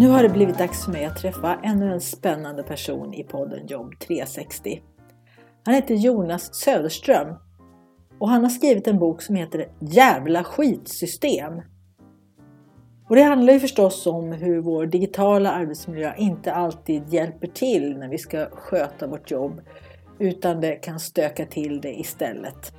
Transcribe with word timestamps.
Nu 0.00 0.08
har 0.08 0.22
det 0.22 0.28
blivit 0.28 0.58
dags 0.58 0.84
för 0.84 0.92
mig 0.92 1.04
att 1.04 1.16
träffa 1.16 1.60
ännu 1.62 1.92
en 1.92 2.00
spännande 2.00 2.62
person 2.62 3.14
i 3.14 3.24
podden 3.24 3.66
Jobb 3.66 3.98
360. 3.98 4.82
Han 5.64 5.74
heter 5.74 5.94
Jonas 5.94 6.54
Söderström 6.54 7.34
och 8.18 8.28
han 8.28 8.42
har 8.42 8.50
skrivit 8.50 8.88
en 8.88 8.98
bok 8.98 9.22
som 9.22 9.34
heter 9.34 9.66
Jävla 9.80 10.44
skitsystem. 10.44 11.52
Och 13.08 13.16
det 13.16 13.22
handlar 13.22 13.52
ju 13.52 13.60
förstås 13.60 14.06
om 14.06 14.32
hur 14.32 14.60
vår 14.60 14.86
digitala 14.86 15.52
arbetsmiljö 15.52 16.14
inte 16.18 16.52
alltid 16.52 17.08
hjälper 17.08 17.46
till 17.46 17.98
när 17.98 18.08
vi 18.08 18.18
ska 18.18 18.46
sköta 18.50 19.06
vårt 19.06 19.30
jobb 19.30 19.60
utan 20.18 20.60
det 20.60 20.74
kan 20.74 21.00
stöka 21.00 21.46
till 21.46 21.80
det 21.80 22.00
istället. 22.00 22.72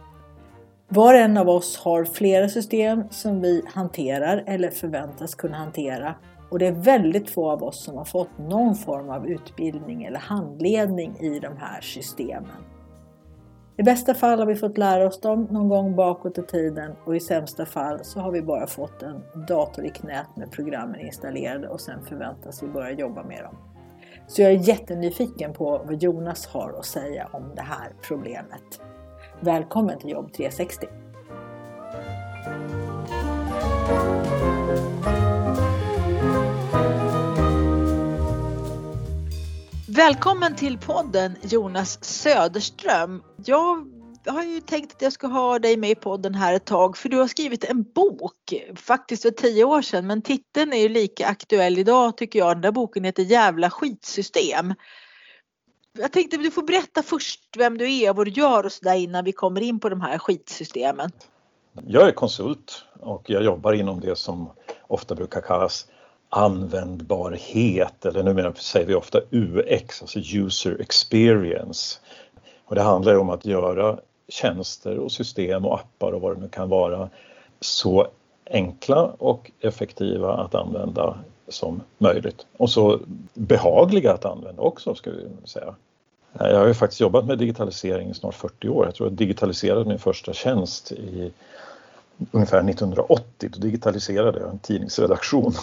Var 0.87 1.13
och 1.13 1.19
en 1.19 1.37
av 1.37 1.49
oss 1.49 1.77
har 1.77 2.03
flera 2.03 2.49
system 2.49 3.03
som 3.09 3.41
vi 3.41 3.63
hanterar 3.67 4.43
eller 4.47 4.69
förväntas 4.69 5.35
kunna 5.35 5.57
hantera 5.57 6.15
och 6.51 6.59
det 6.59 6.67
är 6.67 6.71
väldigt 6.71 7.29
få 7.29 7.51
av 7.51 7.63
oss 7.63 7.83
som 7.83 7.97
har 7.97 8.05
fått 8.05 8.37
någon 8.37 8.75
form 8.75 9.09
av 9.09 9.27
utbildning 9.27 10.03
eller 10.03 10.19
handledning 10.19 11.17
i 11.19 11.39
de 11.39 11.57
här 11.57 11.81
systemen. 11.81 12.63
I 13.77 13.83
bästa 13.83 14.13
fall 14.13 14.39
har 14.39 14.45
vi 14.45 14.55
fått 14.55 14.77
lära 14.77 15.07
oss 15.07 15.21
dem 15.21 15.47
någon 15.51 15.69
gång 15.69 15.95
bakåt 15.95 16.37
i 16.37 16.41
tiden 16.41 16.95
och 17.05 17.15
i 17.15 17.19
sämsta 17.19 17.65
fall 17.65 17.99
så 18.03 18.19
har 18.19 18.31
vi 18.31 18.41
bara 18.41 18.67
fått 18.67 19.03
en 19.03 19.23
dator 19.47 19.85
i 19.85 19.89
knät 19.89 20.35
med 20.35 20.51
programmen 20.51 20.99
installerade 20.99 21.67
och 21.67 21.81
sen 21.81 22.05
förväntas 22.05 22.63
vi 22.63 22.67
börja 22.67 22.91
jobba 22.91 23.23
med 23.23 23.43
dem. 23.43 23.55
Så 24.27 24.41
jag 24.41 24.51
är 24.51 24.67
jättenyfiken 24.69 25.53
på 25.53 25.81
vad 25.85 26.03
Jonas 26.03 26.47
har 26.47 26.75
att 26.79 26.85
säga 26.85 27.29
om 27.33 27.43
det 27.55 27.61
här 27.61 27.93
problemet. 28.07 28.81
Välkommen 29.39 29.99
till 29.99 30.09
Jobb 30.09 30.33
360! 30.33 30.87
Välkommen 40.07 40.55
till 40.55 40.77
podden 40.77 41.35
Jonas 41.41 42.03
Söderström. 42.03 43.23
Jag 43.45 43.87
har 44.27 44.43
ju 44.43 44.61
tänkt 44.61 44.95
att 44.95 45.01
jag 45.01 45.13
ska 45.13 45.27
ha 45.27 45.59
dig 45.59 45.77
med 45.77 45.89
i 45.89 45.95
podden 45.95 46.35
här 46.35 46.53
ett 46.53 46.65
tag 46.65 46.97
för 46.97 47.09
du 47.09 47.17
har 47.17 47.27
skrivit 47.27 47.63
en 47.63 47.83
bok, 47.83 48.53
faktiskt 48.75 49.21
för 49.21 49.29
tio 49.29 49.63
år 49.63 49.81
sedan 49.81 50.07
men 50.07 50.21
titeln 50.21 50.73
är 50.73 50.77
ju 50.77 50.89
lika 50.89 51.27
aktuell 51.27 51.77
idag 51.77 52.17
tycker 52.17 52.39
jag. 52.39 52.55
Den 52.55 52.61
där 52.61 52.71
boken 52.71 53.03
heter 53.03 53.23
Jävla 53.23 53.69
skitsystem. 53.69 54.73
Jag 55.97 56.11
tänkte 56.11 56.37
att 56.37 56.43
du 56.43 56.51
får 56.51 56.63
berätta 56.63 57.03
först 57.03 57.57
vem 57.57 57.77
du 57.77 57.93
är 57.93 58.09
och 58.09 58.15
vad 58.15 58.27
du 58.27 58.31
gör 58.31 58.65
och 58.65 58.71
sådär 58.71 58.95
innan 58.95 59.25
vi 59.25 59.31
kommer 59.31 59.61
in 59.61 59.79
på 59.79 59.89
de 59.89 60.01
här 60.01 60.17
skitsystemen. 60.17 61.11
Jag 61.87 62.07
är 62.07 62.11
konsult 62.11 62.85
och 62.99 63.29
jag 63.29 63.43
jobbar 63.43 63.73
inom 63.73 63.99
det 63.99 64.15
som 64.15 64.49
ofta 64.87 65.15
brukar 65.15 65.41
kallas 65.41 65.87
användbarhet 66.33 68.05
eller 68.05 68.23
numera 68.23 68.53
säger 68.53 68.85
vi 68.85 68.95
ofta 68.95 69.21
UX, 69.31 70.01
alltså 70.01 70.19
user 70.19 70.81
experience. 70.81 71.99
Och 72.65 72.75
det 72.75 72.81
handlar 72.81 73.15
om 73.15 73.29
att 73.29 73.45
göra 73.45 73.99
tjänster 74.27 74.97
och 74.97 75.11
system 75.11 75.65
och 75.65 75.79
appar 75.79 76.11
och 76.11 76.21
vad 76.21 76.35
det 76.35 76.41
nu 76.41 76.49
kan 76.49 76.69
vara 76.69 77.09
så 77.59 78.07
enkla 78.45 79.03
och 79.03 79.51
effektiva 79.59 80.33
att 80.33 80.55
använda 80.55 81.17
som 81.47 81.81
möjligt 81.97 82.45
och 82.57 82.69
så 82.69 82.99
behagliga 83.33 84.13
att 84.13 84.25
använda 84.25 84.61
också 84.61 84.95
ska 84.95 85.11
vi 85.11 85.27
säga. 85.45 85.75
Jag 86.33 86.59
har 86.59 86.67
ju 86.67 86.73
faktiskt 86.73 87.01
jobbat 87.01 87.25
med 87.25 87.37
digitalisering 87.37 88.09
i 88.09 88.13
snart 88.13 88.35
40 88.35 88.69
år. 88.69 88.85
Jag 88.85 88.95
tror 88.95 89.09
jag 89.09 89.17
digitaliserade 89.17 89.85
min 89.85 89.99
första 89.99 90.33
tjänst 90.33 90.91
i 90.91 91.31
ungefär 92.31 92.69
1980. 92.69 93.49
Då 93.53 93.59
digitaliserade 93.59 94.39
jag 94.39 94.49
en 94.49 94.59
tidningsredaktion 94.59 95.53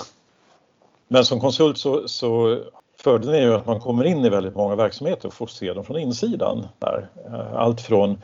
men 1.08 1.24
som 1.24 1.40
konsult 1.40 1.78
så, 1.78 2.08
så 2.08 2.58
fördelen 2.96 3.34
är 3.34 3.40
ju 3.40 3.54
att 3.54 3.66
man 3.66 3.80
kommer 3.80 4.04
in 4.04 4.24
i 4.24 4.28
väldigt 4.28 4.54
många 4.54 4.76
verksamheter 4.76 5.28
och 5.28 5.34
får 5.34 5.46
se 5.46 5.72
dem 5.72 5.84
från 5.84 5.98
insidan. 5.98 6.66
Där. 6.78 7.08
Eh, 7.26 7.54
allt 7.54 7.80
från 7.80 8.22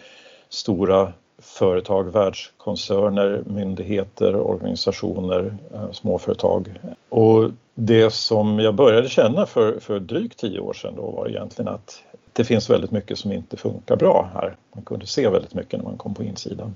stora 0.48 1.12
företag, 1.38 2.12
världskoncerner, 2.12 3.42
myndigheter, 3.46 4.36
organisationer, 4.36 5.56
eh, 5.74 5.92
småföretag. 5.92 6.80
Och 7.08 7.50
det 7.74 8.10
som 8.10 8.58
jag 8.58 8.74
började 8.74 9.08
känna 9.08 9.46
för, 9.46 9.80
för 9.80 10.00
drygt 10.00 10.38
tio 10.38 10.60
år 10.60 10.72
sedan 10.72 10.94
då 10.96 11.10
var 11.10 11.28
egentligen 11.28 11.68
att 11.68 12.02
det 12.32 12.44
finns 12.44 12.70
väldigt 12.70 12.90
mycket 12.90 13.18
som 13.18 13.32
inte 13.32 13.56
funkar 13.56 13.96
bra 13.96 14.30
här. 14.34 14.56
Man 14.72 14.84
kunde 14.84 15.06
se 15.06 15.28
väldigt 15.28 15.54
mycket 15.54 15.78
när 15.78 15.84
man 15.84 15.96
kom 15.96 16.14
på 16.14 16.24
insidan. 16.24 16.74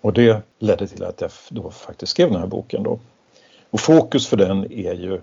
Och 0.00 0.12
det 0.12 0.42
ledde 0.58 0.86
till 0.86 1.04
att 1.04 1.20
jag 1.20 1.30
då 1.48 1.70
faktiskt 1.70 2.12
skrev 2.12 2.30
den 2.30 2.40
här 2.40 2.46
boken 2.46 2.82
då. 2.82 2.98
Och 3.74 3.80
fokus 3.80 4.26
för 4.26 4.36
den 4.36 4.72
är 4.72 4.94
ju 4.94 5.20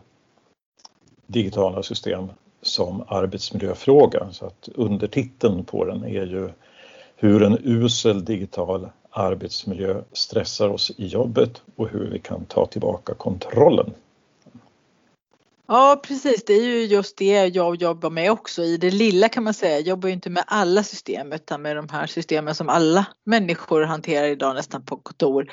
digitala 1.27 1.83
system 1.83 2.27
som 2.61 3.03
arbetsmiljöfråga. 3.07 4.31
Så 4.31 4.45
att 4.45 4.69
undertiteln 4.75 5.63
på 5.65 5.85
den 5.85 6.03
är 6.03 6.25
ju 6.25 6.49
hur 7.15 7.43
en 7.43 7.57
usel 7.63 8.25
digital 8.25 8.89
arbetsmiljö 9.09 10.01
stressar 10.11 10.69
oss 10.69 10.91
i 10.97 11.07
jobbet 11.07 11.61
och 11.75 11.89
hur 11.89 12.09
vi 12.11 12.19
kan 12.19 12.45
ta 12.45 12.65
tillbaka 12.65 13.13
kontrollen. 13.13 13.93
Ja 15.73 16.01
precis, 16.03 16.45
det 16.45 16.53
är 16.53 16.63
ju 16.63 16.85
just 16.85 17.17
det 17.17 17.47
jag 17.55 17.75
jobbar 17.75 18.09
med 18.09 18.31
också 18.31 18.63
i 18.63 18.77
det 18.77 18.91
lilla 18.91 19.29
kan 19.29 19.43
man 19.43 19.53
säga. 19.53 19.75
Jag 19.75 19.87
jobbar 19.87 20.07
ju 20.07 20.13
inte 20.13 20.29
med 20.29 20.43
alla 20.47 20.83
system 20.83 21.33
utan 21.33 21.61
med 21.61 21.75
de 21.75 21.89
här 21.89 22.07
systemen 22.07 22.55
som 22.55 22.69
alla 22.69 23.05
människor 23.25 23.81
hanterar 23.81 24.27
idag 24.27 24.55
nästan 24.55 24.85
på 24.85 24.97
kontor, 24.97 25.51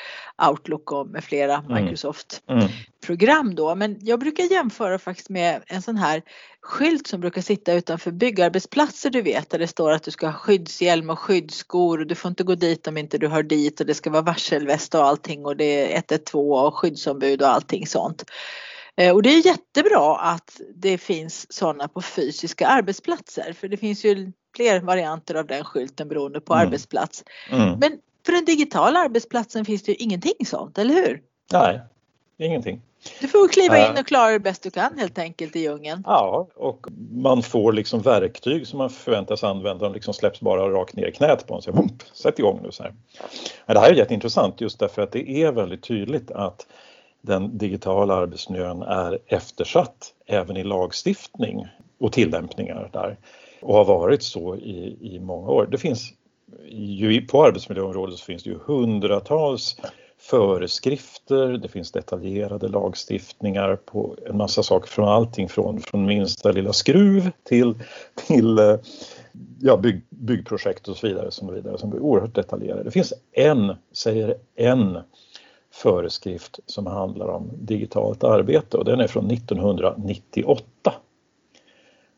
Outlook 0.48 0.92
och 0.92 1.06
med 1.06 1.24
flera 1.24 1.54
mm. 1.54 1.84
Microsoft 1.84 2.42
mm. 2.50 2.68
program 3.06 3.54
då. 3.54 3.74
Men 3.74 3.96
jag 4.00 4.20
brukar 4.20 4.44
jämföra 4.44 4.98
faktiskt 4.98 5.28
med 5.28 5.62
en 5.66 5.82
sån 5.82 5.96
här 5.96 6.22
skylt 6.62 7.06
som 7.06 7.20
brukar 7.20 7.42
sitta 7.42 7.72
utanför 7.72 8.10
byggarbetsplatser 8.10 9.10
du 9.10 9.22
vet 9.22 9.50
där 9.50 9.58
det 9.58 9.68
står 9.68 9.92
att 9.92 10.02
du 10.02 10.10
ska 10.10 10.26
ha 10.26 10.32
skyddshjälm 10.32 11.10
och 11.10 11.18
skyddsskor 11.18 12.00
och 12.00 12.06
du 12.06 12.14
får 12.14 12.28
inte 12.28 12.44
gå 12.44 12.54
dit 12.54 12.86
om 12.86 12.96
inte 12.96 13.18
du 13.18 13.28
hör 13.28 13.42
dit 13.42 13.80
och 13.80 13.86
det 13.86 13.94
ska 13.94 14.10
vara 14.10 14.22
varselväst 14.22 14.94
och 14.94 15.06
allting 15.06 15.46
och 15.46 15.56
det 15.56 15.94
är 15.94 15.96
112 15.96 16.52
och 16.52 16.74
skyddsombud 16.74 17.42
och 17.42 17.48
allting 17.48 17.86
sånt. 17.86 18.24
Eh, 18.98 19.14
och 19.14 19.22
det 19.22 19.30
är 19.30 19.46
jättebra 19.46 20.16
att 20.16 20.60
det 20.74 20.98
finns 20.98 21.52
sådana 21.52 21.88
på 21.88 22.02
fysiska 22.02 22.66
arbetsplatser 22.66 23.52
för 23.52 23.68
det 23.68 23.76
finns 23.76 24.04
ju 24.04 24.32
fler 24.56 24.80
varianter 24.80 25.34
av 25.34 25.46
den 25.46 25.64
skylten 25.64 26.08
beroende 26.08 26.40
på 26.40 26.54
mm. 26.54 26.66
arbetsplats. 26.66 27.24
Mm. 27.50 27.78
Men 27.78 27.92
för 28.26 28.32
den 28.32 28.44
digitala 28.44 28.98
arbetsplatsen 28.98 29.64
finns 29.64 29.82
det 29.82 29.92
ju 29.92 29.96
ingenting 29.96 30.46
sånt, 30.46 30.78
eller 30.78 30.94
hur? 30.94 31.22
Nej, 31.52 31.80
ingenting. 32.38 32.82
Du 33.20 33.28
får 33.28 33.48
kliva 33.48 33.88
in 33.88 33.98
och 33.98 34.06
klara 34.06 34.30
det 34.30 34.40
bäst 34.40 34.62
du 34.62 34.70
kan 34.70 34.98
helt 34.98 35.18
enkelt 35.18 35.56
i 35.56 35.60
djungeln. 35.60 36.02
Ja, 36.06 36.48
och 36.54 36.86
man 37.12 37.42
får 37.42 37.72
liksom 37.72 38.00
verktyg 38.00 38.66
som 38.66 38.78
man 38.78 38.90
förväntas 38.90 39.44
använda. 39.44 39.84
De 39.84 39.94
liksom 39.94 40.14
släpps 40.14 40.40
bara 40.40 40.68
rakt 40.68 40.96
ner 40.96 41.06
i 41.06 41.12
knät 41.12 41.46
på 41.46 41.54
en. 41.54 41.62
Så, 41.62 41.88
sätt 42.12 42.38
igång 42.38 42.60
nu 42.62 42.72
så 42.72 42.82
här. 42.82 42.94
Men 43.66 43.74
det 43.74 43.80
här 43.80 43.90
är 43.90 43.94
jätteintressant 43.94 44.60
just 44.60 44.78
därför 44.78 45.02
att 45.02 45.12
det 45.12 45.30
är 45.30 45.52
väldigt 45.52 45.82
tydligt 45.82 46.30
att 46.30 46.66
den 47.22 47.58
digitala 47.58 48.14
arbetsmiljön 48.14 48.82
är 48.82 49.18
eftersatt 49.26 50.14
även 50.26 50.56
i 50.56 50.64
lagstiftning 50.64 51.66
och 52.00 52.12
tillämpningar 52.12 52.90
där 52.92 53.16
och 53.60 53.74
har 53.74 53.84
varit 53.84 54.22
så 54.22 54.56
i, 54.56 54.96
i 55.00 55.20
många 55.20 55.48
år. 55.48 55.68
Det 55.70 55.78
finns 55.78 56.12
ju 56.70 57.26
på 57.26 57.44
arbetsmiljöområdet 57.44 58.18
så 58.18 58.24
finns 58.24 58.42
det 58.42 58.50
ju 58.50 58.58
hundratals 58.66 59.76
föreskrifter, 60.20 61.48
det 61.48 61.68
finns 61.68 61.92
detaljerade 61.92 62.68
lagstiftningar 62.68 63.76
på 63.76 64.16
en 64.26 64.36
massa 64.36 64.62
saker 64.62 64.88
från 64.88 65.08
allting 65.08 65.48
från, 65.48 65.80
från 65.80 66.06
minsta 66.06 66.52
lilla 66.52 66.72
skruv 66.72 67.30
till, 67.44 67.74
till 68.26 68.58
eh, 68.58 68.76
ja, 69.60 69.76
bygg, 69.76 70.02
byggprojekt 70.10 70.88
och 70.88 70.96
så 70.96 71.06
vidare 71.06 71.30
som, 71.30 71.54
vidare 71.54 71.78
som 71.78 71.92
är 71.92 71.98
oerhört 71.98 72.34
detaljerade. 72.34 72.82
Det 72.82 72.90
finns 72.90 73.12
en, 73.32 73.74
säger 73.92 74.34
en, 74.56 74.98
föreskrift 75.72 76.60
som 76.66 76.86
handlar 76.86 77.28
om 77.28 77.50
digitalt 77.54 78.24
arbete 78.24 78.76
och 78.76 78.84
den 78.84 79.00
är 79.00 79.06
från 79.06 79.30
1998. 79.30 80.64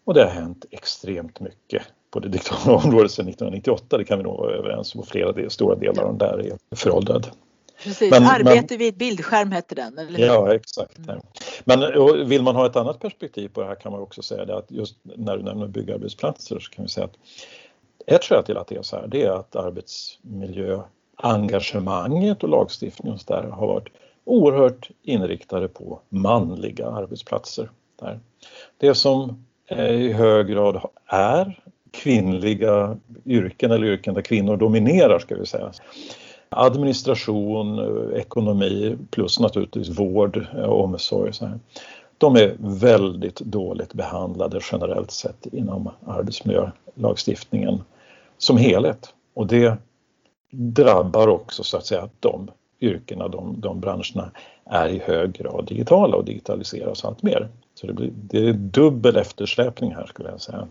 Och 0.04 0.14
det 0.14 0.24
har 0.24 0.30
hänt 0.30 0.64
extremt 0.70 1.40
mycket 1.40 1.82
på 2.10 2.20
det 2.20 2.28
digitala 2.28 2.76
området 2.84 3.10
sedan 3.10 3.28
1998, 3.28 3.98
det 3.98 4.04
kan 4.04 4.18
vi 4.18 4.24
nog 4.24 4.38
vara 4.38 4.52
överens 4.52 4.94
om. 4.94 5.02
Flera 5.02 5.32
del, 5.32 5.50
stora 5.50 5.74
delar 5.74 6.02
av 6.02 6.08
den 6.08 6.18
där 6.18 6.38
är 6.38 6.76
föråldrad. 6.76 7.30
Precis, 7.84 8.10
men, 8.10 8.22
Arbete 8.22 8.66
men, 8.70 8.78
vid 8.78 8.96
bildskärm 8.96 9.52
hette 9.52 9.74
den. 9.74 9.98
Eller? 9.98 10.18
Ja, 10.18 10.54
exakt. 10.54 10.98
Mm. 10.98 11.20
Men 11.64 12.28
vill 12.28 12.42
man 12.42 12.56
ha 12.56 12.66
ett 12.66 12.76
annat 12.76 13.00
perspektiv 13.00 13.48
på 13.48 13.60
det 13.60 13.66
här 13.66 13.74
kan 13.74 13.92
man 13.92 14.00
också 14.00 14.22
säga 14.22 14.44
det 14.44 14.56
att 14.56 14.70
just 14.70 14.96
när 15.02 15.36
du 15.36 15.42
nämner 15.42 15.66
byggarbetsplatser 15.66 16.58
så 16.58 16.70
kan 16.70 16.84
vi 16.84 16.88
säga 16.88 17.04
att 17.04 17.16
ett 18.06 18.24
skäl 18.24 18.44
till 18.44 18.56
att 18.56 18.68
det 18.68 18.76
är 18.76 18.82
så 18.82 18.96
här 18.96 19.06
det 19.06 19.22
är 19.22 19.30
att 19.30 19.56
Engagemanget 21.22 22.42
och 22.42 22.48
lagstiftningen 22.48 23.14
och 23.14 23.24
där 23.26 23.42
har 23.42 23.66
varit 23.66 23.88
oerhört 24.24 24.90
inriktade 25.02 25.68
på 25.68 26.00
manliga 26.08 26.86
arbetsplatser. 26.86 27.70
Där. 28.00 28.20
Det 28.78 28.94
som 28.94 29.44
eh, 29.66 29.90
i 29.90 30.12
hög 30.12 30.46
grad 30.46 30.80
är 31.06 31.60
kvinnliga 31.90 32.96
yrken 33.26 33.70
eller 33.70 33.86
yrken 33.86 34.14
där 34.14 34.22
kvinnor 34.22 34.56
dominerar 34.56 35.18
ska 35.18 35.34
vi 35.34 35.46
säga. 35.46 35.72
Administration, 36.48 37.78
eh, 37.78 38.20
ekonomi 38.20 38.96
plus 39.10 39.40
naturligtvis 39.40 39.88
vård 39.88 40.46
eh, 40.56 40.62
och 40.62 40.84
omsorg. 40.84 41.32
Så 41.32 41.46
här. 41.46 41.58
De 42.18 42.36
är 42.36 42.56
väldigt 42.58 43.40
dåligt 43.40 43.94
behandlade 43.94 44.60
generellt 44.72 45.10
sett 45.10 45.46
inom 45.46 45.90
arbetsmiljölagstiftningen 46.06 47.82
som 48.38 48.56
helhet 48.56 49.14
och 49.34 49.46
det 49.46 49.76
drabbar 50.50 51.28
också 51.28 51.64
så 51.64 51.76
att 51.76 51.86
säga 51.86 52.08
de 52.20 52.50
yrkena, 52.80 53.28
de, 53.28 53.60
de 53.60 53.80
branscherna 53.80 54.30
är 54.64 54.88
i 54.88 54.98
hög 54.98 55.32
grad 55.32 55.66
digitala 55.66 56.16
och 56.16 56.24
digitaliseras 56.24 57.04
allt 57.04 57.22
mer. 57.22 57.48
Så 57.74 57.86
det, 57.86 57.92
blir, 57.92 58.10
det 58.14 58.48
är 58.48 58.52
dubbel 58.52 59.16
eftersläpning 59.16 59.94
här 59.94 60.06
skulle 60.06 60.28
jag 60.28 60.40
säga. 60.40 60.68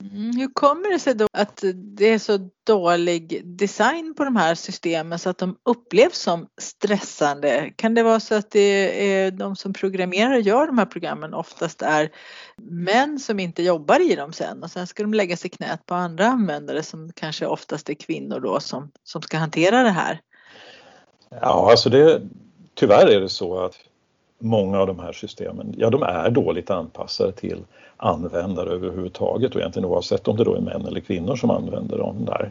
Mm, 0.00 0.36
hur 0.36 0.48
kommer 0.54 0.92
det 0.92 0.98
sig 0.98 1.14
då 1.14 1.26
att 1.32 1.64
det 1.74 2.06
är 2.08 2.18
så 2.18 2.50
dålig 2.66 3.42
design 3.44 4.14
på 4.14 4.24
de 4.24 4.36
här 4.36 4.54
systemen 4.54 5.18
så 5.18 5.30
att 5.30 5.38
de 5.38 5.56
upplevs 5.64 6.18
som 6.18 6.46
stressande? 6.60 7.72
Kan 7.76 7.94
det 7.94 8.02
vara 8.02 8.20
så 8.20 8.34
att 8.34 8.50
det 8.50 9.10
är 9.10 9.30
de 9.30 9.56
som 9.56 9.72
programmerar 9.72 10.34
och 10.34 10.40
gör 10.40 10.66
de 10.66 10.78
här 10.78 10.86
programmen 10.86 11.34
oftast 11.34 11.82
är 11.82 12.10
män 12.56 13.18
som 13.18 13.40
inte 13.40 13.62
jobbar 13.62 14.12
i 14.12 14.14
dem 14.14 14.32
sen 14.32 14.62
och 14.62 14.70
sen 14.70 14.86
ska 14.86 15.02
de 15.02 15.14
lägga 15.14 15.36
sig 15.36 15.50
i 15.50 15.56
knät 15.56 15.86
på 15.86 15.94
andra 15.94 16.26
användare 16.26 16.82
som 16.82 17.12
kanske 17.12 17.46
oftast 17.46 17.88
är 17.88 17.94
kvinnor 17.94 18.40
då 18.40 18.60
som, 18.60 18.90
som 19.04 19.22
ska 19.22 19.38
hantera 19.38 19.82
det 19.82 19.90
här? 19.90 20.20
Ja, 21.30 21.70
alltså 21.70 21.90
det, 21.90 22.22
tyvärr 22.74 23.06
är 23.06 23.20
det 23.20 23.28
så 23.28 23.58
att 23.58 23.74
många 24.38 24.80
av 24.80 24.86
de 24.86 24.98
här 24.98 25.12
systemen, 25.12 25.74
ja 25.76 25.90
de 25.90 26.02
är 26.02 26.30
dåligt 26.30 26.70
anpassade 26.70 27.32
till 27.32 27.58
användare 27.96 28.70
överhuvudtaget 28.70 29.54
och 29.54 29.60
egentligen 29.60 29.88
oavsett 29.88 30.28
om 30.28 30.36
det 30.36 30.44
då 30.44 30.54
är 30.54 30.60
män 30.60 30.86
eller 30.86 31.00
kvinnor 31.00 31.36
som 31.36 31.50
använder 31.50 31.98
dem 31.98 32.24
där. 32.24 32.50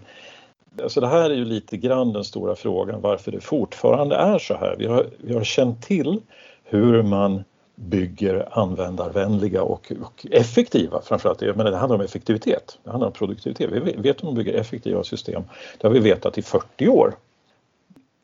Alltså 0.84 1.02
det 1.02 1.08
här 1.08 1.30
är 1.30 1.36
ju 1.36 1.46
lite 1.46 1.78
grann 1.78 2.14
den 2.14 2.24
stora 2.24 2.56
frågan 2.56 3.02
varför 3.02 3.32
det 3.32 3.42
fortfarande 3.42 4.16
är 4.16 4.40
så 4.40 4.54
här. 4.54 4.76
Vi 4.80 4.86
har, 4.86 5.06
vi 5.18 5.34
har 5.34 5.44
känt 5.44 5.84
till 5.84 6.22
hur 6.64 7.04
man 7.04 7.44
bygger 7.76 8.60
användarvänliga 8.60 9.64
och, 9.64 9.92
och 10.04 10.26
effektiva, 10.32 11.02
framförallt 11.02 11.40
det, 11.40 11.56
men 11.56 11.66
det 11.66 11.78
handlar 11.78 11.96
om 11.96 12.06
effektivitet, 12.06 12.80
det 12.84 12.90
handlar 12.90 13.08
om 13.08 13.14
produktivitet. 13.14 13.70
Vi 13.72 13.80
vet 13.80 14.24
hur 14.24 14.26
man 14.26 14.36
bygger 14.36 14.54
effektiva 14.54 15.04
system, 15.04 15.44
det 15.78 15.88
har 15.88 15.94
vi 15.94 16.00
vetat 16.00 16.38
i 16.38 16.42
40 16.42 16.88
år 16.88 17.14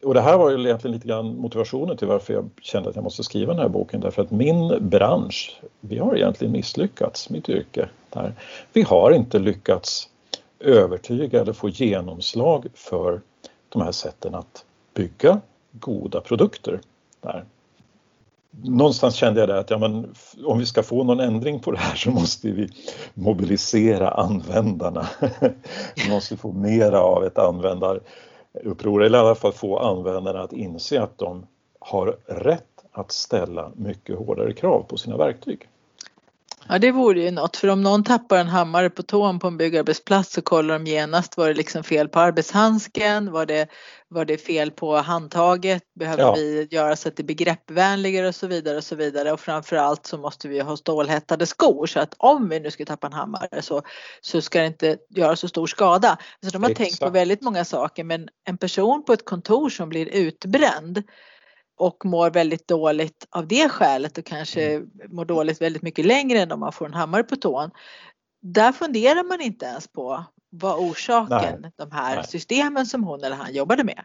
och 0.04 0.14
det 0.14 0.22
här 0.22 0.38
var 0.38 0.50
ju 0.50 0.66
egentligen 0.66 0.94
lite 0.94 1.08
grann 1.08 1.38
motivationen 1.38 1.98
till 1.98 2.08
varför 2.08 2.34
jag 2.34 2.50
kände 2.62 2.90
att 2.90 2.96
jag 2.96 3.04
måste 3.04 3.24
skriva 3.24 3.54
den 3.54 3.62
här 3.62 3.70
boken 3.70 4.02
därför 4.02 4.22
att 4.22 4.32
min 4.32 4.90
bransch, 4.90 5.62
vi 5.80 5.98
har 5.98 6.16
egentligen 6.16 6.52
misslyckats, 6.52 7.30
mitt 7.30 7.50
yrke. 7.50 7.90
Där. 8.10 8.34
Vi 8.74 8.82
har 8.82 9.12
inte 9.12 9.40
lyckats 9.40 10.10
övertyga 10.60 11.42
eller 11.42 11.54
få 11.54 11.70
genomslag 11.70 12.68
för 12.74 13.22
de 13.70 13.82
här 13.82 13.92
sätten 13.92 14.36
att 14.36 14.66
bygga 14.94 15.42
goda 15.72 16.22
produkter. 16.22 16.80
Där. 17.22 17.46
Någonstans 18.64 19.16
kände 19.16 19.40
jag 19.40 19.50
det 19.50 19.60
att 19.60 19.70
ja, 19.70 19.78
men, 19.78 20.16
om 20.46 20.60
vi 20.60 20.66
ska 20.66 20.84
få 20.84 21.04
någon 21.04 21.20
ändring 21.20 21.60
på 21.60 21.72
det 21.72 21.78
här 21.78 21.96
så 21.96 22.12
måste 22.12 22.52
vi 22.52 22.70
mobilisera 23.14 24.10
användarna. 24.10 25.08
vi 25.96 26.10
måste 26.10 26.38
få 26.38 26.52
mera 26.52 27.02
av 27.02 27.26
ett 27.26 27.38
användar 27.38 28.00
uppror 28.54 29.04
eller 29.04 29.18
i 29.18 29.22
alla 29.22 29.36
fall 29.36 29.54
få 29.54 29.78
användarna 29.78 30.42
att 30.42 30.54
inse 30.54 31.02
att 31.02 31.18
de 31.18 31.46
har 31.80 32.18
rätt 32.26 32.86
att 32.92 33.12
ställa 33.12 33.72
mycket 33.76 34.18
hårdare 34.18 34.54
krav 34.54 34.84
på 34.84 34.98
sina 34.98 35.18
verktyg. 35.18 35.70
Ja 36.72 36.80
det 36.80 36.92
vore 36.92 37.22
ju 37.22 37.32
något 37.32 37.58
för 37.58 37.68
om 37.68 37.82
någon 37.82 38.04
tappar 38.04 38.38
en 38.38 38.48
hammare 38.48 38.90
på 38.90 39.04
tån 39.04 39.40
på 39.40 39.48
en 39.48 39.58
byggarbetsplats 39.58 40.34
så 40.34 40.42
kollar 40.42 40.80
de 40.80 40.86
genast 40.88 41.38
var 41.38 41.48
det 41.48 41.54
liksom 41.54 41.84
fel 41.84 42.10
på 42.10 42.20
arbetshandsken, 42.20 43.32
var 43.32 43.46
det, 43.46 43.68
var 44.08 44.26
det 44.26 44.38
fel 44.38 44.72
på 44.72 44.96
handtaget, 44.96 45.84
behöver 46.00 46.24
ja. 46.24 46.34
vi 46.34 46.68
göra 46.72 46.96
så 46.96 47.08
att 47.08 47.16
det 47.16 47.24
är 47.24 47.28
begreppvänligare 47.28 48.28
och 48.28 48.36
så 48.36 48.48
vidare 48.48 48.78
och 48.78 48.84
så 48.84 48.96
vidare 48.96 49.32
och 49.32 49.40
framförallt 49.40 50.06
så 50.06 50.18
måste 50.18 50.48
vi 50.48 50.60
ha 50.60 50.78
stålhättade 50.78 51.46
skor 51.46 51.86
så 51.86 52.00
att 52.00 52.14
om 52.18 52.50
vi 52.50 52.60
nu 52.60 52.72
ska 52.72 52.86
tappa 52.86 53.08
en 53.08 53.14
hammare 53.14 53.62
så, 53.62 53.82
så 54.22 54.42
ska 54.42 54.60
det 54.60 54.68
inte 54.68 54.98
göra 55.10 55.36
så 55.36 55.48
stor 55.48 55.68
skada. 55.68 56.18
Så 56.44 56.50
de 56.50 56.64
har 56.64 56.70
Exakt. 56.70 56.90
tänkt 56.90 57.00
på 57.00 57.10
väldigt 57.10 57.42
många 57.42 57.66
saker 57.66 58.04
men 58.04 58.28
en 58.48 58.58
person 58.58 59.04
på 59.06 59.14
ett 59.14 59.26
kontor 59.26 59.70
som 59.70 59.90
blir 59.90 60.06
utbränd 60.06 61.04
och 61.82 62.06
mår 62.06 62.30
väldigt 62.30 62.68
dåligt 62.68 63.28
av 63.30 63.48
det 63.48 63.70
skälet 63.70 64.18
och 64.18 64.26
kanske 64.26 64.74
mm. 64.74 64.90
mår 65.08 65.26
dåligt 65.26 65.62
väldigt 65.62 65.82
mycket 65.82 66.06
längre 66.06 66.40
än 66.40 66.52
om 66.52 66.60
man 66.60 66.72
får 66.72 66.86
en 66.86 66.94
hammare 66.94 67.24
på 67.24 67.36
tån. 67.36 67.72
Där 68.42 68.72
funderar 68.72 69.24
man 69.24 69.42
inte 69.42 69.66
ens 69.66 69.88
på 69.88 70.24
vad 70.50 70.80
orsaken 70.80 71.62
Nej. 71.62 71.72
de 71.76 71.92
här 71.92 72.16
Nej. 72.16 72.26
systemen 72.28 72.86
som 72.86 73.04
hon 73.04 73.24
eller 73.24 73.36
han 73.36 73.54
jobbade 73.54 73.84
med. 73.84 74.04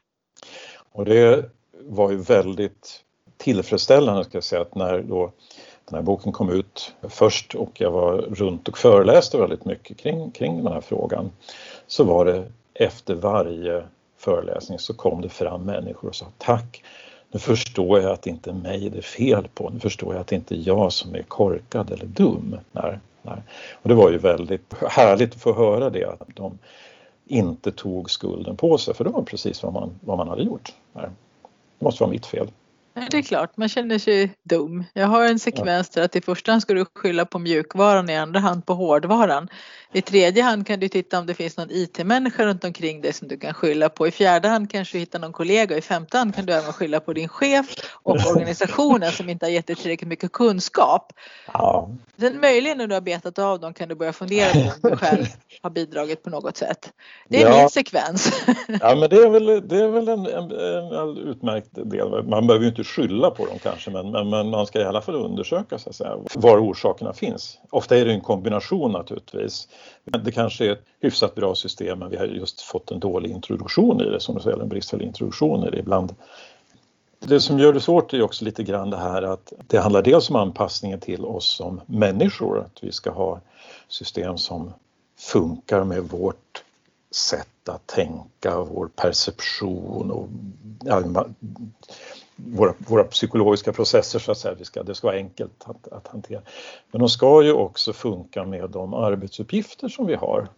Och 0.92 1.04
det 1.04 1.50
var 1.72 2.10
ju 2.10 2.16
väldigt 2.16 3.04
tillfredsställande 3.36 4.24
ska 4.24 4.36
jag 4.36 4.44
säga 4.44 4.62
att 4.62 4.74
när 4.74 5.02
då 5.02 5.32
den 5.84 5.94
här 5.94 6.02
boken 6.02 6.32
kom 6.32 6.50
ut 6.50 6.94
först 7.08 7.54
och 7.54 7.80
jag 7.80 7.90
var 7.90 8.16
runt 8.16 8.68
och 8.68 8.78
föreläste 8.78 9.38
väldigt 9.38 9.64
mycket 9.64 9.96
kring, 9.96 10.30
kring 10.30 10.64
den 10.64 10.72
här 10.72 10.80
frågan 10.80 11.30
så 11.86 12.04
var 12.04 12.24
det 12.24 12.52
efter 12.74 13.14
varje 13.14 13.84
föreläsning 14.18 14.78
så 14.78 14.94
kom 14.94 15.20
det 15.20 15.28
fram 15.28 15.62
människor 15.62 16.08
och 16.08 16.14
sa 16.14 16.26
tack 16.38 16.82
nu 17.32 17.38
förstår 17.38 18.00
jag 18.00 18.12
att 18.12 18.22
det 18.22 18.30
inte 18.30 18.50
är 18.50 18.54
mig 18.54 18.90
det 18.90 18.98
är 18.98 19.02
fel 19.02 19.48
på. 19.54 19.70
Nu 19.70 19.80
förstår 19.80 20.14
jag 20.14 20.20
att 20.20 20.26
det 20.26 20.36
inte 20.36 20.54
är 20.54 20.62
jag 20.68 20.92
som 20.92 21.14
är 21.14 21.22
korkad 21.22 21.90
eller 21.90 22.06
dum. 22.06 22.56
Nej, 22.72 22.98
nej. 23.22 23.42
Och 23.72 23.88
det 23.88 23.94
var 23.94 24.10
ju 24.10 24.18
väldigt 24.18 24.74
härligt 24.88 25.34
att 25.34 25.40
få 25.40 25.54
höra 25.54 25.90
det, 25.90 26.04
att 26.04 26.28
de 26.34 26.58
inte 27.26 27.72
tog 27.72 28.10
skulden 28.10 28.56
på 28.56 28.78
sig, 28.78 28.94
för 28.94 29.04
det 29.04 29.10
var 29.10 29.22
precis 29.22 29.62
vad 29.62 29.72
man, 29.72 29.90
vad 30.00 30.18
man 30.18 30.28
hade 30.28 30.42
gjort. 30.42 30.74
Nej. 30.92 31.08
Det 31.78 31.84
måste 31.84 32.02
vara 32.02 32.10
mitt 32.10 32.26
fel. 32.26 32.50
Det 33.10 33.18
är 33.18 33.22
klart, 33.22 33.56
man 33.56 33.68
känner 33.68 33.98
sig 33.98 34.36
dum. 34.42 34.84
Jag 34.92 35.06
har 35.06 35.24
en 35.24 35.38
sekvens 35.38 35.88
där 35.88 36.02
att 36.02 36.16
i 36.16 36.20
första 36.20 36.52
hand 36.52 36.62
ska 36.62 36.74
du 36.74 36.84
skylla 36.94 37.24
på 37.24 37.38
mjukvaran, 37.38 38.10
i 38.10 38.16
andra 38.16 38.40
hand 38.40 38.66
på 38.66 38.74
hårdvaran. 38.74 39.48
I 39.92 40.02
tredje 40.02 40.42
hand 40.42 40.66
kan 40.66 40.80
du 40.80 40.88
titta 40.88 41.18
om 41.18 41.26
det 41.26 41.34
finns 41.34 41.56
någon 41.56 41.70
IT-människa 41.70 42.46
runt 42.46 42.64
omkring 42.64 43.00
dig 43.00 43.12
som 43.12 43.28
du 43.28 43.38
kan 43.38 43.54
skylla 43.54 43.88
på. 43.88 44.06
I 44.06 44.10
fjärde 44.10 44.48
hand 44.48 44.70
kanske 44.70 44.96
du 44.96 44.98
hittar 44.98 45.18
någon 45.18 45.32
kollega. 45.32 45.76
I 45.76 45.80
femte 45.80 46.18
hand 46.18 46.34
kan 46.34 46.46
du 46.46 46.52
även 46.52 46.72
skylla 46.72 47.00
på 47.00 47.12
din 47.12 47.28
chef 47.28 47.66
och 47.92 48.16
organisationen 48.30 49.12
som 49.12 49.28
inte 49.28 49.46
har 49.46 49.50
gett 49.50 49.66
dig 49.66 49.76
tillräckligt 49.76 50.08
mycket 50.08 50.32
kunskap. 50.32 51.12
Ja. 51.52 51.90
Sen 52.18 52.40
möjligen 52.40 52.78
när 52.78 52.86
du 52.86 52.94
har 52.94 53.00
betat 53.00 53.38
av 53.38 53.60
dem 53.60 53.74
kan 53.74 53.88
du 53.88 53.94
börja 53.94 54.12
fundera 54.12 54.52
på 54.52 54.58
om 54.58 54.90
du 54.90 54.96
själv 55.06 55.24
har 55.62 55.70
bidragit 55.70 56.22
på 56.22 56.30
något 56.30 56.56
sätt. 56.56 56.92
Det 57.28 57.42
är 57.42 57.50
ja. 57.50 57.58
min 57.58 57.70
sekvens. 57.70 58.44
Ja 58.80 58.96
men 58.96 59.10
det 59.10 59.16
är 59.16 59.30
väl, 59.30 59.68
det 59.68 59.80
är 59.80 59.88
väl 59.88 60.08
en, 60.08 60.26
en, 60.26 60.50
en 60.92 61.16
utmärkt 61.16 61.70
del. 61.72 62.24
Man 62.24 62.46
behöver 62.46 62.64
ju 62.64 62.70
inte 62.70 62.84
skylla 62.86 63.30
på 63.30 63.46
dem 63.46 63.58
kanske 63.62 63.90
men, 63.90 64.10
men, 64.10 64.30
men, 64.30 64.50
man 64.50 64.66
ska 64.66 64.80
i 64.80 64.84
alla 64.84 65.00
fall 65.00 65.14
undersöka 65.14 65.78
så 65.78 65.88
att 65.88 65.96
säga, 65.96 66.16
var 66.34 66.58
orsakerna 66.58 67.12
finns. 67.12 67.58
Ofta 67.70 67.96
är 67.96 68.04
det 68.04 68.12
en 68.12 68.20
kombination 68.20 68.92
naturligtvis. 68.92 69.68
Men 70.04 70.24
det 70.24 70.32
kanske 70.32 70.66
är 70.66 70.72
ett 70.72 70.84
hyfsat 71.00 71.34
bra 71.34 71.54
system 71.54 71.98
men 71.98 72.10
vi 72.10 72.16
har 72.16 72.24
just 72.24 72.60
fått 72.60 72.90
en 72.90 73.00
dålig 73.00 73.30
introduktion 73.30 74.00
i 74.00 74.04
det, 74.04 74.20
som 74.20 74.34
du 74.34 74.40
säger, 74.40 74.60
en 74.60 74.68
bristfällig 74.68 75.06
introduktion 75.06 75.68
i 75.68 75.70
det 75.70 75.78
ibland. 75.78 76.14
Det 77.18 77.40
som 77.40 77.58
gör 77.58 77.72
det 77.72 77.80
svårt 77.80 78.14
är 78.14 78.22
också 78.22 78.44
lite 78.44 78.62
grann 78.62 78.90
det 78.90 78.96
här 78.96 79.22
att 79.22 79.52
det 79.66 79.78
handlar 79.78 80.02
dels 80.02 80.30
om 80.30 80.36
anpassningen 80.36 81.00
till 81.00 81.24
oss 81.24 81.46
som 81.46 81.80
människor, 81.86 82.60
att 82.60 82.78
vi 82.80 82.92
ska 82.92 83.10
ha 83.10 83.40
system 83.88 84.38
som 84.38 84.72
funkar 85.18 85.84
med 85.84 86.02
vårt 86.02 86.62
sätt 87.10 87.68
att 87.68 87.86
tänka, 87.86 88.60
vår 88.60 88.88
perception 88.96 90.10
och 90.10 90.28
våra, 92.36 92.74
våra 92.78 93.04
psykologiska 93.04 93.72
processer 93.72 94.18
så 94.18 94.32
att 94.32 94.38
säga. 94.38 94.54
Vi 94.54 94.64
ska, 94.64 94.82
det 94.82 94.94
ska 94.94 95.06
vara 95.06 95.16
enkelt 95.16 95.64
att, 95.64 95.88
att 95.92 96.08
hantera. 96.08 96.40
Men 96.90 97.00
de 97.00 97.08
ska 97.08 97.42
ju 97.42 97.52
också 97.52 97.92
funka 97.92 98.44
med 98.44 98.70
de 98.70 98.94
arbetsuppgifter 98.94 99.88
som 99.88 100.06
vi 100.06 100.14
har. 100.14 100.48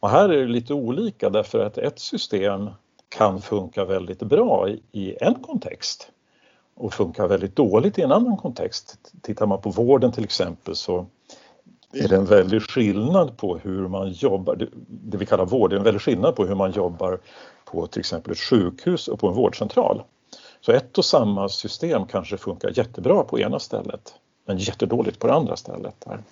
Och 0.00 0.10
här 0.10 0.28
är 0.28 0.40
det 0.40 0.46
lite 0.52 0.74
olika 0.74 1.30
därför 1.30 1.58
att 1.58 1.78
ett 1.78 1.98
system 1.98 2.70
kan 3.08 3.40
funka 3.40 3.84
väldigt 3.84 4.22
bra 4.22 4.68
i, 4.68 4.82
i 4.92 5.16
en 5.20 5.34
kontext 5.34 6.10
och 6.74 6.94
funka 6.94 7.26
väldigt 7.26 7.56
dåligt 7.56 7.98
i 7.98 8.02
en 8.02 8.12
annan 8.12 8.36
kontext. 8.36 9.12
Tittar 9.22 9.46
man 9.46 9.60
på 9.60 9.70
vården 9.70 10.12
till 10.12 10.24
exempel 10.24 10.74
så 10.74 11.06
är 11.92 12.08
det 12.08 12.16
en 12.16 12.24
väldig 12.24 12.62
skillnad 12.62 13.36
på 13.36 13.58
hur 13.58 13.88
man 13.88 14.10
jobbar, 14.10 14.68
det 14.88 15.16
vi 15.16 15.26
kallar 15.26 15.46
vård, 15.46 15.70
det 15.70 15.76
är 15.76 15.78
en 15.78 15.84
väldig 15.84 16.02
skillnad 16.02 16.36
på 16.36 16.46
hur 16.46 16.54
man 16.54 16.72
jobbar 16.72 17.18
på 17.64 17.86
till 17.86 18.00
exempel 18.00 18.32
ett 18.32 18.38
sjukhus 18.38 19.08
och 19.08 19.20
på 19.20 19.28
en 19.28 19.34
vårdcentral. 19.34 20.02
Så 20.60 20.72
ett 20.72 20.98
och 20.98 21.04
samma 21.04 21.48
system 21.48 22.06
kanske 22.06 22.36
funkar 22.36 22.72
jättebra 22.78 23.22
på 23.22 23.40
ena 23.40 23.58
stället 23.58 24.14
men 24.46 24.58
jättedåligt 24.58 25.18
på 25.18 25.26
det 25.26 25.34
andra 25.34 25.56
stället. 25.56 25.94
Där. 26.04 26.22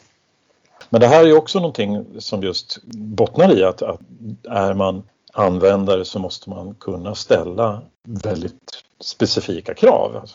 Men 0.90 1.00
det 1.00 1.06
här 1.06 1.25
är 1.25 1.37
också 1.37 1.59
någonting 1.59 2.06
som 2.18 2.42
just 2.42 2.83
bottnar 2.87 3.59
i 3.59 3.64
att, 3.64 3.83
att 3.83 4.00
är 4.49 4.75
man 4.75 5.02
användare 5.33 6.04
så 6.04 6.18
måste 6.18 6.50
man 6.50 6.75
kunna 6.75 7.14
ställa 7.14 7.83
väldigt 8.02 8.85
specifika 9.00 9.75
krav 9.75 10.30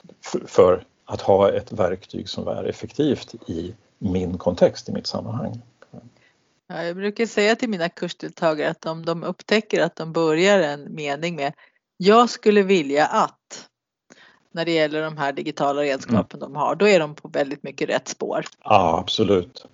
för, 0.48 0.84
att 1.06 1.22
ha 1.22 1.52
ett 1.52 1.72
verktyg 1.72 2.30
som 2.30 2.48
är 2.48 2.64
effektivt 2.64 3.36
i 3.48 3.76
min 3.98 4.38
kontext, 4.38 4.90
i 4.90 4.92
mitt 4.92 5.08
sammanhang. 5.08 5.62
Ja, 6.68 6.84
jag 6.84 6.96
brukar 6.96 7.26
säga 7.26 7.56
till 7.56 7.70
mina 7.70 7.90
kursdeltagare 7.90 8.70
att 8.70 8.86
om 8.86 9.06
de 9.06 9.24
upptäcker 9.24 9.82
att 9.82 9.96
de 9.96 10.14
börjar 10.14 10.60
en 10.60 10.96
mening 10.96 11.36
med 11.36 11.54
Jag 11.98 12.30
skulle 12.30 12.64
vilja 12.64 13.06
att 13.06 13.70
när 14.52 14.66
det 14.66 14.72
gäller 14.72 15.02
de 15.02 15.18
här 15.18 15.34
digitala 15.34 15.82
redskapen 15.82 16.40
mm. 16.40 16.54
de 16.54 16.56
har, 16.56 16.76
då 16.76 16.88
är 16.88 17.00
de 17.00 17.16
på 17.16 17.28
väldigt 17.28 17.64
mycket 17.64 17.90
rätt 17.90 18.08
spår. 18.08 18.46
Ja, 18.64 19.00
absolut. 19.00 19.66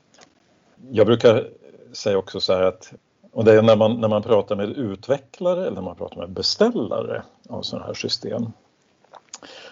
Jag 0.91 1.07
brukar 1.07 1.49
säga 1.93 2.17
också 2.17 2.39
så 2.39 2.53
här 2.53 2.61
att 2.61 2.93
och 3.31 3.45
det 3.45 3.53
är 3.53 3.61
när 3.61 3.75
man, 3.75 4.01
när 4.01 4.07
man 4.07 4.23
pratar 4.23 4.55
med 4.55 4.69
utvecklare 4.69 5.61
eller 5.61 5.75
när 5.75 5.81
man 5.81 5.95
pratar 5.95 6.17
med 6.17 6.29
beställare 6.29 7.23
av 7.49 7.61
sådana 7.61 7.85
här 7.85 7.93
system. 7.93 8.51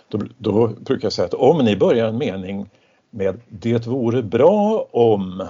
Då, 0.07 0.19
då 0.37 0.67
brukar 0.67 1.05
jag 1.05 1.13
säga 1.13 1.25
att 1.25 1.33
om 1.33 1.57
ni 1.57 1.75
börjar 1.77 2.07
en 2.07 2.17
mening 2.17 2.69
med 3.09 3.41
Det 3.47 3.87
vore 3.87 4.23
bra 4.23 4.87
om 4.91 5.47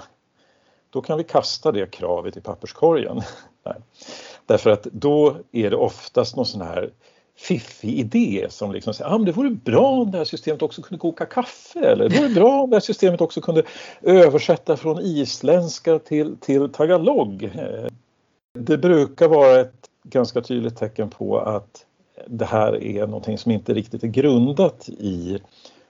då 0.89 1.01
kan 1.01 1.17
vi 1.17 1.23
kasta 1.23 1.71
det 1.71 1.91
kravet 1.91 2.37
i 2.37 2.41
papperskorgen. 2.41 3.21
Därför 4.45 4.69
att 4.69 4.83
då 4.83 5.35
är 5.51 5.69
det 5.69 5.75
oftast 5.75 6.35
någon 6.35 6.45
sån 6.45 6.61
här 6.61 6.91
fiffig 7.37 7.99
idé 7.99 8.47
som 8.49 8.71
liksom 8.71 8.93
säger 8.93 9.11
ah, 9.11 9.17
det 9.17 9.31
vore 9.31 9.49
bra 9.49 9.87
om 9.87 10.11
det 10.11 10.17
här 10.17 10.25
systemet 10.25 10.61
också 10.61 10.81
kunde 10.81 10.99
koka 10.99 11.25
kaffe 11.25 11.79
eller 11.79 12.09
det 12.09 12.17
vore 12.17 12.29
bra 12.29 12.61
om 12.61 12.69
det 12.69 12.75
här 12.75 12.81
systemet 12.81 13.21
också 13.21 13.41
kunde 13.41 13.63
översätta 14.01 14.77
från 14.77 14.99
isländska 14.99 15.99
till, 15.99 16.37
till 16.37 16.69
tagalog. 16.69 17.51
Det 18.59 18.77
brukar 18.77 19.27
vara 19.27 19.59
ett 19.59 19.89
ganska 20.03 20.41
tydligt 20.41 20.77
tecken 20.77 21.09
på 21.09 21.39
att 21.39 21.85
det 22.27 22.45
här 22.45 22.83
är 22.83 23.07
någonting 23.07 23.37
som 23.37 23.51
inte 23.51 23.73
riktigt 23.73 24.03
är 24.03 24.07
grundat 24.07 24.89
i 24.89 25.39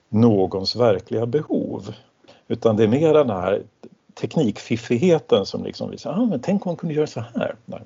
någons 0.09 0.75
verkliga 0.75 1.25
behov. 1.25 1.93
Utan 2.47 2.75
det 2.75 2.83
är 2.83 2.87
mer 2.87 3.13
den 3.13 3.29
här 3.29 3.63
teknikfiffigheten 4.13 5.45
som 5.45 5.63
liksom 5.63 5.91
visar, 5.91 6.11
ah, 6.11 6.25
men 6.25 6.39
tänk 6.39 6.65
om 6.65 6.69
man 6.69 6.77
kunde 6.77 6.95
göra 6.95 7.07
så 7.07 7.19
här. 7.19 7.55
Nej. 7.65 7.81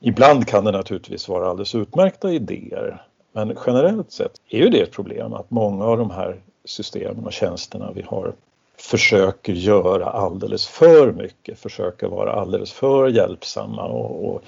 Ibland 0.00 0.46
kan 0.46 0.64
det 0.64 0.72
naturligtvis 0.72 1.28
vara 1.28 1.48
alldeles 1.48 1.74
utmärkta 1.74 2.32
idéer 2.32 3.02
men 3.32 3.56
generellt 3.66 4.12
sett 4.12 4.40
är 4.48 4.58
ju 4.58 4.68
det 4.68 4.80
ett 4.80 4.92
problem 4.92 5.32
att 5.32 5.50
många 5.50 5.84
av 5.84 5.98
de 5.98 6.10
här 6.10 6.40
systemen 6.64 7.26
och 7.26 7.32
tjänsterna 7.32 7.92
vi 7.92 8.02
har 8.02 8.32
försöker 8.76 9.52
göra 9.52 10.06
alldeles 10.06 10.66
för 10.66 11.12
mycket, 11.12 11.58
försöker 11.58 12.06
vara 12.08 12.32
alldeles 12.32 12.72
för 12.72 13.08
hjälpsamma 13.08 13.84
och, 13.84 14.34
och 14.34 14.42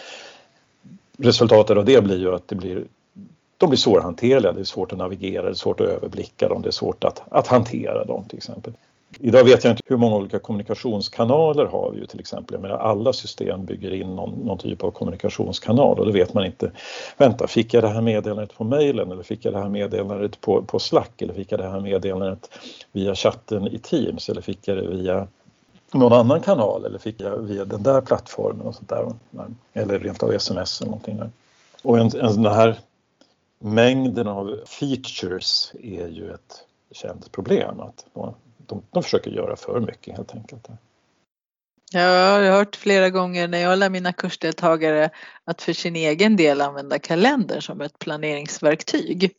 resultatet 1.18 1.76
av 1.76 1.84
det 1.84 2.04
blir 2.04 2.18
ju 2.18 2.34
att 2.34 2.48
det 2.48 2.56
blir, 2.56 2.84
de 3.56 3.68
blir 3.68 3.78
svårhanterliga, 3.78 4.52
det 4.52 4.60
är 4.60 4.64
svårt 4.64 4.92
att 4.92 4.98
navigera, 4.98 5.42
det 5.42 5.50
är 5.50 5.54
svårt 5.54 5.80
att 5.80 5.86
överblicka 5.86 6.48
dem, 6.48 6.62
det 6.62 6.68
är 6.68 6.72
svårt 6.72 7.04
att, 7.04 7.22
att 7.30 7.46
hantera 7.46 8.04
dem 8.04 8.24
till 8.28 8.36
exempel. 8.36 8.72
Idag 9.18 9.44
vet 9.44 9.64
jag 9.64 9.72
inte 9.72 9.82
hur 9.86 9.96
många 9.96 10.16
olika 10.16 10.38
kommunikationskanaler 10.38 11.64
har 11.64 11.90
vi 11.90 12.00
ju 12.00 12.06
till 12.06 12.20
exempel. 12.20 12.54
Jag 12.54 12.62
menar, 12.62 12.76
alla 12.76 13.12
system 13.12 13.64
bygger 13.64 13.94
in 13.94 14.16
någon, 14.16 14.30
någon, 14.30 14.58
typ 14.58 14.84
av 14.84 14.90
kommunikationskanal 14.90 15.98
och 15.98 16.06
då 16.06 16.12
vet 16.12 16.34
man 16.34 16.46
inte. 16.46 16.72
Vänta, 17.16 17.46
fick 17.46 17.74
jag 17.74 17.82
det 17.84 17.88
här 17.88 18.00
meddelandet 18.00 18.54
på 18.54 18.64
mejlen 18.64 19.12
eller 19.12 19.22
fick 19.22 19.44
jag 19.44 19.54
det 19.54 19.58
här 19.58 19.68
meddelandet 19.68 20.40
på, 20.40 20.62
på 20.62 20.78
Slack 20.78 21.22
eller 21.22 21.34
fick 21.34 21.52
jag 21.52 21.60
det 21.60 21.68
här 21.68 21.80
meddelandet 21.80 22.50
via 22.92 23.14
chatten 23.14 23.66
i 23.66 23.78
Teams 23.78 24.28
eller 24.28 24.40
fick 24.40 24.68
jag 24.68 24.76
det 24.76 24.86
via 24.86 25.26
någon 25.92 26.12
annan 26.12 26.40
kanal 26.40 26.84
eller 26.84 26.98
fick 26.98 27.20
jag 27.20 27.36
via 27.36 27.64
den 27.64 27.82
där 27.82 28.00
plattformen 28.00 28.66
och 28.66 28.74
sånt 28.74 28.88
där. 28.88 29.12
Eller 29.72 29.98
rent 29.98 30.22
av 30.22 30.32
sms 30.32 30.80
eller 30.80 30.90
någonting 30.90 31.16
där. 31.16 31.30
Och 31.82 31.98
en, 31.98 32.06
en, 32.06 32.42
den 32.42 32.54
här 32.54 32.78
mängden 33.58 34.28
av 34.28 34.56
features 34.66 35.72
är 35.82 36.08
ju 36.08 36.32
ett 36.34 36.64
känt 36.92 37.32
problem. 37.32 37.80
Att 37.80 38.06
de, 38.70 38.82
de 38.90 39.02
försöker 39.02 39.30
göra 39.30 39.56
för 39.56 39.80
mycket 39.80 40.16
helt 40.16 40.34
enkelt. 40.34 40.68
Ja, 41.92 42.00
jag 42.42 42.52
har 42.52 42.58
hört 42.58 42.76
flera 42.76 43.10
gånger 43.10 43.48
när 43.48 43.58
jag 43.58 43.78
lär 43.78 43.90
mina 43.90 44.12
kursdeltagare 44.12 45.10
att 45.50 45.62
för 45.62 45.72
sin 45.72 45.96
egen 45.96 46.36
del 46.36 46.60
använda 46.60 46.98
kalendern 46.98 47.62
som 47.62 47.80
ett 47.80 47.98
planeringsverktyg. 47.98 49.30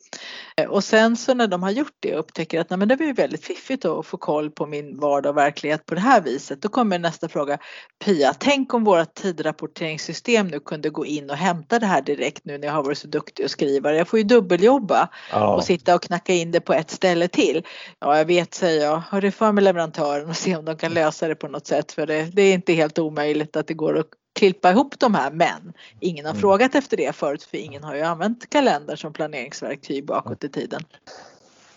Eh, 0.57 0.69
och 0.69 0.83
sen 0.83 1.17
så 1.17 1.33
när 1.33 1.47
de 1.47 1.63
har 1.63 1.71
gjort 1.71 1.95
det 1.99 2.13
och 2.13 2.19
upptäcker 2.19 2.61
att 2.61 2.69
nej, 2.69 2.79
men 2.79 2.87
det 2.87 2.97
blir 2.97 3.13
väldigt 3.13 3.45
fiffigt 3.45 3.85
att 3.85 4.05
få 4.05 4.17
koll 4.17 4.51
på 4.51 4.65
min 4.65 4.99
vardag 4.99 5.29
och 5.29 5.37
verklighet 5.37 5.85
på 5.85 5.95
det 5.95 6.01
här 6.01 6.21
viset. 6.21 6.61
Då 6.61 6.69
kommer 6.69 6.99
nästa 6.99 7.29
fråga. 7.29 7.57
Pia, 8.05 8.33
tänk 8.39 8.73
om 8.73 8.83
våra 8.83 9.05
tidrapporteringssystem 9.05 10.47
nu 10.47 10.59
kunde 10.59 10.89
gå 10.89 11.05
in 11.05 11.29
och 11.29 11.37
hämta 11.37 11.79
det 11.79 11.85
här 11.85 12.01
direkt 12.01 12.45
nu 12.45 12.57
när 12.57 12.67
jag 12.67 12.73
har 12.73 12.83
varit 12.83 12.97
så 12.97 13.07
duktig 13.07 13.45
och 13.45 13.51
skriva. 13.51 13.93
Jag 13.93 14.07
får 14.07 14.19
ju 14.19 14.25
dubbeljobba 14.25 15.09
ja. 15.31 15.55
och 15.55 15.63
sitta 15.63 15.95
och 15.95 16.03
knacka 16.03 16.33
in 16.33 16.51
det 16.51 16.59
på 16.59 16.73
ett 16.73 16.91
ställe 16.91 17.27
till. 17.27 17.65
Ja, 17.99 18.17
jag 18.17 18.25
vet, 18.25 18.53
säger 18.53 18.85
jag. 18.85 19.01
Hör 19.09 19.21
det 19.21 19.31
för 19.31 19.51
med 19.51 19.63
leverantören 19.63 20.29
och 20.29 20.35
se 20.37 20.55
om 20.55 20.65
de 20.65 20.77
kan 20.77 20.93
lösa 20.93 21.27
det 21.27 21.35
på 21.35 21.47
något 21.47 21.67
sätt. 21.67 21.91
För 21.91 22.07
det, 22.07 22.23
det 22.23 22.40
är 22.43 22.53
inte 22.53 22.73
helt 22.73 22.99
omöjligt 22.99 23.55
att 23.55 23.67
det 23.67 23.73
går 23.73 23.97
att 23.97 24.07
klippa 24.33 24.71
ihop 24.71 24.99
de 24.99 25.15
här 25.15 25.31
men 25.31 25.73
ingen 25.99 26.25
har 26.25 26.31
mm. 26.31 26.41
frågat 26.41 26.75
efter 26.75 26.97
det 26.97 27.15
förut 27.15 27.43
för 27.43 27.57
ingen 27.57 27.83
har 27.83 27.95
ju 27.95 28.01
använt 28.01 28.49
kalender 28.49 28.95
som 28.95 29.13
planeringsverktyg 29.13 30.05
bakåt 30.05 30.43
i 30.43 30.49
tiden. 30.49 30.81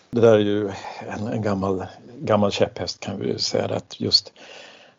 Det 0.09 0.21
där 0.21 0.33
är 0.33 0.39
ju 0.39 0.71
en, 1.07 1.27
en 1.27 1.41
gammal, 1.41 1.85
gammal 2.19 2.51
käpphäst 2.51 2.99
kan 2.99 3.19
vi 3.19 3.39
säga 3.39 3.65
att 3.65 3.99
just 3.99 4.33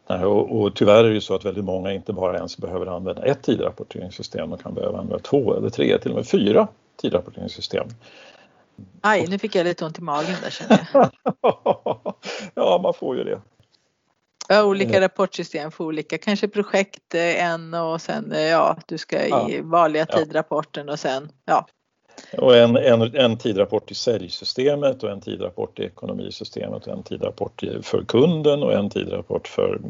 och, 0.06 0.61
och 0.61 0.75
tyvärr 0.75 1.04
är 1.04 1.08
det 1.08 1.14
ju 1.14 1.20
så 1.20 1.35
att 1.35 1.44
väldigt 1.44 1.64
många 1.64 1.92
inte 1.92 2.12
bara 2.12 2.37
ens 2.37 2.58
behöver 2.58 2.87
använda 2.87 3.25
ett 3.25 3.42
tidrapporteringssystem, 3.42 4.50
de 4.50 4.58
kan 4.58 4.75
behöva 4.75 4.99
använda 4.99 5.18
två 5.18 5.54
eller 5.56 5.70
tre, 5.70 5.99
till 5.99 6.11
och 6.11 6.16
med 6.16 6.28
fyra 6.28 6.68
tidrapporteringssystem. 6.96 7.88
Aj, 9.00 9.26
nu 9.28 9.38
fick 9.38 9.54
jag 9.54 9.64
lite 9.64 9.85
ont 9.85 9.99
i 9.99 10.02
magen 10.02 10.37
där 10.42 10.50
känner 10.50 10.88
jag. 10.92 11.11
ja, 12.54 12.80
man 12.82 12.94
får 12.94 13.16
ju 13.16 13.25
det. 13.25 13.40
Ja, 14.49 14.65
olika 14.65 15.00
rapportsystem 15.00 15.71
för 15.71 15.85
olika, 15.85 16.19
kanske 16.19 16.49
projekt 16.49 17.15
eh, 17.15 17.45
en 17.45 17.75
och 17.75 18.00
sen 18.00 18.33
eh, 18.33 18.41
ja, 18.41 18.76
du 18.87 18.99
ska 18.99 19.26
i 19.26 19.61
vanliga 19.61 20.07
tidrapporten 20.07 20.88
och 20.88 20.99
sen 20.99 21.33
ja, 21.45 21.67
och 22.38 22.56
en, 22.56 22.76
en, 22.76 23.14
en 23.14 23.38
tidrapport 23.38 23.90
i 23.90 23.94
säljsystemet 23.94 25.02
och 25.02 25.11
en 25.11 25.20
tidrapport 25.20 25.78
i 25.78 25.82
ekonomisystemet 25.82 26.87
och 26.87 26.92
en 26.92 27.02
tidrapport 27.02 27.62
för 27.82 28.04
kunden 28.04 28.62
och 28.62 28.73
en 28.73 28.90
tidrapport 28.90 29.49
för 29.49 29.80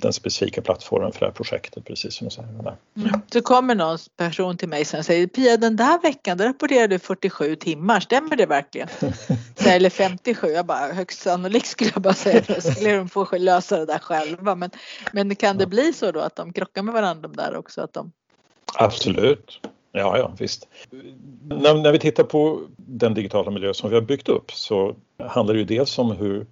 den 0.00 0.12
specifika 0.12 0.62
plattformen 0.62 1.12
för 1.12 1.20
det 1.20 1.26
här 1.26 1.32
projektet 1.32 1.84
precis 1.84 2.14
som 2.14 2.24
du 2.24 2.30
säger. 2.30 2.48
Mm. 2.96 3.20
Så 3.32 3.42
kommer 3.42 3.74
någon 3.74 3.98
person 4.16 4.56
till 4.56 4.68
mig 4.68 4.84
sen 4.84 4.98
och 5.00 5.06
säger 5.06 5.26
Pia 5.26 5.56
den 5.56 5.76
där 5.76 6.02
veckan 6.02 6.38
då 6.38 6.44
rapporterade 6.44 6.94
du 6.94 6.98
47 6.98 7.56
timmar, 7.56 8.00
stämmer 8.00 8.36
det 8.36 8.46
verkligen? 8.46 8.88
Så, 9.56 9.68
eller 9.68 9.90
57, 9.90 10.46
jag 10.46 10.66
bara 10.66 10.92
högst 10.92 11.22
sannolikt 11.22 11.66
skulle 11.66 11.90
jag 11.94 12.02
bara 12.02 12.14
säga 12.14 12.42
då 12.46 12.60
skulle 12.60 12.96
de 12.96 13.08
få 13.08 13.26
lösa 13.32 13.78
det 13.78 13.86
där 13.86 13.98
själva 13.98 14.54
men, 14.54 14.70
men 15.12 15.36
kan 15.36 15.58
det 15.58 15.66
bli 15.66 15.92
så 15.92 16.12
då 16.12 16.20
att 16.20 16.36
de 16.36 16.52
krockar 16.52 16.82
med 16.82 16.94
varandra 16.94 17.28
där 17.28 17.56
också? 17.56 17.80
Att 17.80 17.92
de... 17.92 18.12
Absolut. 18.74 19.60
Ja, 19.92 20.18
ja 20.18 20.32
visst. 20.38 20.68
När, 21.48 21.74
när 21.74 21.92
vi 21.92 21.98
tittar 21.98 22.24
på 22.24 22.60
den 22.76 23.14
digitala 23.14 23.50
miljö 23.50 23.74
som 23.74 23.90
vi 23.90 23.96
har 23.96 24.02
byggt 24.02 24.28
upp 24.28 24.52
så 24.52 24.94
handlar 25.18 25.54
det 25.54 25.58
ju 25.58 25.66
dels 25.66 25.98
om 25.98 26.10
hur 26.10 26.46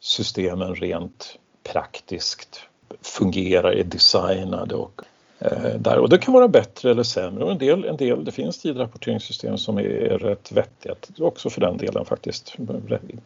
systemen 0.00 0.74
rent 0.74 1.38
praktiskt 1.72 2.60
fungerar, 3.02 3.72
är 3.72 3.84
designade 3.84 4.74
och 4.74 5.02
eh, 5.38 5.74
där. 5.78 5.98
Och 5.98 6.08
det 6.08 6.18
kan 6.18 6.34
vara 6.34 6.48
bättre 6.48 6.90
eller 6.90 7.02
sämre 7.02 7.44
och 7.44 7.50
en 7.50 7.58
del, 7.58 7.84
en 7.84 7.96
del 7.96 8.24
det 8.24 8.32
finns 8.32 8.58
tidrapporteringssystem 8.58 9.58
som 9.58 9.78
är 9.78 10.18
rätt 10.18 10.52
vettiga 10.52 10.94
också 11.18 11.50
för 11.50 11.60
den 11.60 11.76
delen 11.76 12.04
faktiskt. 12.04 12.56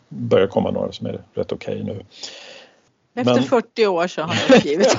börjar 0.09 0.47
komma 0.47 0.71
några 0.71 0.93
som 0.93 1.07
är 1.07 1.23
rätt 1.35 1.53
okej 1.53 1.83
okay 1.83 1.95
nu. 1.95 2.05
Efter 3.15 3.35
Men, 3.35 3.43
40 3.43 3.87
år 3.87 4.07
så 4.07 4.23
har 4.23 4.49
de 4.49 4.61
skrivit. 4.61 4.99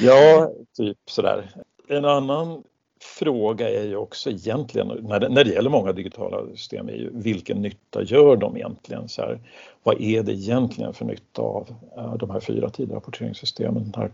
ja, 0.00 0.50
typ 0.76 0.98
sådär. 1.06 1.50
En 1.88 2.04
annan 2.04 2.62
fråga 3.00 3.70
är 3.70 3.84
ju 3.84 3.96
också 3.96 4.30
egentligen, 4.30 4.88
när 4.88 5.20
det, 5.20 5.28
när 5.28 5.44
det 5.44 5.50
gäller 5.50 5.70
många 5.70 5.92
digitala 5.92 6.56
system, 6.56 6.88
är 6.88 6.92
ju 6.92 7.10
vilken 7.12 7.62
nytta 7.62 8.02
gör 8.02 8.36
de 8.36 8.56
egentligen? 8.56 9.08
Så 9.08 9.22
här, 9.22 9.38
vad 9.82 10.00
är 10.00 10.22
det 10.22 10.32
egentligen 10.32 10.94
för 10.94 11.04
nytta 11.04 11.42
av 11.42 11.68
uh, 11.98 12.16
de 12.16 12.30
här 12.30 12.40
fyra 12.40 12.70
tidrapporteringssystemen? 12.70 13.94
Här? 13.96 14.12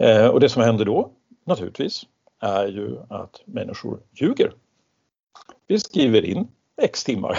Uh, 0.00 0.30
och 0.30 0.40
det 0.40 0.48
som 0.48 0.62
händer 0.62 0.84
då, 0.84 1.10
naturligtvis, 1.44 2.02
är 2.40 2.66
ju 2.66 2.96
att 3.08 3.42
människor 3.44 3.98
ljuger. 4.12 4.52
Vi 5.66 5.78
skriver 5.78 6.24
in 6.24 6.48
X 6.82 7.04
timmar. 7.04 7.38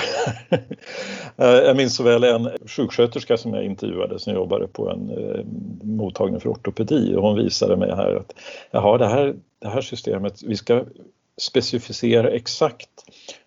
Eh, 1.37 1.47
jag 1.47 1.77
minns 1.77 1.95
så 1.95 2.03
väl 2.03 2.23
en 2.23 2.49
sjuksköterska 2.65 3.37
som 3.37 3.53
jag 3.53 3.65
intervjuade 3.65 4.19
som 4.19 4.33
jobbade 4.33 4.67
på 4.67 4.89
en 4.89 5.11
mottagning 5.83 6.39
för 6.39 6.49
ortopedi 6.49 7.15
och 7.15 7.21
hon 7.21 7.35
visade 7.35 7.77
mig 7.77 7.95
här 7.95 8.15
att 8.15 8.35
jaha, 8.71 8.97
det 8.97 9.07
här 9.07 9.35
det 9.65 9.71
här 9.71 9.81
systemet, 9.81 10.43
vi 10.43 10.57
ska 10.57 10.85
specificera 11.37 12.29
exakt 12.29 12.89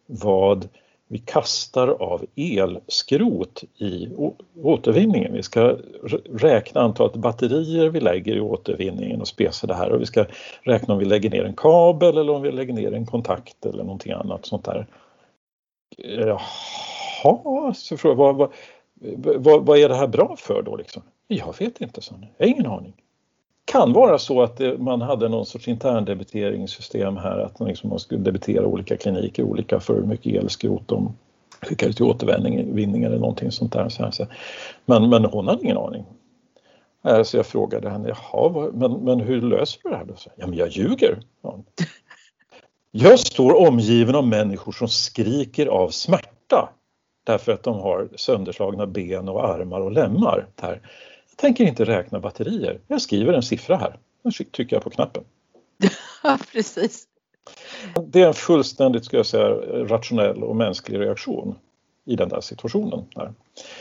vad 0.07 0.69
vi 1.09 1.19
kastar 1.19 1.89
av 1.89 2.27
elskrot 2.37 3.65
i 3.79 4.09
återvinningen. 4.63 5.33
Vi 5.33 5.43
ska 5.43 5.77
räkna 6.33 6.81
antalet 6.81 7.17
batterier 7.17 7.89
vi 7.89 8.01
lägger 8.01 8.37
i 8.37 8.41
återvinningen 8.41 9.21
och 9.21 9.29
spesa 9.29 9.67
det 9.67 9.75
här 9.75 9.93
och 9.93 10.01
vi 10.01 10.07
ska 10.07 10.25
räkna 10.63 10.95
om 10.95 11.01
vi 11.01 11.07
lägger 11.07 11.31
ner 11.31 11.45
en 11.45 11.57
kabel 11.57 12.19
eller 12.19 12.33
om 12.33 12.43
vi 12.43 12.53
lägger 12.53 12.73
ner 12.73 12.93
en 12.93 13.07
kontakt 13.07 13.67
eller 13.67 13.85
någonting 13.85 14.13
annat 14.13 14.47
sånt 14.47 14.65
där. 14.65 14.87
Jaha, 15.97 17.75
så 17.75 17.97
frågar 17.97 18.17
vad, 18.17 18.37
vad, 18.37 18.53
vad, 19.45 19.67
vad 19.67 19.79
är 19.79 19.89
det 19.89 19.97
här 19.97 20.09
bra 20.09 20.37
för 20.39 20.63
då 20.63 20.77
liksom? 20.77 21.03
Jag 21.29 21.59
vet 21.59 21.81
inte, 21.81 22.03
så 22.03 22.15
jag 22.39 22.47
har 22.47 22.53
ingen 22.53 22.67
aning 22.67 22.95
kan 23.69 23.93
vara 23.93 24.19
så 24.19 24.43
att 24.43 24.61
man 24.79 25.01
hade 25.03 25.29
någon 25.29 25.47
sorts 25.47 25.69
interndebiteringssystem 25.69 27.17
här 27.17 27.39
att 27.39 27.59
man, 27.59 27.69
liksom, 27.69 27.91
man 27.91 27.99
skulle 27.99 28.21
debitera 28.21 28.67
olika 28.67 28.97
kliniker 28.97 29.43
olika 29.43 29.81
för 29.81 29.95
hur 29.95 30.03
mycket 30.03 30.43
elskrot 30.43 30.83
de 30.89 31.17
skickade 31.63 31.93
till 31.93 32.05
återvinning 32.05 33.03
eller 33.03 33.19
någonting 33.19 33.51
sånt 33.51 33.73
där. 33.73 33.89
Så 33.89 34.27
Men, 34.87 35.09
men 35.09 35.25
hon 35.25 35.49
hade 35.49 35.63
ingen 35.63 35.77
aning. 35.77 36.05
Äh, 37.05 37.23
så 37.23 37.37
jag 37.37 37.47
frågade 37.47 37.91
henne, 37.91 38.09
jaha, 38.09 38.71
men, 38.75 38.93
men 38.93 39.21
hur 39.21 39.43
löser 39.43 39.81
du 39.83 39.91
det 39.91 39.97
här 39.97 40.05
då? 40.05 40.15
Ja, 40.37 40.47
men 40.47 40.59
jag 40.59 40.69
ljuger. 40.69 41.19
Ja. 41.43 41.59
Jag 42.91 43.19
står 43.19 43.69
omgiven 43.69 44.15
av 44.15 44.27
människor 44.27 44.73
som 44.73 44.89
skriker 44.89 45.67
av 45.67 45.89
smärta 45.89 46.69
därför 47.27 47.53
att 47.53 47.63
de 47.63 47.79
har 47.79 48.09
sönderslagna 48.17 48.87
ben 48.87 49.29
och 49.29 49.49
armar 49.49 49.81
och 49.81 49.93
lemmar. 49.93 50.47
Här 50.61 50.81
tänker 51.39 51.65
inte 51.65 51.85
räkna 51.85 52.21
batterier. 52.21 52.81
Jag 52.87 53.03
skriver 53.03 53.33
en 53.33 53.43
siffra 53.43 53.77
här. 53.77 53.99
Nu 54.23 54.31
trycker 54.31 54.77
jag 54.77 54.83
på 54.83 54.91
knappen. 54.91 55.25
Ja, 56.23 56.39
precis. 56.53 57.05
Det 58.07 58.23
är 58.23 58.27
en 58.27 58.35
fullständigt, 58.35 59.05
ska 59.05 59.17
jag 59.17 59.27
säga, 59.27 59.49
rationell 59.85 60.43
och 60.43 60.57
mänsklig 60.57 61.01
reaktion 61.01 61.55
i 62.05 62.17
den 62.17 62.29
där 62.29 62.41
situationen. 62.41 63.05
Där. 63.15 63.35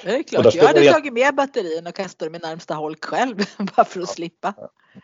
Det 0.04 0.16
är 0.16 0.24
klart, 0.24 0.56
jag 0.56 0.64
hade 0.64 0.92
tagit 0.92 1.14
med 1.14 1.36
batterierna 1.36 1.90
och 1.90 1.96
kastat 1.96 2.28
dem 2.28 2.36
i 2.36 2.40
närmsta 2.40 2.74
holk 2.74 3.06
själv 3.06 3.38
bara 3.76 3.86
för 3.86 4.02
att 4.02 4.10
slippa 4.10 4.54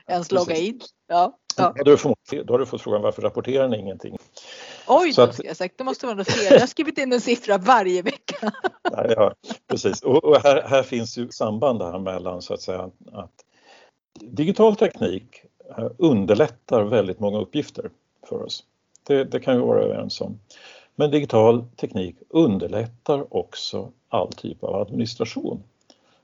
ens 0.07 0.31
logga 0.31 0.55
in. 0.55 0.81
Ja, 1.07 1.37
ja. 1.57 1.73
Då, 1.85 1.91
har 1.91 1.97
fått, 1.97 2.17
då 2.45 2.53
har 2.53 2.59
du 2.59 2.65
fått 2.65 2.81
frågan 2.81 3.01
varför 3.01 3.21
rapporterar 3.21 3.67
ni 3.67 3.79
ingenting? 3.79 4.17
Oj, 4.87 5.13
så 5.13 5.21
att, 5.21 5.43
jag 5.43 5.57
sagt, 5.57 5.77
det 5.77 5.83
måste 5.83 6.05
vara 6.05 6.15
något 6.15 6.31
fel. 6.31 6.53
Jag 6.53 6.59
har 6.59 6.67
skrivit 6.67 6.97
in 6.97 7.13
en 7.13 7.21
siffra 7.21 7.57
varje 7.57 8.01
vecka. 8.01 8.51
ja, 8.91 9.33
precis. 9.67 10.01
Och, 10.01 10.23
och 10.23 10.41
här, 10.43 10.61
här, 10.61 10.83
finns 10.83 11.17
ju 11.17 11.29
samband 11.29 11.81
här 11.81 11.99
mellan 11.99 12.41
så 12.41 12.53
att 12.53 12.61
säga 12.61 12.89
att 13.11 13.45
digital 14.19 14.75
teknik 14.75 15.41
eh, 15.77 15.89
underlättar 15.97 16.83
väldigt 16.83 17.19
många 17.19 17.39
uppgifter 17.39 17.89
för 18.29 18.43
oss. 18.43 18.63
Det, 19.03 19.23
det 19.23 19.39
kan 19.39 19.55
vi 19.55 19.61
vara 19.61 19.83
överens 19.83 20.21
om. 20.21 20.39
Men 20.95 21.11
digital 21.11 21.65
teknik 21.75 22.15
underlättar 22.29 23.35
också 23.35 23.91
all 24.09 24.33
typ 24.33 24.63
av 24.63 24.75
administration. 24.75 25.63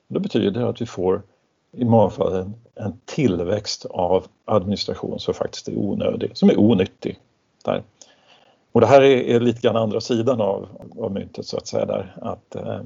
Det 0.08 0.20
betyder 0.20 0.62
att 0.62 0.82
vi 0.82 0.86
får 0.86 1.22
i 1.72 1.86
många 1.86 2.10
fall 2.10 2.36
en, 2.36 2.56
en 2.76 3.00
tillväxt 3.06 3.86
av 3.86 4.26
administration 4.46 5.20
som 5.20 5.34
faktiskt 5.34 5.68
är 5.68 5.78
onödig, 5.78 6.38
som 6.38 6.50
är 6.50 6.60
onyttig. 6.60 7.20
Där. 7.66 7.84
Och 8.72 8.82
det 8.82 8.88
här 8.88 9.02
är, 9.02 9.18
är, 9.18 9.40
lite 9.40 9.62
grann 9.62 9.76
andra 9.76 10.02
sidan 10.02 10.42
av, 10.42 10.68
av 11.00 11.12
myntet 11.12 11.46
så 11.46 11.58
att 11.58 11.68
säga 11.68 11.86
där 11.86 12.16
att 12.22 12.56
eh, 12.56 12.82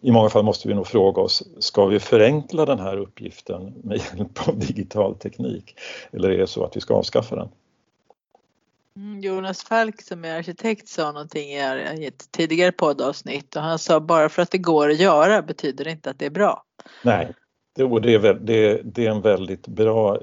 i 0.00 0.10
många 0.10 0.28
fall 0.28 0.44
måste 0.44 0.68
vi 0.68 0.74
nog 0.74 0.86
fråga 0.86 1.22
oss, 1.22 1.42
ska 1.58 1.86
vi 1.86 2.00
förenkla 2.00 2.64
den 2.64 2.78
här 2.78 2.96
uppgiften 2.96 3.74
med 3.84 3.98
hjälp 3.98 4.48
av 4.48 4.58
digital 4.58 5.14
teknik 5.14 5.78
eller 6.12 6.30
är 6.30 6.38
det 6.38 6.46
så 6.46 6.64
att 6.64 6.76
vi 6.76 6.80
ska 6.80 6.94
avskaffa 6.94 7.36
den? 7.36 7.48
Mm, 8.96 9.20
Jonas 9.20 9.64
Falk 9.64 10.02
som 10.02 10.24
är 10.24 10.38
arkitekt 10.38 10.88
sa 10.88 11.12
någonting 11.12 11.50
i 11.50 12.06
ett 12.06 12.28
tidigare 12.30 12.72
poddavsnitt 12.72 13.56
och 13.56 13.62
han 13.62 13.78
sa 13.78 14.00
bara 14.00 14.28
för 14.28 14.42
att 14.42 14.50
det 14.50 14.58
går 14.58 14.90
att 14.90 15.00
göra 15.00 15.42
betyder 15.42 15.84
det 15.84 15.90
inte 15.90 16.10
att 16.10 16.18
det 16.18 16.26
är 16.26 16.30
bra. 16.30 16.64
Nej, 17.04 17.32
det, 17.88 18.14
är, 18.14 18.34
det, 18.34 18.80
det 18.84 19.06
är 19.06 19.10
en 19.10 19.20
väldigt 19.20 19.66
bra 19.66 20.18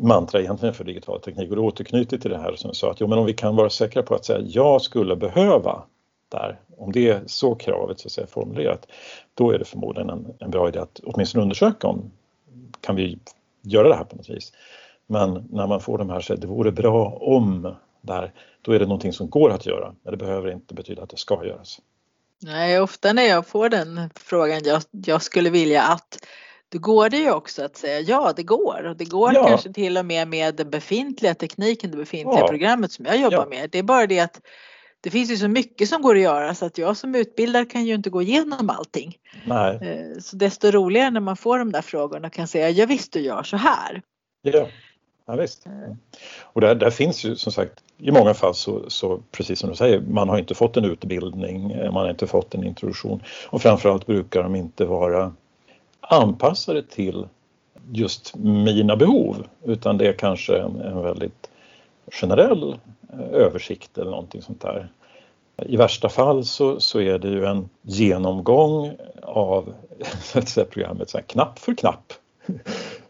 mantra 0.00 0.40
egentligen 0.40 0.74
för 0.74 0.84
digital 0.84 1.20
teknik 1.20 1.50
och 1.50 1.56
det 1.56 1.62
återknyter 1.62 2.18
till 2.18 2.30
det 2.30 2.38
här 2.38 2.54
som 2.56 2.68
jag 2.68 2.76
sa 2.76 2.90
att 2.90 3.00
jo, 3.00 3.06
men 3.06 3.18
om 3.18 3.26
vi 3.26 3.32
kan 3.32 3.56
vara 3.56 3.70
säkra 3.70 4.02
på 4.02 4.14
att 4.14 4.24
säga 4.24 4.40
jag 4.40 4.82
skulle 4.82 5.16
behöva 5.16 5.82
där, 6.28 6.60
om 6.78 6.92
det 6.92 7.08
är 7.08 7.22
så 7.26 7.54
kravet 7.54 8.00
så 8.00 8.08
att 8.08 8.12
säga, 8.12 8.26
formulerat, 8.26 8.86
då 9.34 9.50
är 9.50 9.58
det 9.58 9.64
förmodligen 9.64 10.10
en, 10.10 10.34
en 10.38 10.50
bra 10.50 10.68
idé 10.68 10.78
att 10.78 11.00
åtminstone 11.04 11.42
undersöka 11.42 11.86
om 11.86 12.10
kan 12.80 12.96
vi 12.96 13.18
göra 13.62 13.88
det 13.88 13.94
här 13.94 14.04
på 14.04 14.16
något 14.16 14.30
vis. 14.30 14.52
Men 15.06 15.48
när 15.50 15.66
man 15.66 15.80
får 15.80 15.98
de 15.98 16.10
här 16.10 16.20
så 16.20 16.34
det 16.34 16.46
vore 16.46 16.72
bra 16.72 17.06
om 17.20 17.74
där, 18.00 18.32
då 18.62 18.72
är 18.72 18.78
det 18.78 18.86
någonting 18.86 19.12
som 19.12 19.30
går 19.30 19.50
att 19.50 19.66
göra, 19.66 19.94
men 20.02 20.10
det 20.10 20.16
behöver 20.16 20.52
inte 20.52 20.74
betyda 20.74 21.02
att 21.02 21.10
det 21.10 21.16
ska 21.16 21.46
göras. 21.46 21.80
Nej, 22.42 22.80
ofta 22.80 23.12
när 23.12 23.22
jag 23.22 23.46
får 23.46 23.68
den 23.68 24.10
frågan, 24.14 24.60
jag, 24.64 24.82
jag 24.90 25.22
skulle 25.22 25.50
vilja 25.50 25.82
att 25.82 26.18
då 26.74 26.80
går 26.80 27.08
det 27.08 27.16
ju 27.16 27.30
också 27.30 27.64
att 27.64 27.76
säga 27.76 28.00
ja, 28.00 28.32
det 28.36 28.42
går 28.42 28.84
och 28.88 28.96
det 28.96 29.04
går 29.04 29.34
ja. 29.34 29.48
kanske 29.48 29.72
till 29.72 29.96
och 29.98 30.06
med 30.06 30.28
med 30.28 30.54
den 30.54 30.70
befintliga 30.70 31.34
tekniken, 31.34 31.90
det 31.90 31.96
befintliga 31.96 32.40
ja. 32.40 32.48
programmet 32.48 32.92
som 32.92 33.04
jag 33.04 33.20
jobbar 33.20 33.38
ja. 33.38 33.58
med. 33.58 33.70
Det 33.70 33.78
är 33.78 33.82
bara 33.82 34.06
det 34.06 34.20
att 34.20 34.40
det 35.00 35.10
finns 35.10 35.30
ju 35.30 35.36
så 35.36 35.48
mycket 35.48 35.88
som 35.88 36.02
går 36.02 36.14
att 36.14 36.22
göra 36.22 36.54
så 36.54 36.66
att 36.66 36.78
jag 36.78 36.96
som 36.96 37.14
utbildare 37.14 37.64
kan 37.64 37.84
ju 37.84 37.94
inte 37.94 38.10
gå 38.10 38.22
igenom 38.22 38.70
allting. 38.70 39.16
Nej. 39.46 39.78
Eh, 39.82 40.20
så 40.20 40.36
desto 40.36 40.70
roligare 40.70 41.10
när 41.10 41.20
man 41.20 41.36
får 41.36 41.58
de 41.58 41.72
där 41.72 41.82
frågorna 41.82 42.26
och 42.26 42.32
kan 42.32 42.48
säga 42.48 42.70
ja 42.70 42.86
visst 42.86 43.12
du 43.12 43.20
gör 43.20 43.42
så 43.42 43.56
här. 43.56 44.02
Ja, 44.42 44.66
ja 45.26 45.36
visst. 45.36 45.66
Och 46.42 46.60
där, 46.60 46.74
där 46.74 46.90
finns 46.90 47.24
ju 47.24 47.36
som 47.36 47.52
sagt 47.52 47.72
i 47.98 48.10
många 48.10 48.34
fall 48.34 48.54
så, 48.54 48.90
så, 48.90 49.20
precis 49.32 49.58
som 49.58 49.70
du 49.70 49.76
säger, 49.76 50.00
man 50.00 50.28
har 50.28 50.38
inte 50.38 50.54
fått 50.54 50.76
en 50.76 50.84
utbildning, 50.84 51.70
eh, 51.70 51.92
man 51.92 52.02
har 52.02 52.10
inte 52.10 52.26
fått 52.26 52.54
en 52.54 52.64
introduktion 52.64 53.22
och 53.46 53.62
framförallt 53.62 54.06
brukar 54.06 54.42
de 54.42 54.54
inte 54.54 54.84
vara 54.84 55.32
anpassade 56.08 56.82
till 56.82 57.26
just 57.92 58.36
mina 58.36 58.96
behov 58.96 59.46
utan 59.64 59.98
det 59.98 60.08
är 60.08 60.12
kanske 60.12 60.58
en, 60.58 60.80
en 60.80 61.02
väldigt 61.02 61.50
generell 62.12 62.76
eh, 63.12 63.32
översikt 63.32 63.98
eller 63.98 64.10
någonting 64.10 64.42
sånt 64.42 64.60
där. 64.60 64.88
I 65.56 65.76
värsta 65.76 66.08
fall 66.08 66.44
så, 66.44 66.80
så 66.80 67.00
är 67.00 67.18
det 67.18 67.28
ju 67.28 67.44
en 67.44 67.68
genomgång 67.82 68.92
av 69.22 69.74
säga, 70.46 70.66
programmet 70.66 71.10
så 71.10 71.18
här, 71.18 71.24
knapp 71.24 71.58
för 71.58 71.74
knapp. 71.74 72.12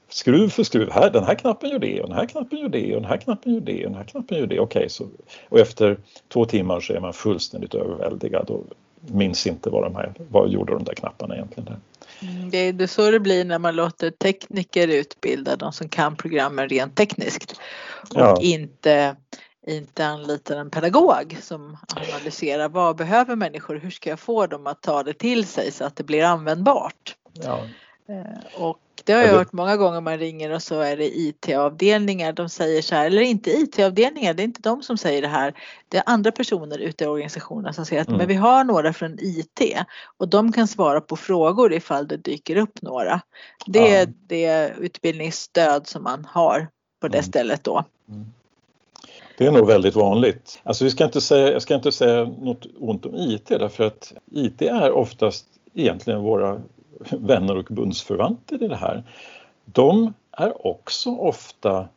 Skruv 0.09 0.49
för 0.49 0.63
skruv. 0.63 0.91
Här, 0.91 1.11
den 1.11 1.25
här 1.25 1.35
knappen 1.35 1.71
gör 1.71 1.79
det 1.79 2.03
och 2.03 2.09
den 2.09 2.19
här 2.19 2.27
knappen 2.27 2.59
gör 2.59 2.69
det 2.69 2.95
och 2.95 3.01
den 3.01 3.11
här 3.11 3.17
knappen 3.17 3.55
gör 3.55 3.61
det 3.61 3.85
och 3.85 3.91
den 3.91 3.95
här 3.95 4.05
knappen 4.05 4.39
gör 4.39 4.47
det. 4.47 4.61
Okej, 4.61 4.87
okay, 4.87 5.07
och 5.49 5.59
efter 5.59 5.97
två 6.29 6.45
timmar 6.45 6.81
så 6.81 6.93
är 6.93 7.01
man 7.01 7.13
fullständigt 7.13 7.75
överväldigad 7.75 8.51
och 8.51 8.65
minns 9.01 9.47
inte 9.47 9.71
vad 9.71 9.83
de 9.83 9.95
här, 9.95 10.13
vad 10.31 10.51
gjorde 10.51 10.73
de 10.73 10.85
där 10.85 10.95
knapparna 10.95 11.35
egentligen. 11.35 11.65
Där. 11.65 11.79
Mm, 12.23 12.51
det 12.51 12.59
är 12.59 12.87
så 12.87 13.11
det 13.11 13.21
blir 13.21 13.45
när 13.45 13.59
man 13.59 13.77
låter 13.77 14.11
tekniker 14.11 14.89
utbilda 14.89 15.57
de 15.57 15.73
som 15.73 15.89
kan 15.89 16.17
programmen 16.17 16.69
rent 16.69 16.97
tekniskt 16.97 17.61
och 18.11 18.21
ja. 18.21 18.39
inte, 18.41 19.17
inte 19.67 20.07
anlitar 20.07 20.57
en 20.57 20.71
pedagog 20.71 21.37
som 21.43 21.77
analyserar 21.97 22.69
vad 22.69 22.97
behöver 22.97 23.37
människor, 23.37 23.77
hur 23.77 23.91
ska 23.91 24.11
jag 24.11 24.21
få 24.21 24.47
dem 24.47 24.67
att 24.67 24.83
ta 24.83 25.03
det 25.03 25.15
till 25.15 25.47
sig 25.47 25.73
så 25.73 25.85
att 25.85 25.97
det 25.97 26.05
blir 26.05 26.25
användbart. 26.25 27.17
Ja. 27.33 27.61
Eh, 28.09 28.63
och 28.63 28.79
det 29.05 29.13
har 29.13 29.23
jag 29.23 29.33
hört 29.33 29.53
många 29.53 29.77
gånger 29.77 30.01
man 30.01 30.19
ringer 30.19 30.51
och 30.51 30.63
så 30.63 30.81
är 30.81 30.97
det 30.97 31.19
IT-avdelningar. 31.19 32.33
De 32.33 32.49
säger 32.49 32.83
så 32.83 32.95
här, 32.95 33.07
eller 33.07 33.23
inte 33.23 33.51
IT-avdelningar, 33.51 34.35
det 34.35 34.43
är 34.43 34.45
inte 34.45 34.63
de 34.63 34.83
som 34.83 34.99
säger 34.99 35.23
det 35.23 35.29
här. 35.29 35.55
Det 35.89 35.97
är 35.97 36.03
andra 36.07 36.33
personer 36.33 36.79
ute 36.79 37.05
i 37.05 37.07
organisationen 37.07 37.75
som 37.75 37.87
säger 37.87 38.03
att 38.03 38.09
mm. 38.09 38.19
men 38.19 38.29
vi 38.29 38.35
har 38.35 38.65
några 38.65 38.93
från 38.93 39.19
IT 39.21 39.61
och 40.17 40.29
de 40.29 40.53
kan 40.53 40.69
svara 40.69 41.01
på 41.01 41.17
frågor 41.17 41.73
ifall 41.73 42.09
det 42.09 42.17
dyker 42.17 42.57
upp 42.57 42.83
några. 42.83 43.21
Det 43.67 43.95
är 43.95 44.01
ja. 44.01 44.13
det 44.27 44.73
utbildningsstöd 44.79 45.87
som 45.87 46.03
man 46.03 46.25
har 46.25 46.69
på 47.01 47.09
det 47.09 47.19
mm. 47.19 47.25
stället 47.25 47.65
då. 47.65 47.85
Mm. 48.09 48.27
Det 49.39 49.47
är 49.47 49.51
nog 49.51 49.67
väldigt 49.67 49.95
vanligt. 49.95 50.61
Alltså 50.63 50.85
vi 50.85 50.91
ska 50.91 51.05
inte 51.05 51.21
säga, 51.21 51.53
jag 51.53 51.63
ska 51.63 51.75
inte 51.75 51.93
säga 51.93 52.25
något 52.25 52.67
ont 52.79 53.07
om 53.07 53.15
IT 53.15 53.47
därför 53.47 53.85
att 53.85 54.13
IT 54.31 54.63
är 54.63 54.91
oftast 54.93 55.47
egentligen 55.75 56.21
våra 56.21 56.61
vänner 57.11 57.57
och 57.57 57.65
bundsförvanter 57.65 58.63
i 58.63 58.69
det 58.69 58.77
här, 58.77 59.03
de 59.65 60.15
är 60.33 60.67
också 60.67 61.11
ofta 61.11 61.89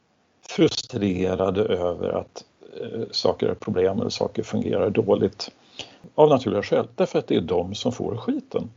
frustrerade 0.49 1.61
över 1.61 2.09
att 2.09 2.45
eh, 2.81 3.01
saker 3.11 3.47
är 3.47 3.53
problem 3.53 3.99
eller 3.99 4.09
saker 4.09 4.43
fungerar 4.43 4.89
dåligt 4.89 5.51
av 6.15 6.29
naturliga 6.29 6.63
skäl, 6.63 6.87
därför 6.95 7.19
att 7.19 7.27
det 7.27 7.35
är 7.35 7.41
de 7.41 7.75
som 7.75 7.91
får 7.91 8.17
skiten. 8.17 8.69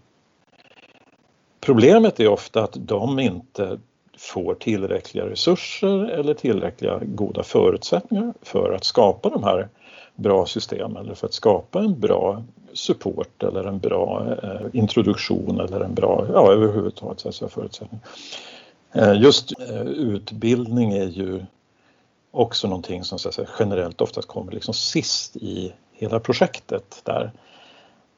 Problemet 1.61 2.20
är 2.20 2.28
ofta 2.28 2.62
att 2.62 2.76
de 2.78 3.18
inte 3.18 3.78
får 4.18 4.54
tillräckliga 4.54 5.26
resurser 5.26 6.04
eller 6.04 6.35
tillräckliga 6.35 7.00
goda 7.02 7.42
förutsättningar 7.42 8.35
för 8.42 8.72
att 8.72 8.85
skapa 8.85 9.30
de 9.30 9.44
här 9.44 9.68
bra 10.20 10.46
system 10.46 10.96
eller 10.96 11.14
för 11.14 11.26
att 11.26 11.35
skapa 11.35 11.78
en 11.78 12.00
bra 12.00 12.42
support 12.72 13.42
eller 13.42 13.64
en 13.64 13.78
bra 13.78 14.26
eh, 14.42 14.66
introduktion 14.72 15.61
eller 15.61 15.80
en 15.80 15.94
bra, 15.94 16.26
ja 16.33 16.52
överhuvudtaget 16.52 17.26
alltså 17.26 17.48
förutsättning. 17.48 18.00
Eh, 18.92 19.22
just 19.22 19.61
eh, 19.61 19.83
utbildning 19.83 20.92
är 20.92 21.06
ju 21.06 21.44
också 22.30 22.68
någonting 22.68 23.04
som 23.04 23.18
så 23.18 23.28
att 23.28 23.35
säga, 23.35 23.48
generellt 23.59 24.00
oftast 24.00 24.28
kommer 24.28 24.52
liksom 24.52 24.74
sist 24.74 25.37
i 25.37 25.72
hela 25.92 26.20
projektet 26.20 27.00
där. 27.04 27.33